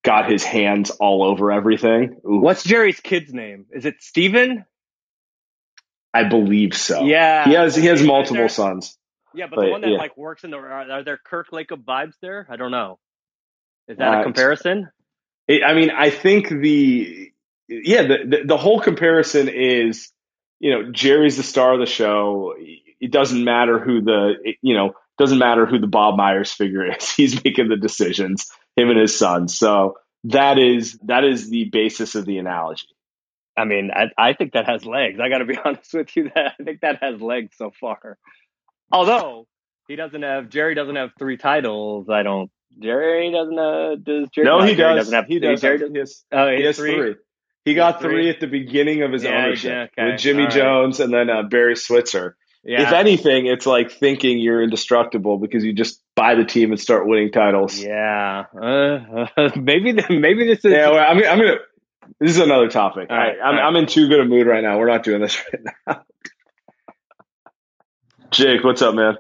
got 0.03 0.29
his 0.29 0.43
hands 0.43 0.91
all 0.91 1.23
over 1.23 1.53
everything. 1.53 2.17
Ooh. 2.27 2.41
What's 2.41 2.65
Jerry's 2.65 2.99
kid's 2.99 3.33
name? 3.33 3.67
Is 3.71 3.85
it 3.85 3.97
Steven? 4.01 4.65
I 6.13 6.25
believe 6.25 6.77
so. 6.77 7.05
Yeah, 7.05 7.45
he 7.45 7.53
has 7.53 7.77
he 7.77 7.87
has 7.87 8.03
multiple 8.03 8.49
sons. 8.49 8.99
Yeah, 9.35 9.47
but, 9.47 9.57
but, 9.57 9.65
the 9.67 9.71
one 9.71 9.81
that 9.83 9.91
yeah. 9.91 9.99
like 9.99 10.17
works 10.17 10.45
in 10.45 10.51
the 10.51 10.59
are, 10.59 11.05
there 11.05 11.19
Kirk 11.23 11.51
Lacob 11.51 11.85
vibes 11.85 12.15
there? 12.21 12.47
I 12.51 12.57
don't 12.57 12.71
know. 12.71 12.99
Is 13.89 13.99
that 13.99 14.15
uh, 14.15 14.21
a 14.21 14.23
comparison? 14.23 14.91
It, 15.49 15.63
I 15.65 15.75
mean, 15.75 15.91
I 15.91 16.11
think 16.11 16.49
the 16.49 17.33
yeah 17.69 18.03
the, 18.03 18.19
the 18.27 18.45
the 18.47 18.57
whole 18.57 18.81
comparison 18.81 19.49
is 19.49 20.11
you 20.59 20.71
know 20.71 20.93
Jerry's 20.93 21.37
the 21.37 21.43
star 21.43 21.75
of 21.75 21.81
the 21.81 21.87
show. 21.87 22.55
It 22.59 23.13
doesn't 23.13 23.43
matter 23.43 23.79
who 23.79 24.03
the 24.03 24.55
you 24.63 24.75
know 24.75 24.95
doesn't 25.19 25.39
matter 25.39 25.67
who 25.67 25.79
the 25.79 25.87
Bob 25.87 26.17
Myers 26.17 26.53
figure 26.53 26.85
is. 26.97 27.11
He's 27.11 27.45
making 27.45 27.69
the 27.69 27.77
decisions 27.77 28.51
him 28.77 28.91
and 28.91 28.99
his 28.99 29.17
son. 29.17 29.49
So 29.49 29.97
that 30.25 30.59
is 30.59 30.99
that 31.05 31.25
is 31.25 31.51
the 31.51 31.65
basis 31.65 32.15
of 32.15 32.27
the 32.27 32.39
analogy. 32.39 32.87
I 33.57 33.65
mean, 33.65 33.91
I, 33.93 34.07
I 34.17 34.33
think 34.33 34.53
that 34.53 34.67
has 34.67 34.85
legs. 34.87 35.19
I 35.21 35.29
got 35.29 35.39
to 35.39 35.45
be 35.45 35.59
honest 35.65 35.93
with 35.93 36.17
you. 36.17 36.31
That 36.35 36.55
I 36.59 36.63
think 36.63 36.81
that 36.81 37.03
has 37.03 37.21
legs 37.21 37.55
so 37.57 37.73
far. 37.81 38.19
Although 38.91 39.47
he 39.89 39.97
doesn't 39.97 40.23
have 40.23 40.49
Jerry 40.49 40.75
doesn't 40.75 40.97
have 40.97 41.11
three 41.19 41.37
titles. 41.37 42.09
I 42.09 42.23
don't. 42.23 42.51
Jerry 42.79 43.33
doesn't. 43.33 43.59
Uh, 43.59 43.97
does 43.97 44.29
Jerry? 44.35 44.47
No, 44.47 44.63
he 44.63 44.75
Jerry 44.75 44.95
does. 44.95 45.07
Doesn't 45.07 45.15
have. 45.15 45.27
He 45.27 45.39
does. 45.39 45.61
Jerry 45.61 45.79
does. 45.79 45.91
He 45.93 45.99
has, 45.99 46.25
oh, 46.33 46.51
he, 46.51 46.57
he 46.59 46.63
has 46.65 46.77
three. 46.77 46.95
three. 46.95 47.15
He 47.65 47.75
got 47.75 48.01
three. 48.01 48.15
three. 48.15 48.31
at 48.31 48.41
the 48.41 48.47
beginning 48.47 49.03
of 49.03 49.13
his 49.13 49.25
yeah, 49.25 49.45
ownership 49.45 49.71
yeah, 49.71 50.03
okay. 50.03 50.13
with 50.13 50.21
Jimmy 50.21 50.45
All 50.45 50.51
Jones 50.51 51.01
and 51.01 51.13
then 51.13 51.29
uh, 51.29 51.43
Barry 51.43 51.77
Switzer. 51.77 52.37
Yeah. 52.63 52.83
If 52.83 52.93
anything, 52.93 53.47
it's 53.47 53.65
like 53.65 53.91
thinking 53.91 54.39
you're 54.39 54.63
indestructible 54.63 55.39
because 55.39 55.65
you 55.65 55.73
just 55.73 56.03
buy 56.15 56.35
the 56.35 56.45
team 56.45 56.73
and 56.73 56.81
start 56.81 57.07
winning 57.07 57.33
titles. 57.33 57.79
Yeah, 57.79 58.45
uh, 58.55 59.27
uh, 59.37 59.51
maybe 59.57 59.93
maybe 59.93 60.47
this 60.47 60.65
is. 60.65 60.73
Yeah, 60.73 60.91
well, 60.91 60.99
I'm, 60.99 61.17
I'm 61.17 61.39
gonna. 61.39 61.57
This 62.19 62.33
is 62.33 62.39
another 62.39 62.69
topic. 62.69 63.09
All 63.09 63.17
right, 63.17 63.37
I'm, 63.43 63.55
right. 63.55 63.63
I'm 63.63 63.77
in 63.77 63.87
too 63.87 64.09
good 64.09 64.21
a 64.21 64.25
mood 64.27 64.47
right 64.47 64.63
now. 64.63 64.79
We're 64.79 64.89
not 64.89 65.05
doing 65.05 65.23
this 65.23 65.43
right 65.53 65.75
now. 65.87 66.03
Jake, 68.31 68.63
what's 68.63 68.81
up, 68.81 68.95
man? 68.95 69.17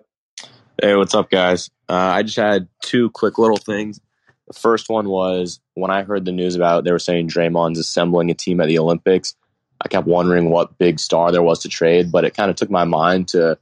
Hey, 0.80 0.94
what's 0.94 1.14
up, 1.14 1.30
guys? 1.30 1.68
Uh, 1.88 1.94
I 1.94 2.22
just 2.22 2.36
had 2.36 2.68
two 2.82 3.10
quick 3.10 3.38
little 3.38 3.56
things. 3.56 4.00
The 4.46 4.54
first 4.54 4.88
one 4.88 5.08
was 5.08 5.60
when 5.74 5.90
I 5.90 6.04
heard 6.04 6.24
the 6.24 6.32
news 6.32 6.54
about 6.54 6.84
they 6.84 6.92
were 6.92 7.00
saying 7.00 7.28
Draymond's 7.28 7.78
assembling 7.78 8.30
a 8.30 8.34
team 8.34 8.60
at 8.60 8.68
the 8.68 8.78
Olympics. 8.78 9.34
I 9.80 9.88
kept 9.88 10.06
wondering 10.06 10.50
what 10.50 10.78
big 10.78 11.00
star 11.00 11.32
there 11.32 11.42
was 11.42 11.60
to 11.60 11.68
trade, 11.68 12.12
but 12.12 12.24
it 12.24 12.36
kind 12.36 12.50
of 12.50 12.56
took 12.56 12.70
my 12.70 12.84
mind 12.84 13.28
to 13.28 13.58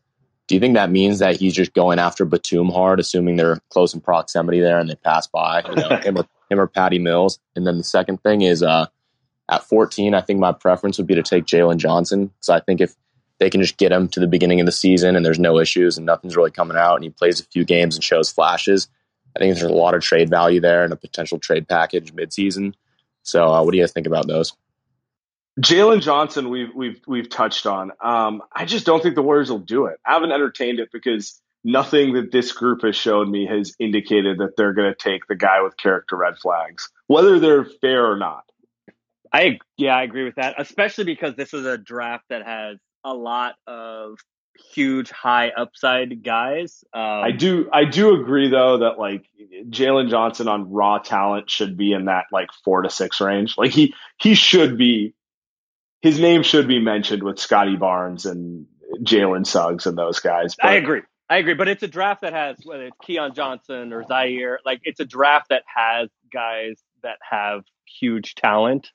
do 0.49 0.55
you 0.55 0.61
think 0.61 0.75
that 0.75 0.91
means 0.91 1.19
that 1.19 1.37
he's 1.37 1.55
just 1.55 1.75
going 1.75 1.99
after 1.99 2.25
Batum 2.25 2.71
hard, 2.71 3.01
assuming 3.01 3.37
they're 3.37 3.61
close 3.71 3.95
in 3.95 4.01
proximity 4.01 4.61
there 4.61 4.79
and 4.79 4.89
they 4.89 4.97
pass 4.97 5.27
by, 5.27 5.63
you 5.63 5.77
know, 5.77 5.97
him, 5.97 6.19
or, 6.19 6.25
him 6.51 6.61
or 6.61 6.67
Patty 6.67 6.99
Mills? 6.99 7.39
And 7.55 7.67
then 7.67 7.77
the 7.77 7.85
second 7.85 8.23
thing 8.23 8.41
is 8.41 8.63
uh, 8.63 8.87
at 9.51 9.65
14, 9.65 10.15
I 10.15 10.23
think 10.23 10.41
my 10.41 10.53
preference 10.53 10.97
would 10.97 11.07
be 11.07 11.15
to 11.15 11.23
take 11.23 11.45
Jalen 11.45 11.77
Johnson. 11.77 12.33
So 12.41 12.55
I 12.55 12.61
think 12.61 12.81
if 12.81 12.95
they 13.39 13.51
can 13.51 13.61
just 13.61 13.77
get 13.77 13.93
him 13.93 14.09
to 14.09 14.21
the 14.21 14.27
beginning 14.27 14.61
of 14.61 14.67
the 14.67 14.73
season 14.73 15.17
and 15.17 15.25
there's 15.25 15.39
no 15.39 15.59
issues 15.59 15.97
and 15.97 16.07
nothing's 16.07 16.37
really 16.37 16.51
coming 16.51 16.77
out 16.77 16.97
and 16.97 17.05
he 17.05 17.11
plays 17.11 17.41
a 17.41 17.45
few 17.45 17.65
games 17.65 17.95
and 17.95 18.05
shows 18.05 18.31
flashes, 18.31 18.89
I 19.37 19.39
think 19.39 19.55
there's 19.55 19.71
a 19.71 19.75
lot 19.75 19.95
of 19.95 20.03
trade 20.03 20.29
value 20.29 20.61
there 20.61 20.85
and 20.85 20.93
a 20.93 20.97
potential 20.97 21.39
trade 21.39 21.69
package 21.69 22.13
midseason. 22.13 22.75
So 23.23 23.53
uh, 23.53 23.63
what 23.63 23.71
do 23.71 23.79
you 23.79 23.83
guys 23.83 23.93
think 23.93 24.07
about 24.07 24.27
those? 24.27 24.53
Jalen 25.61 26.03
Johnson, 26.03 26.51
we've 26.51 26.73
we've 26.75 27.01
we've 27.07 27.29
touched 27.29 27.67
on. 27.67 27.91
Um, 28.01 28.43
I 28.53 28.65
just 28.65 28.87
don't 28.87 29.03
think 29.03 29.17
the 29.17 29.23
Warriors 29.23 29.51
will 29.51 29.59
do 29.59 29.87
it. 29.87 29.99
I 30.07 30.13
haven't 30.13 30.31
entertained 30.31 30.79
it 30.79 30.91
because 30.93 31.41
nothing 31.65 32.15
that 32.15 32.31
this 32.31 32.53
group 32.53 32.83
has 32.83 32.95
shown 32.95 33.31
me 33.31 33.47
has 33.47 33.75
indicated 33.81 34.39
that 34.39 34.57
they're 34.57 34.73
going 34.73 34.93
to 34.93 34.97
take 34.97 35.27
the 35.27 35.35
guy 35.35 35.63
with 35.63 35.77
character 35.77 36.17
red 36.17 36.39
flags, 36.39 36.89
whether 37.09 37.41
they're 37.41 37.65
fair 37.65 38.07
or 38.07 38.17
not. 38.17 38.45
I 39.33 39.59
yeah, 39.77 39.97
I 39.97 40.05
agree 40.05 40.25
with 40.25 40.37
that, 40.37 40.55
especially 40.59 41.05
because 41.05 41.35
this 41.35 41.53
is 41.53 41.67
a 41.67 41.77
draft 41.77 42.25
that 42.29 42.47
has 42.47 42.79
a 43.05 43.15
lot 43.15 43.55
of 43.67 44.19
huge 44.75 45.11
high 45.11 45.51
upside 45.51 46.23
guys. 46.23 46.85
Um, 46.93 47.03
I 47.03 47.31
do 47.31 47.69
I 47.73 47.85
do 47.85 48.21
agree 48.21 48.51
though 48.51 48.79
that 48.79 48.99
like 48.99 49.25
Jalen 49.71 50.11
Johnson 50.11 50.49
on 50.49 50.73
raw 50.73 50.99
talent 50.99 51.51
should 51.51 51.77
be 51.77 51.93
in 51.93 52.07
that 52.07 52.25
like 52.33 52.49
four 52.65 52.83
to 52.83 52.91
six 52.91 53.21
range. 53.21 53.57
Like 53.57 53.71
he 53.71 53.95
he 54.21 54.35
should 54.35 54.77
be 54.77 55.15
his 56.01 56.19
name 56.19 56.43
should 56.43 56.69
be 56.69 56.81
mentioned 56.81 57.23
with 57.23 57.39
Scottie 57.39 57.77
Barnes 57.77 58.27
and 58.27 58.67
Jalen 59.03 59.47
Suggs 59.47 59.87
and 59.87 59.97
those 59.97 60.21
guys. 60.21 60.55
But, 60.61 60.71
I 60.71 60.75
agree. 60.75 61.03
I 61.31 61.39
agree, 61.39 61.55
but 61.55 61.69
it's 61.69 61.83
a 61.83 61.89
draft 61.89 62.23
that 62.23 62.33
has 62.33 62.57
whether 62.65 62.87
it's 62.87 62.97
Keon 63.03 63.35
Johnson 63.35 63.93
or 63.93 64.03
Ziaire, 64.05 64.57
like 64.65 64.81
it's 64.85 65.01
a 65.01 65.05
draft 65.05 65.51
that 65.51 65.63
has 65.67 66.09
guys 66.33 66.81
that 67.03 67.19
have 67.29 67.65
huge 68.01 68.35
talent 68.35 68.91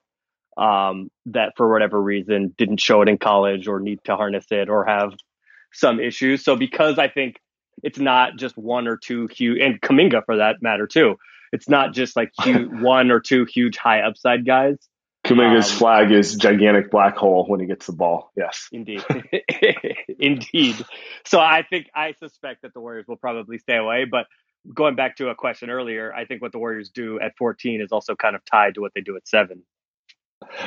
um, 0.58 1.10
that 1.28 1.54
for 1.58 1.72
whatever 1.72 2.02
reason 2.02 2.54
didn't 2.58 2.80
show 2.80 3.02
it 3.02 3.10
in 3.10 3.18
college 3.18 3.68
or 3.68 3.80
need 3.80 4.00
to 4.06 4.16
harness 4.16 4.46
it 4.52 4.70
or 4.70 4.86
have 4.86 5.14
some 5.72 6.00
issues. 6.00 6.44
So 6.44 6.56
because 6.56 7.00
I 7.00 7.08
think 7.08 7.38
it's 7.82 8.00
not 8.00 8.38
just 8.38 8.58
one 8.58 8.88
or 8.88 8.98
two 8.98 9.28
huge 9.28 9.60
and 9.62 9.82
Kuminga 9.82 10.26
for 10.26 10.38
that 10.38 10.62
matter 10.62 10.88
too. 10.88 11.16
It's 11.52 11.70
not 11.70 11.94
just 11.94 12.16
like 12.16 12.32
huge, 12.42 12.70
one 12.72 13.12
or 13.12 13.20
two 13.20 13.46
huge 13.46 13.78
high 13.78 14.02
upside 14.02 14.46
guys. 14.46 14.78
Kuminga's 15.26 15.72
um, 15.72 15.78
flag 15.78 16.12
is 16.12 16.36
gigantic 16.36 16.92
black 16.92 17.16
hole 17.16 17.46
when 17.48 17.60
he 17.62 17.66
gets 17.66 17.86
the 17.86 17.94
ball. 17.94 18.32
Yes, 18.36 18.68
indeed, 18.74 19.04
indeed. 20.20 20.84
So 21.26 21.40
I 21.40 21.64
think 21.68 21.90
I 21.96 22.14
suspect 22.20 22.64
that 22.64 22.74
the 22.74 22.82
Warriors 22.82 23.06
will 23.08 23.16
probably 23.16 23.58
stay 23.58 23.78
away. 23.78 24.04
But 24.04 24.28
going 24.74 24.96
back 24.96 25.16
to 25.18 25.30
a 25.30 25.36
question 25.36 25.70
earlier, 25.70 26.14
I 26.14 26.26
think 26.26 26.42
what 26.42 26.52
the 26.52 26.60
Warriors 26.60 26.90
do 26.90 27.22
at 27.22 27.38
14 27.38 27.80
is 27.80 27.94
also 27.94 28.16
kind 28.16 28.36
of 28.36 28.44
tied 28.44 28.76
to 28.76 28.82
what 28.82 28.92
they 28.94 29.02
do 29.02 29.16
at 29.16 29.26
seven. 29.26 29.64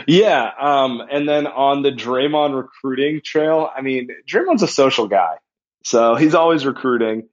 Yeah, 0.06 0.50
um, 0.60 1.02
and 1.10 1.28
then 1.28 1.46
on 1.46 1.82
the 1.82 1.90
Draymond 1.90 2.56
recruiting 2.56 3.20
trail, 3.24 3.70
I 3.74 3.82
mean, 3.82 4.08
Draymond's 4.28 4.62
a 4.62 4.68
social 4.68 5.08
guy, 5.08 5.36
so 5.84 6.14
he's 6.14 6.34
always 6.34 6.66
recruiting. 6.66 7.28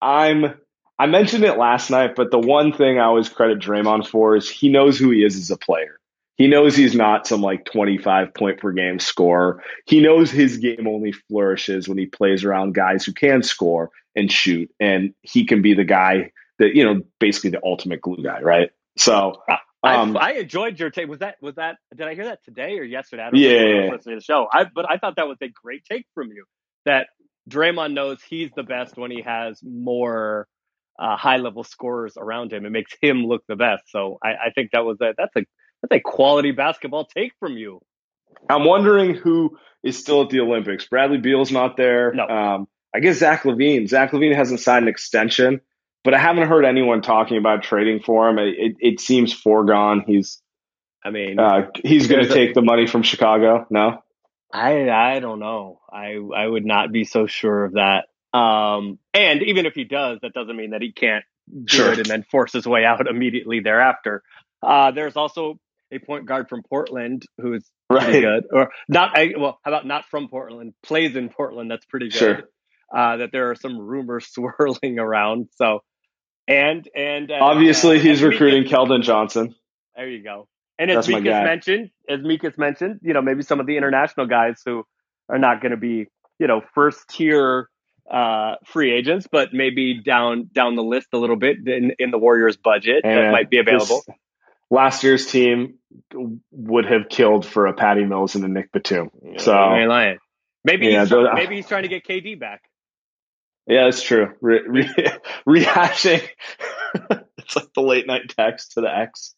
I'm 0.00 0.54
I 0.98 1.06
mentioned 1.06 1.44
it 1.44 1.56
last 1.56 1.90
night, 1.90 2.16
but 2.16 2.30
the 2.30 2.40
one 2.40 2.72
thing 2.72 2.98
I 2.98 3.04
always 3.04 3.28
credit 3.28 3.60
Draymond 3.60 4.06
for 4.06 4.36
is 4.36 4.50
he 4.50 4.68
knows 4.68 4.98
who 4.98 5.10
he 5.10 5.24
is 5.24 5.36
as 5.36 5.50
a 5.50 5.56
player. 5.56 5.98
He 6.36 6.46
knows 6.46 6.76
he's 6.76 6.94
not 6.94 7.26
some 7.26 7.40
like 7.40 7.64
25 7.64 8.34
point 8.34 8.58
per 8.58 8.72
game 8.72 8.98
scorer. 8.98 9.62
He 9.86 10.00
knows 10.00 10.30
his 10.30 10.58
game 10.58 10.86
only 10.86 11.12
flourishes 11.12 11.88
when 11.88 11.98
he 11.98 12.06
plays 12.06 12.44
around 12.44 12.74
guys 12.74 13.04
who 13.04 13.12
can 13.12 13.42
score 13.42 13.90
and 14.14 14.30
shoot. 14.30 14.70
And 14.78 15.14
he 15.22 15.46
can 15.46 15.62
be 15.62 15.74
the 15.74 15.84
guy 15.84 16.32
that, 16.58 16.74
you 16.74 16.84
know, 16.84 17.02
basically 17.18 17.50
the 17.50 17.64
ultimate 17.64 18.00
glue 18.00 18.22
guy, 18.22 18.40
right? 18.40 18.70
So 18.96 19.42
um, 19.82 20.16
I, 20.16 20.20
I, 20.20 20.30
enjoyed 20.32 20.78
your 20.78 20.90
take. 20.90 21.08
Was 21.08 21.20
that 21.20 21.36
was 21.40 21.54
that 21.54 21.76
did 21.96 22.06
I 22.06 22.14
hear 22.14 22.24
that 22.26 22.44
today 22.44 22.78
or 22.78 22.82
yesterday? 22.82 23.22
I 23.22 23.30
don't 23.30 23.40
yeah, 23.40 23.50
yeah. 23.50 23.90
listening 23.92 24.16
to 24.16 24.20
the 24.20 24.20
show. 24.20 24.46
I 24.52 24.64
but 24.64 24.90
I 24.90 24.98
thought 24.98 25.16
that 25.16 25.28
was 25.28 25.38
a 25.40 25.48
great 25.48 25.84
take 25.84 26.06
from 26.14 26.28
you. 26.28 26.44
That 26.84 27.08
Draymond 27.48 27.92
knows 27.92 28.20
he's 28.22 28.50
the 28.56 28.62
best 28.62 28.96
when 28.96 29.10
he 29.10 29.22
has 29.22 29.60
more 29.62 30.48
uh, 30.98 31.16
high 31.16 31.36
level 31.36 31.64
scorers 31.64 32.14
around 32.16 32.52
him. 32.52 32.66
It 32.66 32.70
makes 32.70 32.92
him 33.00 33.24
look 33.24 33.44
the 33.46 33.56
best. 33.56 33.84
So 33.88 34.18
I, 34.22 34.28
I 34.28 34.50
think 34.54 34.72
that 34.72 34.84
was 34.84 34.98
a, 35.00 35.14
that's 35.16 35.34
a 35.36 35.44
that's 35.82 35.92
a 35.92 36.00
quality 36.00 36.50
basketball 36.50 37.06
take 37.06 37.32
from 37.38 37.56
you. 37.56 37.80
I'm 38.50 38.64
wondering 38.64 39.14
who 39.14 39.58
is 39.82 39.98
still 39.98 40.22
at 40.22 40.30
the 40.30 40.40
Olympics. 40.40 40.86
Bradley 40.86 41.18
Beal's 41.18 41.52
not 41.52 41.76
there. 41.76 42.12
No. 42.12 42.26
Um, 42.26 42.68
I 42.94 43.00
guess 43.00 43.18
Zach 43.18 43.42
LaVine. 43.42 43.88
Zach 43.88 44.10
LaVine 44.12 44.34
hasn't 44.34 44.60
signed 44.60 44.84
an 44.84 44.88
extension, 44.88 45.60
but 46.04 46.14
I 46.14 46.18
haven't 46.18 46.48
heard 46.48 46.64
anyone 46.64 47.02
talking 47.02 47.36
about 47.36 47.62
trading 47.62 48.00
for 48.00 48.28
him. 48.28 48.38
It, 48.38 48.54
it, 48.58 48.76
it 48.80 49.00
seems 49.00 49.32
foregone. 49.32 50.04
He's 50.06 50.40
I 51.04 51.10
mean, 51.10 51.38
uh, 51.38 51.68
he's 51.82 52.06
going 52.08 52.26
to 52.26 52.32
take 52.32 52.54
the 52.54 52.62
money 52.62 52.86
from 52.86 53.02
Chicago. 53.02 53.66
No, 53.70 54.02
I 54.52 54.88
I 54.90 55.20
don't 55.20 55.38
know. 55.38 55.80
I 55.92 56.14
I 56.34 56.46
would 56.46 56.64
not 56.64 56.92
be 56.92 57.04
so 57.04 57.26
sure 57.26 57.64
of 57.64 57.74
that. 57.74 58.06
Um, 58.36 58.98
and 59.14 59.42
even 59.42 59.66
if 59.66 59.74
he 59.74 59.84
does, 59.84 60.18
that 60.22 60.34
doesn't 60.34 60.56
mean 60.56 60.70
that 60.70 60.82
he 60.82 60.92
can't 60.92 61.24
do 61.64 61.76
Sure. 61.76 61.92
it 61.92 61.98
and 61.98 62.06
then 62.06 62.22
force 62.24 62.52
his 62.52 62.66
way 62.66 62.84
out 62.84 63.06
immediately 63.06 63.60
thereafter. 63.60 64.22
Uh, 64.62 64.90
there's 64.90 65.16
also 65.16 65.58
a 65.90 65.98
point 65.98 66.26
guard 66.26 66.48
from 66.48 66.62
Portland 66.62 67.24
who's 67.40 67.64
pretty 67.88 68.06
right? 68.06 68.20
good, 68.20 68.44
or 68.52 68.70
not. 68.88 69.16
I, 69.16 69.32
well, 69.38 69.58
how 69.62 69.70
about 69.70 69.86
not 69.86 70.04
from 70.10 70.28
Portland? 70.28 70.74
Plays 70.82 71.16
in 71.16 71.30
Portland. 71.30 71.70
That's 71.70 71.86
pretty 71.86 72.08
good. 72.08 72.18
Sure. 72.18 72.42
Uh, 72.94 73.18
that 73.18 73.30
there 73.32 73.50
are 73.50 73.54
some 73.54 73.78
rumors 73.78 74.26
swirling 74.32 74.98
around. 74.98 75.48
So, 75.56 75.80
and 76.46 76.88
and 76.94 77.30
uh, 77.30 77.34
Obviously, 77.40 77.98
he's 77.98 78.18
as 78.18 78.22
recruiting 78.22 78.64
Keldon 78.64 79.02
Johnson. 79.02 79.54
there 79.96 80.08
you 80.08 80.22
go. 80.22 80.48
And 80.78 80.90
as 80.90 81.08
Mika's 81.08 81.24
mentioned, 81.44 81.90
as 82.08 82.20
Mika's 82.22 82.56
mentioned, 82.56 83.00
you 83.02 83.12
know, 83.12 83.20
maybe 83.20 83.42
some 83.42 83.58
of 83.60 83.66
the 83.66 83.76
international 83.76 84.26
guys 84.26 84.62
who 84.64 84.84
are 85.28 85.38
not 85.38 85.60
going 85.60 85.72
to 85.72 85.76
be, 85.76 86.06
you 86.38 86.46
know, 86.46 86.62
first 86.72 87.08
tier 87.08 87.68
uh, 88.08 88.54
free 88.64 88.92
agents, 88.94 89.26
but 89.30 89.48
maybe 89.52 90.00
down 90.02 90.48
down 90.52 90.76
the 90.76 90.82
list 90.84 91.08
a 91.12 91.18
little 91.18 91.36
bit 91.36 91.56
in, 91.66 91.92
in 91.98 92.10
the 92.10 92.18
Warriors 92.18 92.56
budget 92.56 93.02
that 93.02 93.32
might 93.32 93.50
be 93.50 93.58
available. 93.58 94.02
this- 94.06 94.16
last 94.70 95.02
year's 95.02 95.26
team 95.26 95.78
would 96.52 96.86
have 96.86 97.08
killed 97.08 97.44
for 97.44 97.66
a 97.66 97.72
Patty 97.74 98.04
Mills 98.04 98.34
and 98.34 98.44
a 98.44 98.48
Nick 98.48 98.70
Batum. 98.72 99.10
So 99.38 99.52
I. 99.52 100.16
Maybe 100.64 100.86
Yeah, 100.88 101.00
he's 101.00 101.10
those- 101.10 101.28
maybe 101.34 101.56
he's 101.56 101.66
trying 101.66 101.82
to 101.84 101.88
get 101.88 102.04
KD 102.06 102.38
back. 102.38 102.62
Yeah, 103.68 103.84
that's 103.84 104.02
true. 104.02 104.34
Re- 104.40 104.62
re- 104.66 104.88
rehashing. 105.48 106.26
it's 107.38 107.56
like 107.56 107.72
the 107.74 107.82
late 107.82 108.06
night 108.06 108.32
text 108.36 108.72
to 108.72 108.80
the 108.80 108.96
ex. 108.96 109.34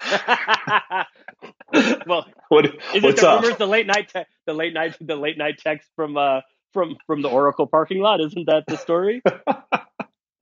well, 2.06 2.26
What, 2.48 2.66
is 2.66 3.04
it 3.04 3.16
the 3.16 3.28
up? 3.28 3.42
rumors 3.42 3.58
the 3.58 3.66
late 3.66 3.86
night 3.86 4.10
te- 4.12 4.24
the 4.46 4.54
late 4.54 4.74
night 4.74 4.96
the 5.00 5.16
late 5.16 5.38
night 5.38 5.58
text 5.58 5.88
from 5.96 6.16
uh 6.16 6.40
from 6.72 6.96
from 7.06 7.22
the 7.22 7.28
Oracle 7.28 7.66
parking 7.66 8.00
lot? 8.00 8.20
Isn't 8.20 8.46
that 8.46 8.64
the 8.66 8.76
story? 8.76 9.22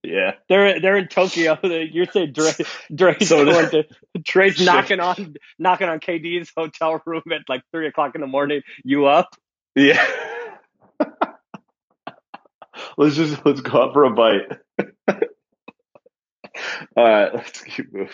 Yeah. 0.02 0.32
They're 0.48 0.80
they're 0.80 0.96
in 0.96 1.08
Tokyo. 1.08 1.58
You're 1.62 2.06
saying 2.06 2.32
Dre, 2.32 2.52
Dre's 2.94 3.28
So 3.28 3.44
going 3.44 3.70
to 3.70 3.84
Dre's 4.22 4.64
knocking 4.64 5.00
on 5.00 5.34
knocking 5.58 5.88
on 5.88 6.00
KD's 6.00 6.52
hotel 6.56 7.02
room 7.04 7.22
at 7.32 7.42
like 7.48 7.62
three 7.72 7.88
o'clock 7.88 8.14
in 8.14 8.20
the 8.20 8.26
morning. 8.28 8.62
You 8.84 9.06
up? 9.06 9.34
Yeah. 9.74 10.04
Let's 12.96 13.14
just 13.16 13.44
let's 13.44 13.60
go 13.60 13.82
out 13.82 13.92
for 13.92 14.04
a 14.04 14.10
bite. 14.10 14.58
All 16.96 17.04
right, 17.04 17.34
let's 17.34 17.60
keep 17.62 17.92
moving. 17.92 18.08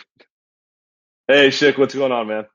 Hey, 1.29 1.49
Schick, 1.49 1.79
what's 1.79 1.95
going 1.95 2.11
on, 2.13 2.27
man? 2.27 2.47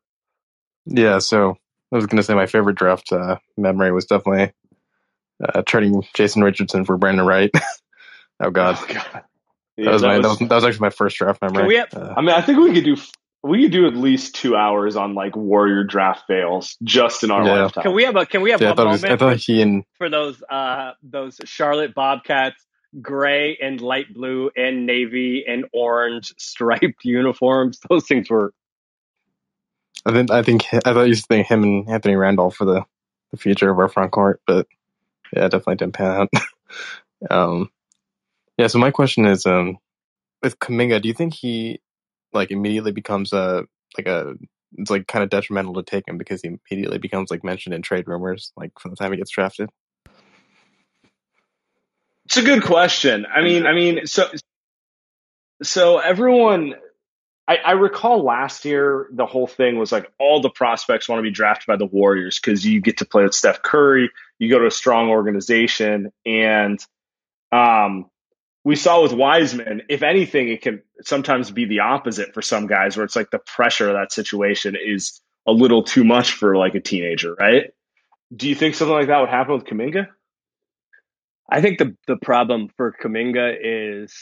Yeah, 0.86 1.20
so 1.20 1.52
I 1.92 1.96
was 1.96 2.06
going 2.06 2.18
to 2.18 2.24
say 2.24 2.34
my 2.36 2.46
favorite 2.46 2.76
draft 2.78 3.12
uh, 3.14 3.38
memory 3.58 3.92
was 3.94 4.06
definitely 4.06 4.52
uh, 5.44 5.62
trading 5.66 6.04
Jason 6.14 6.44
Richardson 6.44 6.84
for 6.84 6.98
Brandan 6.98 7.26
Wright. 7.26 7.52
oh 8.42 8.52
God, 8.52 8.78
Oh, 8.80 8.86
God. 8.94 9.24
that 9.78 9.92
was 9.92 10.02
that 10.02 10.08
my 10.08 10.18
was- 10.18 10.24
that 10.24 10.30
was, 10.30 10.50
that 10.50 10.56
was 10.56 10.64
actually 10.66 10.82
my 10.82 10.90
first 10.90 11.18
draft 11.18 11.42
memory. 11.42 11.66
We 11.68 11.76
have- 11.78 11.94
uh, 11.94 12.14
I 12.18 12.22
mean, 12.22 12.32
I 12.32 12.42
think 12.42 12.60
we 12.60 12.74
could 12.74 12.84
do 12.84 12.98
we 13.48 13.64
could 13.64 13.72
do 13.72 13.88
at 13.88 13.95
least 13.95 14.36
two 14.36 14.56
hours 14.56 14.95
on 14.95 15.14
like 15.16 15.36
Warrior 15.36 15.84
draft 15.84 16.28
fails 16.28 16.78
just 16.84 17.24
in 17.24 17.32
our 17.32 17.45
Yeah. 17.45 17.64
lifetime. 17.64 17.84
Can 17.84 17.93
we 17.93 18.04
have 18.04 18.16
a 18.16 18.26
can 18.26 18.41
we 18.41 18.52
have 18.52 18.62
yeah, 18.62 18.70
I 18.70 18.72
a 18.74 18.76
thought, 18.76 18.88
it 18.88 18.91
was, 18.91 19.04
I 19.04 19.18
thought 19.18 19.38
he 19.38 19.62
and 19.62 19.84
for 19.98 20.10
those 20.10 20.41
uh 20.50 20.91
those 21.04 21.39
Charlotte 21.45 21.93
Bobcats 21.95 22.64
gray 23.02 23.58
and 23.62 23.82
light 23.82 24.14
blue 24.14 24.50
and 24.56 24.86
navy 24.86 25.45
and 25.48 25.66
orange 25.74 26.34
striped 26.38 27.04
uniforms? 27.06 27.80
Those 27.89 28.06
things 28.06 28.30
were 28.30 28.54
I 30.06 30.12
think 30.12 30.32
I 30.32 30.43
think 30.43 30.66
I 30.74 30.80
thought 30.80 31.02
you 31.04 31.08
used 31.10 31.24
to 31.24 31.28
think 31.28 31.48
him 31.48 31.64
and 31.64 31.89
Anthony 31.89 32.16
Randolph 32.16 32.56
for 32.56 32.66
the, 32.66 32.86
the 33.32 33.38
future 33.38 33.70
of 33.70 33.80
our 33.80 33.89
front 33.89 34.12
court, 34.12 34.41
but 34.48 34.68
yeah, 35.34 35.43
definitely 35.43 35.76
didn't 35.76 35.93
pan 35.95 36.22
out. 36.22 36.30
um, 37.30 37.70
yeah, 38.58 38.68
so 38.68 38.80
my 38.80 38.91
question 38.91 39.26
is, 39.26 39.45
um, 39.45 39.78
with 40.41 40.60
Kuminga, 40.60 41.02
do 41.02 41.08
you 41.10 41.14
think 41.14 41.34
he 41.34 41.82
like 42.34 42.52
immediately 42.52 42.92
becomes 42.92 43.34
a 43.34 43.66
like 43.98 44.08
a 44.08 44.36
it's 44.78 44.92
like 44.92 45.08
kind 45.08 45.24
of 45.24 45.30
detrimental 45.30 45.74
to 45.76 45.84
take 45.84 46.08
him 46.08 46.18
because 46.18 46.42
he 46.42 46.50
immediately 46.50 46.98
becomes 46.98 47.32
like 47.32 47.44
mentioned 47.44 47.74
in 47.74 47.82
trade 47.82 48.08
rumors 48.08 48.52
like 48.58 48.72
from 48.80 48.92
the 48.92 48.98
time 48.98 49.12
he 49.12 49.18
gets 49.18 49.32
drafted? 49.32 49.70
It's 52.26 52.38
a 52.38 52.42
good 52.42 52.64
question. 52.64 53.26
I 53.26 53.42
mean, 53.42 53.66
I 53.66 53.74
mean, 53.74 54.06
so 54.06 54.30
so 55.64 56.00
everyone. 56.00 56.76
I, 57.50 57.60
I 57.64 57.72
recall 57.72 58.26
last 58.26 58.66
year 58.66 59.08
the 59.14 59.26
whole 59.26 59.48
thing 59.48 59.78
was 59.80 59.90
like 59.90 60.12
all 60.20 60.42
the 60.42 60.50
prospects 60.50 61.08
want 61.08 61.20
to 61.20 61.24
be 61.24 61.32
drafted 61.32 61.66
by 61.66 61.78
the 61.78 61.86
Warriors 61.86 62.38
because 62.38 62.66
you 62.66 62.82
get 62.82 62.98
to 62.98 63.06
play 63.06 63.24
with 63.24 63.34
Steph 63.34 63.62
Curry, 63.62 64.12
you 64.38 64.50
go 64.50 64.60
to 64.60 64.66
a 64.66 64.72
strong 64.72 65.08
organization, 65.08 66.12
and 66.26 66.78
um, 67.54 68.10
we 68.68 68.76
saw 68.76 69.01
with 69.01 69.13
Wiseman, 69.13 69.84
if 69.88 70.03
anything, 70.03 70.49
it 70.49 70.61
can 70.61 70.82
sometimes 71.01 71.51
be 71.51 71.63
the 71.63 71.80
opposite 71.80 72.34
for 72.34 72.41
some 72.41 72.68
guys 72.68 72.97
where 72.97 73.05
it's 73.05 73.15
like 73.15 73.32
the 73.32 73.39
pressure 73.39 73.88
of 73.88 73.93
that 73.93 74.11
situation 74.11 74.76
is 74.76 75.22
a 75.47 75.53
little 75.53 75.84
too 75.84 76.03
much 76.03 76.34
for 76.34 76.57
like 76.57 76.76
a 76.76 76.82
teenager, 76.82 77.34
right? 77.36 77.72
Do 78.36 78.49
you 78.49 78.55
think 78.55 78.76
something 78.76 78.93
like 78.93 79.07
that 79.07 79.22
would 79.22 79.30
happen 79.30 79.53
with 79.53 79.63
Kuminga? 79.63 80.07
I 81.49 81.61
think 81.61 81.78
the 81.78 81.95
the 82.07 82.18
problem 82.18 82.68
for 82.76 82.93
Kuminga 83.01 83.55
is 83.57 84.13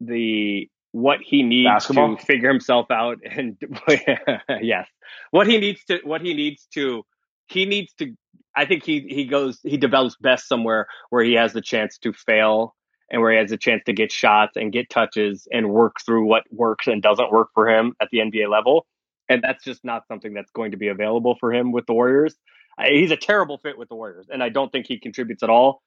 the 0.00 0.70
what 0.92 1.18
he 1.20 1.42
needs 1.42 1.68
Basketball? 1.68 2.16
to 2.16 2.24
figure 2.24 2.48
himself 2.48 2.90
out 2.90 3.18
and 3.22 3.58
yes 4.62 4.88
what 5.30 5.46
he 5.46 5.58
needs 5.58 5.84
to 5.88 5.98
what 6.04 6.22
he 6.22 6.32
needs 6.32 6.66
to 6.72 7.04
he 7.48 7.66
needs 7.66 7.92
to 7.98 8.16
I 8.56 8.64
think 8.64 8.82
he 8.82 9.00
he 9.00 9.26
goes 9.26 9.60
he 9.62 9.76
develops 9.76 10.16
best 10.16 10.48
somewhere 10.48 10.86
where 11.10 11.22
he 11.22 11.34
has 11.34 11.52
the 11.52 11.60
chance 11.60 11.98
to 11.98 12.14
fail 12.14 12.74
and 13.10 13.22
where 13.22 13.32
he 13.32 13.38
has 13.38 13.52
a 13.52 13.56
chance 13.56 13.82
to 13.86 13.92
get 13.92 14.10
shots 14.10 14.56
and 14.56 14.72
get 14.72 14.90
touches 14.90 15.46
and 15.52 15.70
work 15.70 15.96
through 16.04 16.26
what 16.26 16.44
works 16.50 16.86
and 16.86 17.02
doesn't 17.02 17.32
work 17.32 17.48
for 17.54 17.68
him 17.68 17.94
at 18.00 18.08
the 18.10 18.18
NBA 18.18 18.50
level 18.50 18.86
and 19.28 19.42
that's 19.42 19.64
just 19.64 19.84
not 19.84 20.06
something 20.06 20.34
that's 20.34 20.50
going 20.52 20.70
to 20.70 20.76
be 20.76 20.88
available 20.88 21.36
for 21.40 21.52
him 21.52 21.72
with 21.72 21.86
the 21.86 21.92
Warriors. 21.92 22.36
He's 22.80 23.10
a 23.10 23.16
terrible 23.16 23.58
fit 23.58 23.76
with 23.78 23.88
the 23.88 23.96
Warriors 23.96 24.26
and 24.30 24.42
I 24.42 24.48
don't 24.48 24.70
think 24.70 24.86
he 24.86 24.98
contributes 24.98 25.42
at 25.42 25.50
all. 25.50 25.82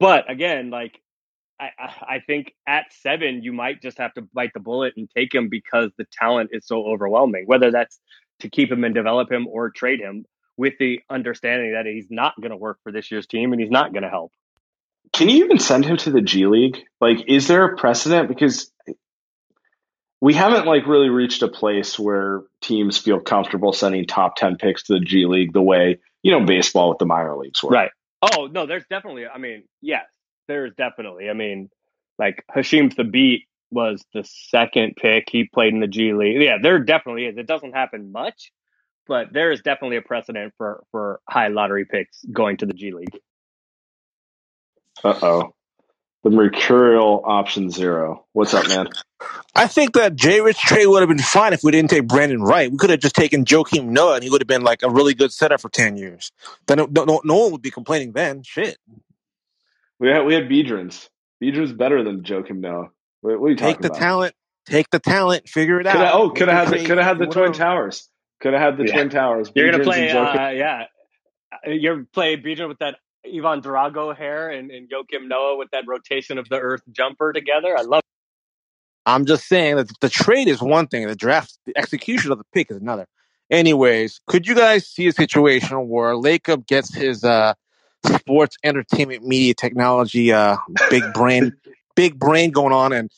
But 0.00 0.30
again, 0.30 0.70
like 0.70 1.00
I, 1.60 1.70
I 1.78 2.22
think 2.26 2.52
at 2.66 2.86
seven, 2.92 3.42
you 3.42 3.52
might 3.52 3.82
just 3.82 3.98
have 3.98 4.14
to 4.14 4.22
bite 4.22 4.52
the 4.54 4.60
bullet 4.60 4.94
and 4.96 5.08
take 5.14 5.34
him 5.34 5.48
because 5.48 5.90
the 5.98 6.06
talent 6.10 6.50
is 6.52 6.66
so 6.66 6.84
overwhelming. 6.84 7.44
Whether 7.46 7.70
that's 7.70 8.00
to 8.40 8.48
keep 8.48 8.72
him 8.72 8.82
and 8.82 8.94
develop 8.94 9.30
him 9.30 9.46
or 9.46 9.70
trade 9.70 10.00
him, 10.00 10.24
with 10.56 10.74
the 10.78 11.00
understanding 11.10 11.72
that 11.72 11.86
he's 11.86 12.06
not 12.10 12.34
going 12.40 12.50
to 12.50 12.56
work 12.56 12.78
for 12.82 12.92
this 12.92 13.10
year's 13.10 13.26
team 13.26 13.52
and 13.52 13.60
he's 13.60 13.70
not 13.70 13.92
going 13.92 14.02
to 14.02 14.08
help. 14.08 14.32
Can 15.14 15.28
you 15.28 15.44
even 15.44 15.58
send 15.58 15.84
him 15.84 15.96
to 15.98 16.10
the 16.10 16.20
G 16.20 16.46
League? 16.46 16.84
Like, 17.00 17.28
is 17.28 17.46
there 17.46 17.64
a 17.64 17.76
precedent? 17.76 18.28
Because 18.28 18.70
we 20.20 20.34
haven't 20.34 20.66
like 20.66 20.86
really 20.86 21.08
reached 21.08 21.42
a 21.42 21.48
place 21.48 21.98
where 21.98 22.42
teams 22.60 22.98
feel 22.98 23.20
comfortable 23.20 23.72
sending 23.72 24.06
top 24.06 24.36
ten 24.36 24.56
picks 24.56 24.82
to 24.84 24.94
the 24.94 25.00
G 25.00 25.26
League 25.26 25.52
the 25.52 25.62
way 25.62 26.00
you 26.22 26.32
know 26.32 26.44
baseball 26.44 26.88
with 26.88 26.98
the 26.98 27.06
minor 27.06 27.36
leagues 27.36 27.62
work. 27.62 27.72
Right. 27.72 27.90
Oh 28.22 28.46
no, 28.46 28.66
there's 28.66 28.84
definitely. 28.90 29.26
I 29.26 29.38
mean, 29.38 29.64
yes, 29.80 30.06
there's 30.48 30.72
definitely. 30.74 31.30
I 31.30 31.34
mean, 31.34 31.70
like 32.18 32.42
Hasheem 32.54 32.92
Thabeet 32.92 33.44
was 33.70 34.04
the 34.12 34.24
second 34.24 34.94
pick. 34.96 35.28
He 35.30 35.44
played 35.44 35.74
in 35.74 35.80
the 35.80 35.86
G 35.86 36.12
League. 36.12 36.42
Yeah, 36.42 36.56
there 36.60 36.80
definitely 36.80 37.26
is. 37.26 37.36
It 37.36 37.46
doesn't 37.46 37.72
happen 37.72 38.10
much, 38.10 38.50
but 39.06 39.32
there 39.32 39.52
is 39.52 39.60
definitely 39.60 39.98
a 39.98 40.02
precedent 40.02 40.54
for 40.58 40.82
for 40.90 41.20
high 41.28 41.48
lottery 41.48 41.84
picks 41.84 42.24
going 42.32 42.56
to 42.56 42.66
the 42.66 42.74
G 42.74 42.92
League. 42.92 43.20
Uh 45.02 45.18
oh. 45.22 45.54
The 46.22 46.30
Mercurial 46.30 47.22
option 47.24 47.70
zero. 47.70 48.24
What's 48.32 48.54
up, 48.54 48.66
man? 48.68 48.88
I 49.54 49.66
think 49.66 49.92
that 49.94 50.16
J 50.16 50.40
Rich 50.40 50.58
trade 50.58 50.86
would 50.86 51.00
have 51.02 51.08
been 51.08 51.18
fine 51.18 51.52
if 51.52 51.62
we 51.62 51.70
didn't 51.72 51.90
take 51.90 52.06
Brandan 52.06 52.40
Wright. 52.42 52.70
We 52.70 52.78
could 52.78 52.90
have 52.90 53.00
just 53.00 53.14
taken 53.14 53.44
Joakim 53.44 53.86
Noah 53.86 54.14
and 54.14 54.24
he 54.24 54.30
would 54.30 54.40
have 54.40 54.48
been 54.48 54.62
like 54.62 54.82
a 54.82 54.90
really 54.90 55.14
good 55.14 55.32
setup 55.32 55.60
for 55.60 55.68
10 55.68 55.96
years. 55.98 56.32
Then 56.66 56.78
no, 56.78 57.04
no, 57.04 57.20
no 57.24 57.36
one 57.36 57.52
would 57.52 57.62
be 57.62 57.70
complaining 57.70 58.12
then. 58.12 58.42
Shit. 58.42 58.78
We 59.98 60.08
had 60.08 60.22
we 60.22 60.34
had 60.34 60.44
Biedrins. 60.48 61.08
Biedrins 61.42 61.76
better 61.76 62.02
than 62.02 62.22
Joakim 62.22 62.58
Noah. 62.60 62.88
What, 63.20 63.40
what 63.40 63.46
are 63.48 63.50
you 63.50 63.56
Take 63.56 63.76
talking 63.76 63.82
the 63.82 63.88
about? 63.88 63.98
talent. 63.98 64.34
Take 64.66 64.90
the 64.90 64.98
talent. 65.00 65.46
Figure 65.48 65.78
it 65.80 65.84
Could 65.84 65.92
have, 65.92 66.00
out. 66.00 66.14
oh, 66.14 66.26
Make 66.28 66.36
could 66.36 66.48
have 66.48 66.68
had 66.68 66.78
the 66.80 66.84
could 66.86 66.98
have 66.98 67.06
had 67.06 67.18
the 67.18 67.26
Twin. 67.26 67.52
Towers. 67.52 68.08
Could 68.40 68.54
have 68.54 68.62
had 68.62 68.76
the 68.78 68.86
Yeah. 68.86 68.92
Twin 68.94 69.10
Towers. 69.10 69.50
You're 69.54 69.70
gonna 69.70 69.84
play, 69.84 70.10
uh, 70.10 70.50
yeah. 70.50 70.84
You're 71.66 72.04
play 72.04 72.36
Bijan 72.36 72.68
with 72.68 72.78
that 72.78 72.96
Ivan 73.26 73.62
Drago 73.62 74.16
hair 74.16 74.50
and, 74.50 74.70
and 74.70 74.88
Joakim 74.88 75.28
Noah 75.28 75.56
with 75.56 75.70
that 75.70 75.84
rotation 75.86 76.38
of 76.38 76.48
the 76.48 76.58
Earth 76.58 76.82
jumper 76.92 77.32
together. 77.32 77.76
I 77.76 77.82
love. 77.82 78.02
I'm 79.06 79.26
just 79.26 79.46
saying 79.46 79.76
that 79.76 79.90
the 80.00 80.08
trade 80.08 80.48
is 80.48 80.62
one 80.62 80.86
thing, 80.86 81.06
the 81.06 81.14
draft, 81.14 81.58
the 81.66 81.76
execution 81.76 82.32
of 82.32 82.38
the 82.38 82.44
pick 82.52 82.70
is 82.70 82.78
another. 82.78 83.06
Anyways, 83.50 84.20
could 84.26 84.46
you 84.46 84.54
guys 84.54 84.86
see 84.86 85.06
a 85.06 85.12
situation 85.12 85.88
where 85.88 86.14
Lacob 86.14 86.66
gets 86.66 86.94
his 86.94 87.22
uh, 87.22 87.52
sports 88.06 88.56
entertainment 88.64 89.26
media 89.26 89.54
technology 89.54 90.32
uh, 90.32 90.56
big 90.88 91.04
brain, 91.12 91.52
big 91.94 92.18
brain 92.18 92.50
going 92.50 92.72
on, 92.72 92.92
and 92.92 93.10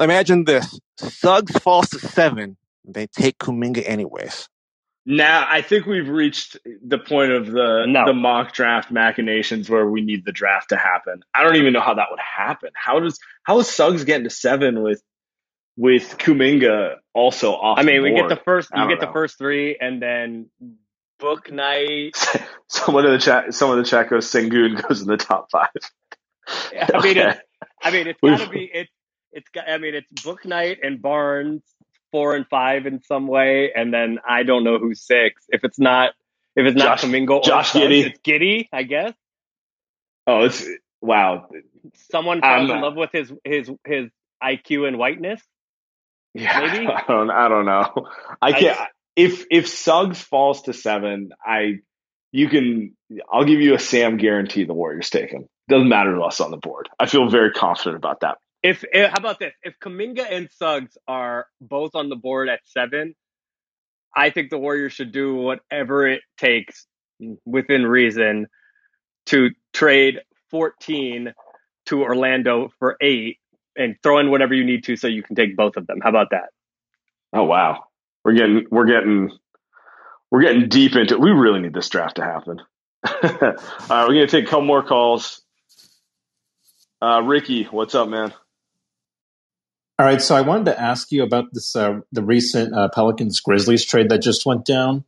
imagine 0.00 0.44
this: 0.44 0.80
Suggs 0.98 1.52
falls 1.58 1.90
to 1.90 1.98
seven, 1.98 2.56
they 2.84 3.06
take 3.06 3.38
Kuminga 3.38 3.82
anyways. 3.86 4.48
Now 5.08 5.46
I 5.48 5.62
think 5.62 5.86
we've 5.86 6.08
reached 6.08 6.56
the 6.84 6.98
point 6.98 7.30
of 7.30 7.46
the 7.46 7.84
No. 7.86 8.06
the 8.06 8.12
mock 8.12 8.52
draft 8.52 8.90
machinations 8.90 9.70
where 9.70 9.86
we 9.88 10.00
need 10.00 10.24
the 10.24 10.32
draft 10.32 10.70
to 10.70 10.76
happen. 10.76 11.22
I 11.32 11.44
don't 11.44 11.56
even 11.56 11.72
know 11.72 11.80
how 11.80 11.94
that 11.94 12.08
would 12.10 12.18
happen. 12.20 12.70
How 12.74 12.98
does 12.98 13.18
how 13.44 13.58
is 13.60 13.68
Suggs 13.68 14.04
getting 14.04 14.24
to 14.24 14.30
seven 14.30 14.82
with 14.82 15.00
with 15.76 16.16
Kuminga 16.18 16.96
also 17.14 17.52
off? 17.52 17.78
I 17.78 17.82
mean, 17.84 18.02
we 18.02 18.14
get 18.14 18.28
the 18.28 18.36
first, 18.36 18.70
you 18.74 18.80
don't 18.80 18.88
get 18.88 18.98
the 19.00 19.12
first 19.12 19.38
three, 19.38 19.76
and 19.80 20.02
then 20.02 20.50
Bouknight. 21.20 22.16
Someone 22.68 23.06
in 23.06 23.12
the 23.12 23.18
chat, 23.18 23.54
someone 23.54 23.78
in 23.78 23.84
the 23.84 23.88
chat 23.88 24.10
goes 24.10 24.26
Sengun 24.30 24.82
goes 24.88 25.02
in 25.02 25.06
the 25.08 25.16
top 25.16 25.50
five. 25.52 25.68
I 26.48 27.00
mean, 27.00 27.18
Okay. 27.18 27.28
it's, 27.30 27.40
I 27.82 27.90
mean, 27.92 28.06
it's 28.08 28.18
We've- 28.22 28.36
got 28.38 28.44
to 28.46 28.50
be 28.50 28.70
it's 28.72 28.90
it's 29.32 29.48
got. 29.50 29.68
I 29.68 29.78
mean, 29.78 29.94
it's 29.94 30.22
Bouknight 30.24 30.78
and 30.82 31.00
Barnes 31.00 31.62
four 32.12 32.34
and 32.34 32.46
five 32.48 32.86
in 32.86 33.02
some 33.02 33.26
way, 33.26 33.72
and 33.74 33.92
then 33.92 34.18
I 34.28 34.42
don't 34.42 34.64
know 34.64 34.78
who's 34.78 35.00
six. 35.00 35.44
If 35.48 35.64
it's 35.64 35.78
not, 35.78 36.10
if 36.54 36.66
it's 36.66 36.76
not 36.76 36.98
Josh- 36.98 37.02
Domingo 37.02 37.36
or 37.36 37.42
Josh 37.42 37.72
Suggs, 37.72 37.84
Giddey. 37.84 38.06
it's 38.06 38.18
Giddey, 38.20 38.68
I 38.72 38.82
guess. 38.84 39.12
Oh, 40.26 40.44
it's 40.44 40.66
wow. 41.00 41.48
Someone 42.10 42.40
falls 42.40 42.70
in 42.70 42.80
love 42.80 42.96
with 42.96 43.10
his 43.12 43.32
his 43.44 43.70
his 43.84 44.10
IQ 44.42 44.88
and 44.88 44.98
whiteness. 44.98 45.40
Yeah, 46.34 46.60
Maybe? 46.60 46.86
I 46.92 47.02
don't. 47.06 47.30
I 47.30 47.48
don't 47.48 47.64
know. 47.64 48.06
I 48.42 48.48
I 48.48 48.52
can't. 48.52 48.76
just- 48.76 48.90
if 49.16 49.46
if 49.50 49.68
Suggs 49.68 50.20
falls 50.20 50.62
to 50.62 50.72
seven, 50.72 51.30
I 51.44 51.76
you 52.32 52.48
can. 52.48 52.94
I'll 53.32 53.44
give 53.44 53.60
you 53.60 53.74
a 53.74 53.78
Sam 53.78 54.16
guarantee. 54.18 54.64
The 54.64 54.74
Warriors 54.74 55.08
take 55.10 55.30
him. 55.30 55.46
Doesn't 55.68 55.88
matter 55.88 56.14
to 56.14 56.20
us 56.22 56.40
on 56.40 56.50
the 56.50 56.58
board. 56.58 56.88
I 57.00 57.06
feel 57.06 57.28
very 57.30 57.52
confident 57.52 57.96
about 57.96 58.20
that. 58.20 58.38
If, 58.66 58.84
eh, 58.92 59.06
how 59.06 59.14
about 59.16 59.38
this? 59.38 59.52
If 59.62 59.74
Kuminga 59.78 60.26
and 60.28 60.48
Suggs 60.50 60.98
are 61.06 61.46
both 61.60 61.94
on 61.94 62.08
the 62.08 62.16
board 62.16 62.48
at 62.48 62.58
seven, 62.64 63.14
I 64.14 64.30
think 64.30 64.50
the 64.50 64.58
Warriors 64.58 64.92
should 64.92 65.12
do 65.12 65.36
whatever 65.36 66.08
it 66.08 66.22
takes 66.36 66.84
within 67.44 67.86
reason 67.86 68.48
to 69.26 69.50
trade 69.72 70.18
14 70.50 71.32
to 71.86 72.02
Orlando 72.02 72.70
for 72.80 72.96
eight 73.00 73.38
and 73.76 73.94
throw 74.02 74.18
in 74.18 74.32
whatever 74.32 74.52
you 74.52 74.64
need 74.64 74.82
to 74.84 74.96
so 74.96 75.06
you 75.06 75.22
can 75.22 75.36
take 75.36 75.56
both 75.56 75.76
of 75.76 75.86
them. 75.86 76.00
How 76.02 76.08
about 76.08 76.30
that? 76.32 76.48
Oh 77.32 77.44
wow, 77.44 77.84
we're 78.24 78.32
getting 78.32 78.66
we're 78.70 78.86
getting 78.86 79.30
we're 80.32 80.42
getting 80.42 80.68
deep 80.68 80.96
into. 80.96 81.14
it. 81.14 81.20
We 81.20 81.30
really 81.30 81.60
need 81.60 81.74
this 81.74 81.88
draft 81.88 82.16
to 82.16 82.22
happen. 82.22 82.60
All 83.06 83.30
right, 83.30 84.08
we're 84.08 84.14
gonna 84.14 84.26
take 84.26 84.46
a 84.46 84.48
couple 84.48 84.64
more 84.64 84.82
calls. 84.82 85.40
Uh, 87.00 87.22
Ricky, 87.22 87.64
what's 87.64 87.94
up, 87.94 88.08
man? 88.08 88.32
All 89.98 90.04
right, 90.04 90.20
so 90.20 90.36
I 90.36 90.42
wanted 90.42 90.66
to 90.66 90.80
ask 90.80 91.10
you 91.10 91.22
about 91.22 91.54
this 91.54 91.74
uh, 91.74 92.00
the 92.12 92.22
recent 92.22 92.74
uh, 92.74 92.90
Pelicans 92.90 93.40
Grizzlies 93.40 93.84
trade 93.84 94.10
that 94.10 94.20
just 94.20 94.44
went 94.44 94.66
down. 94.66 95.04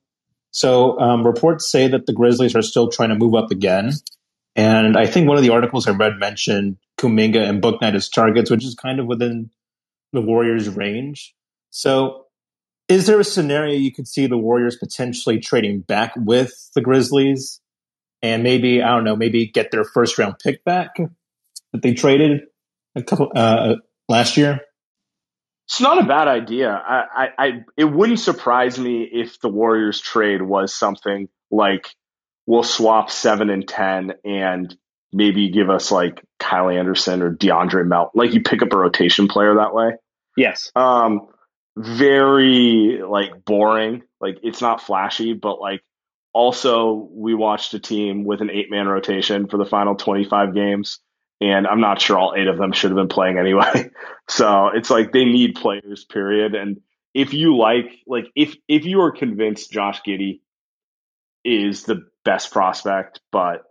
So 0.51 0.99
um, 0.99 1.26
reports 1.26 1.70
say 1.70 1.89
that 1.89 2.07
the 2.07 2.14
Grizzlies 2.14 2.57
are 2.57 2.62
still 2.62 2.89
trying 2.89 3.11
to 3.11 3.14
move 3.14 3.34
up 3.34 3.51
again, 3.51 3.93
and 4.57 4.97
I 4.97 5.05
think 5.05 5.28
one 5.28 5.36
of 5.36 5.43
the 5.43 5.51
articles 5.51 5.86
I 5.86 5.91
read 5.91 6.18
mentioned 6.18 6.78
Kuminga 6.99 7.47
and 7.47 7.62
Bouknight 7.62 7.95
as 7.95 8.09
targets, 8.09 8.51
which 8.51 8.64
is 8.64 8.74
kind 8.74 8.99
of 8.99 9.07
within 9.07 9.51
the 10.14 10.22
Warriors' 10.22 10.70
range. 10.70 11.34
So, 11.68 12.24
is 12.89 13.07
there 13.07 13.20
a 13.20 13.24
scenario 13.24 13.74
you 13.74 13.93
could 13.93 14.09
see 14.09 14.26
the 14.26 14.39
Warriors 14.39 14.76
potentially 14.76 15.39
trading 15.39 15.80
back 15.80 16.14
with 16.16 16.70
the 16.74 16.80
Grizzlies, 16.80 17.61
and 18.22 18.43
maybe 18.43 18.82
I 18.82 18.95
don't 18.95 19.05
know, 19.05 19.16
maybe 19.16 19.47
get 19.49 19.70
their 19.70 19.84
first 19.84 20.16
round 20.16 20.39
pick 20.43 20.64
back 20.64 20.97
that 20.97 21.82
they 21.82 21.93
traded 21.93 22.45
a 22.97 23.03
couple 23.03 23.30
uh, 23.36 23.74
last 24.09 24.39
year? 24.39 24.62
It's 25.69 25.81
not 25.81 26.03
a 26.03 26.07
bad 26.07 26.29
idea. 26.29 26.71
I, 26.71 27.05
I, 27.14 27.29
I, 27.39 27.64
it 27.77 27.85
wouldn't 27.85 28.21
surprise 28.21 28.79
me 28.79 29.03
if 29.03 29.39
the 29.41 29.51
Warriors 29.51 30.01
trade 30.01 30.41
was 30.41 30.75
something 30.75 31.29
like 31.51 31.91
we'll 32.47 32.62
swap 32.62 33.11
seven 33.11 33.51
and 33.51 33.69
ten, 33.69 34.14
and 34.25 34.75
maybe 35.12 35.51
give 35.51 35.69
us 35.69 35.93
like 35.93 36.25
Kyle 36.39 36.71
Anderson 36.71 37.23
or 37.23 37.35
DeAndre 37.35 37.87
Melt. 37.87 38.12
Like 38.14 38.33
you 38.33 38.43
pick 38.43 38.62
up 38.62 38.73
a 38.73 38.79
rotation 38.79 39.29
player 39.29 39.57
that 39.57 39.75
way. 39.75 39.93
Yes. 40.37 40.73
Um, 40.75 41.29
very 41.77 43.03
like 43.07 43.45
boring. 43.45 44.03
Like 44.21 44.39
it's 44.43 44.62
not 44.62 44.83
flashy, 44.83 45.35
but 45.35 45.61
like 45.61 45.83
also 46.33 47.09
we 47.12 47.35
watched 47.35 47.75
a 47.75 47.79
team 47.79 48.25
with 48.25 48.41
an 48.41 48.51
eight 48.51 48.71
man 48.71 48.89
rotation 48.89 49.49
for 49.49 49.59
the 49.59 49.66
final 49.66 49.95
twenty 49.95 50.25
five 50.25 50.55
games, 50.55 51.01
and 51.41 51.66
I'm 51.66 51.80
not 51.80 52.01
sure 52.01 52.18
all 52.18 52.34
eight 52.36 52.49
of 52.49 52.59
them 52.59 52.72
should 52.72 52.91
have 52.91 52.97
been 52.97 53.09
playing 53.09 53.39
anyway. 53.39 53.91
so 54.28 54.68
it's 54.74 54.91
like 54.91 55.12
they 55.12 55.24
need 55.24 55.55
players. 55.55 56.05
Period. 56.05 56.55
And 56.55 56.80
if 57.14 57.32
you 57.32 57.57
like, 57.57 57.86
like 58.07 58.26
if 58.34 58.57
if 58.66 58.84
you 58.84 59.01
are 59.03 59.12
convinced 59.12 59.70
Josh 59.70 60.01
Giddey 60.07 60.41
is 61.45 61.84
the 61.84 62.09
best 62.24 62.51
prospect, 62.53 63.20
but 63.32 63.64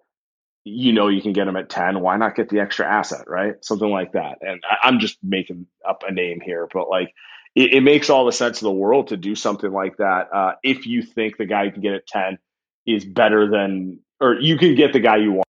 you 0.70 0.91
know 0.91 1.07
you 1.07 1.22
can 1.22 1.34
get 1.34 1.47
him 1.47 1.55
at 1.55 1.70
10 1.70 2.01
why 2.01 2.18
not 2.18 2.36
get 2.36 2.49
the 2.49 2.59
extra 2.59 2.86
asset 2.86 3.24
right 3.28 3.53
something 3.63 3.89
like 3.89 4.11
that 4.13 4.38
and 4.41 4.61
I, 4.70 4.88
i'm 4.88 4.99
just 4.99 5.18
making 5.24 5.65
up 5.88 6.03
a 6.07 6.11
name 6.11 6.41
here 6.43 6.68
but 6.74 6.89
like 6.89 7.13
it, 7.55 7.74
it 7.74 7.82
makes 7.82 8.09
all 8.09 8.26
the 8.26 8.32
sense 8.32 8.61
in 8.61 8.65
the 8.65 8.74
world 8.74 9.07
to 9.07 9.18
do 9.18 9.34
something 9.34 9.72
like 9.72 9.97
that 9.97 10.28
uh, 10.34 10.51
if 10.63 10.86
you 10.86 11.01
think 11.03 11.38
the 11.38 11.45
guy 11.45 11.63
you 11.63 11.72
can 11.72 11.82
get 11.82 11.93
at 11.93 12.07
10 12.07 12.38
is 12.86 13.05
better 13.05 13.49
than 13.49 13.99
or 14.20 14.36
you 14.39 14.57
can 14.57 14.76
get 14.76 14.93
the 14.93 14.99
guy 14.99 15.18
you 15.18 15.32
want 15.32 15.47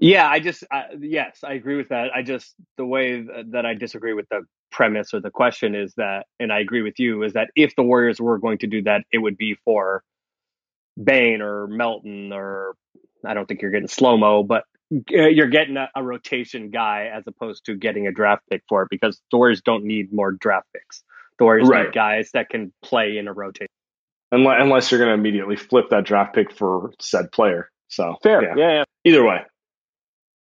Yeah, 0.00 0.28
I 0.28 0.40
just 0.40 0.64
I, 0.72 0.84
yes, 1.00 1.40
I 1.44 1.54
agree 1.54 1.76
with 1.76 1.90
that. 1.90 2.08
I 2.14 2.22
just 2.22 2.54
the 2.78 2.86
way 2.86 3.22
th- 3.22 3.46
that 3.50 3.66
I 3.66 3.74
disagree 3.74 4.14
with 4.14 4.28
the 4.30 4.42
premise 4.72 5.14
or 5.14 5.20
the 5.20 5.30
question 5.30 5.74
is 5.76 5.94
that, 5.98 6.26
and 6.40 6.52
I 6.52 6.60
agree 6.60 6.82
with 6.82 6.98
you, 6.98 7.22
is 7.22 7.34
that 7.34 7.50
if 7.56 7.76
the 7.76 7.82
Warriors 7.84 8.20
were 8.20 8.38
going 8.38 8.58
to 8.58 8.66
do 8.66 8.82
that, 8.84 9.04
it 9.12 9.18
would 9.18 9.36
be 9.36 9.56
for 9.64 10.02
Bane 11.02 11.42
or 11.42 11.66
Melton 11.68 12.32
or 12.32 12.74
I 13.26 13.34
don't 13.34 13.46
think 13.46 13.62
you're 13.62 13.70
getting 13.72 13.88
slow 13.88 14.16
mo, 14.16 14.42
but 14.42 14.64
uh, 14.94 15.28
you're 15.28 15.48
getting 15.48 15.76
a, 15.76 15.90
a 15.94 16.02
rotation 16.02 16.70
guy 16.70 17.10
as 17.14 17.24
opposed 17.26 17.66
to 17.66 17.76
getting 17.76 18.06
a 18.06 18.12
draft 18.12 18.42
pick 18.50 18.62
for 18.68 18.82
it 18.82 18.88
because 18.90 19.20
the 19.30 19.36
Warriors 19.38 19.62
don't 19.62 19.84
need 19.84 20.12
more 20.12 20.32
draft 20.32 20.66
picks. 20.74 21.02
The 21.38 21.44
Warriors 21.44 21.68
Right. 21.68 21.86
need 21.86 21.94
guys 21.94 22.30
that 22.32 22.48
can 22.48 22.72
play 22.82 23.18
in 23.18 23.28
a 23.28 23.32
rotation. 23.34 23.68
unless, 24.32 24.56
unless 24.60 24.90
you're 24.90 24.98
going 25.00 25.10
to 25.10 25.14
immediately 25.14 25.56
flip 25.56 25.90
that 25.90 26.04
draft 26.04 26.34
pick 26.34 26.52
for 26.52 26.92
said 27.00 27.30
player 27.32 27.70
so 27.88 28.16
Fair, 28.22 28.42
yeah. 28.42 28.54
yeah, 28.56 28.72
yeah. 28.78 28.84
either 29.04 29.24
way 29.24 29.42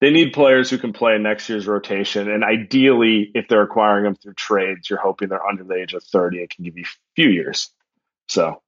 they 0.02 0.12
need 0.12 0.34
players 0.34 0.70
who 0.70 0.78
can 0.78 0.94
play 0.94 1.16
in 1.16 1.24
next 1.24 1.50
year's 1.50 1.68
rotation 1.68 2.30
and 2.30 2.44
ideally 2.44 3.32
if 3.34 3.48
they're 3.48 3.64
acquiring 3.64 4.04
them 4.04 4.16
through 4.16 4.34
trades 4.34 4.90
you're 4.90 5.00
hoping 5.00 5.30
they're 5.30 5.46
under 5.46 5.64
the 5.64 5.76
age 5.76 5.94
of 5.94 6.04
30 6.04 6.40
and 6.40 6.50
can 6.50 6.66
give 6.66 6.78
you 6.78 6.84
a 6.84 7.16
few 7.16 7.30
years 7.30 7.72
so 8.28 8.62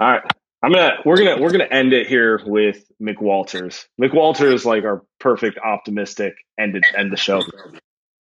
all 0.00 0.08
right 0.10 0.22
i'm 0.62 0.72
gonna 0.72 0.96
we're 1.04 1.16
gonna 1.16 1.40
we're 1.40 1.52
gonna 1.52 1.64
end 1.64 1.92
it 1.92 2.06
here 2.06 2.40
with 2.46 2.90
mcwalters 3.00 3.86
mcwalters 4.00 4.54
is 4.54 4.66
like 4.66 4.84
our 4.84 5.02
perfect 5.20 5.58
optimistic 5.58 6.34
end 6.58 6.76
it 6.76 6.84
end 6.96 7.12
the 7.12 7.16
show 7.16 7.40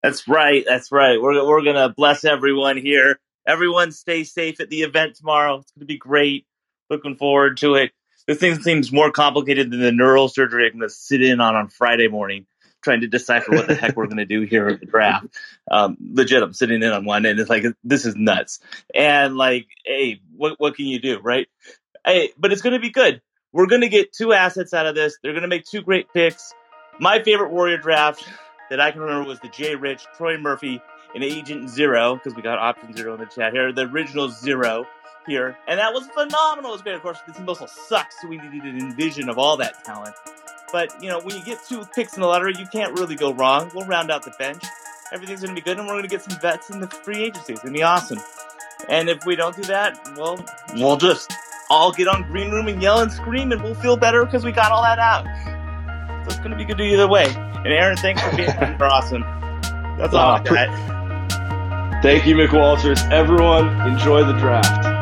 That's 0.02 0.28
right. 0.28 0.64
That's 0.66 0.92
right. 0.92 1.20
We're 1.20 1.44
we're 1.46 1.64
gonna 1.64 1.88
bless 1.88 2.24
everyone 2.24 2.76
here. 2.76 3.18
Everyone, 3.46 3.90
stay 3.92 4.24
safe 4.24 4.60
at 4.60 4.68
the 4.68 4.82
event 4.82 5.16
tomorrow. 5.16 5.56
It's 5.58 5.72
gonna 5.72 5.86
be 5.86 5.98
great. 5.98 6.46
Looking 6.90 7.16
forward 7.16 7.56
to 7.58 7.74
it. 7.74 7.92
This 8.28 8.38
thing 8.38 8.60
seems 8.60 8.92
more 8.92 9.10
complicated 9.10 9.70
than 9.70 9.80
the 9.80 9.90
neural 9.90 10.28
surgery 10.28 10.66
I'm 10.66 10.78
gonna 10.78 10.90
sit 10.90 11.22
in 11.22 11.40
on 11.40 11.56
on 11.56 11.68
Friday 11.68 12.08
morning, 12.08 12.44
trying 12.82 13.00
to 13.00 13.06
decipher 13.06 13.52
what 13.52 13.66
the 13.66 13.74
heck 13.74 13.96
we're 13.96 14.06
gonna 14.06 14.26
do 14.26 14.42
here 14.42 14.68
at 14.68 14.80
the 14.80 14.86
draft. 14.86 15.28
Um, 15.70 15.96
legit, 15.98 16.42
I'm 16.42 16.52
sitting 16.52 16.82
in 16.82 16.92
on 16.92 17.06
one, 17.06 17.24
and 17.24 17.40
it's 17.40 17.48
like 17.48 17.64
this 17.84 18.04
is 18.04 18.16
nuts. 18.16 18.60
And 18.94 19.38
like, 19.38 19.68
hey, 19.82 20.20
what 20.36 20.60
what 20.60 20.76
can 20.76 20.84
you 20.84 21.00
do, 21.00 21.18
right? 21.20 21.48
Hey, 22.04 22.30
but 22.36 22.52
it's 22.52 22.60
gonna 22.60 22.78
be 22.78 22.90
good. 22.90 23.22
We're 23.50 23.66
gonna 23.66 23.88
get 23.88 24.12
two 24.12 24.34
assets 24.34 24.74
out 24.74 24.84
of 24.84 24.94
this. 24.94 25.16
They're 25.22 25.32
gonna 25.32 25.48
make 25.48 25.64
two 25.64 25.80
great 25.80 26.12
picks. 26.12 26.52
My 27.00 27.22
favorite 27.22 27.50
Warrior 27.50 27.78
draft 27.78 28.22
that 28.68 28.78
I 28.78 28.90
can 28.90 29.00
remember 29.00 29.26
was 29.26 29.40
the 29.40 29.48
Jay 29.48 29.74
Rich, 29.74 30.04
Troy 30.18 30.36
Murphy, 30.36 30.82
and 31.14 31.24
Agent 31.24 31.70
Zero, 31.70 32.16
because 32.16 32.34
we 32.34 32.42
got 32.42 32.58
option 32.58 32.94
zero 32.94 33.14
in 33.14 33.20
the 33.20 33.26
chat 33.26 33.54
here, 33.54 33.72
the 33.72 33.86
original 33.86 34.28
Zero 34.28 34.84
here. 35.28 35.56
And 35.68 35.78
that 35.78 35.92
was 35.92 36.06
phenomenal. 36.08 36.70
It 36.70 36.74
was 36.74 36.82
great. 36.82 36.94
Of 36.94 37.02
course, 37.02 37.18
the 37.26 37.32
team 37.32 37.48
also 37.48 37.66
sucks, 37.66 38.20
so 38.20 38.28
we 38.28 38.38
needed 38.38 38.64
an 38.64 38.78
envision 38.80 39.28
of 39.28 39.38
all 39.38 39.56
that 39.58 39.84
talent. 39.84 40.14
But, 40.72 40.92
you 41.02 41.08
know, 41.08 41.20
when 41.20 41.36
you 41.36 41.42
get 41.44 41.58
two 41.66 41.84
picks 41.94 42.14
in 42.14 42.20
the 42.20 42.26
lottery, 42.26 42.54
you 42.58 42.66
can't 42.72 42.98
really 42.98 43.14
go 43.16 43.32
wrong. 43.32 43.70
We'll 43.74 43.86
round 43.86 44.10
out 44.10 44.22
the 44.24 44.34
bench. 44.38 44.62
Everything's 45.12 45.40
going 45.40 45.54
to 45.54 45.60
be 45.60 45.64
good, 45.64 45.78
and 45.78 45.86
we're 45.86 45.94
going 45.94 46.02
to 46.02 46.08
get 46.08 46.22
some 46.22 46.38
vets 46.40 46.68
in 46.70 46.80
the 46.80 46.88
free 46.88 47.22
agency. 47.24 47.54
It's 47.54 47.62
going 47.62 47.72
to 47.72 47.78
be 47.78 47.82
awesome. 47.82 48.18
And 48.88 49.08
if 49.08 49.24
we 49.24 49.36
don't 49.36 49.56
do 49.56 49.62
that, 49.62 49.98
well, 50.16 50.44
we'll 50.74 50.96
just 50.98 51.32
all 51.70 51.92
get 51.92 52.08
on 52.08 52.22
green 52.30 52.50
room 52.50 52.68
and 52.68 52.82
yell 52.82 53.00
and 53.00 53.10
scream, 53.10 53.52
and 53.52 53.62
we'll 53.62 53.74
feel 53.74 53.96
better 53.96 54.24
because 54.24 54.44
we 54.44 54.52
got 54.52 54.70
all 54.70 54.82
that 54.82 54.98
out. 54.98 55.24
So 56.24 56.30
it's 56.30 56.38
going 56.38 56.50
to 56.50 56.56
be 56.56 56.64
good 56.64 56.80
either 56.80 57.08
way. 57.08 57.26
And 57.34 57.68
Aaron, 57.68 57.96
thanks 57.96 58.22
for 58.22 58.36
being 58.36 58.50
here. 58.50 58.76
Awesome. 58.80 59.22
That's 59.98 60.12
all 60.14 60.32
Uh, 60.32 60.40
I 60.40 60.42
got. 60.44 62.02
Thank 62.02 62.26
you, 62.26 62.36
McWalters. 62.36 63.10
Everyone, 63.10 63.68
enjoy 63.90 64.22
the 64.24 64.34
draft. 64.34 64.97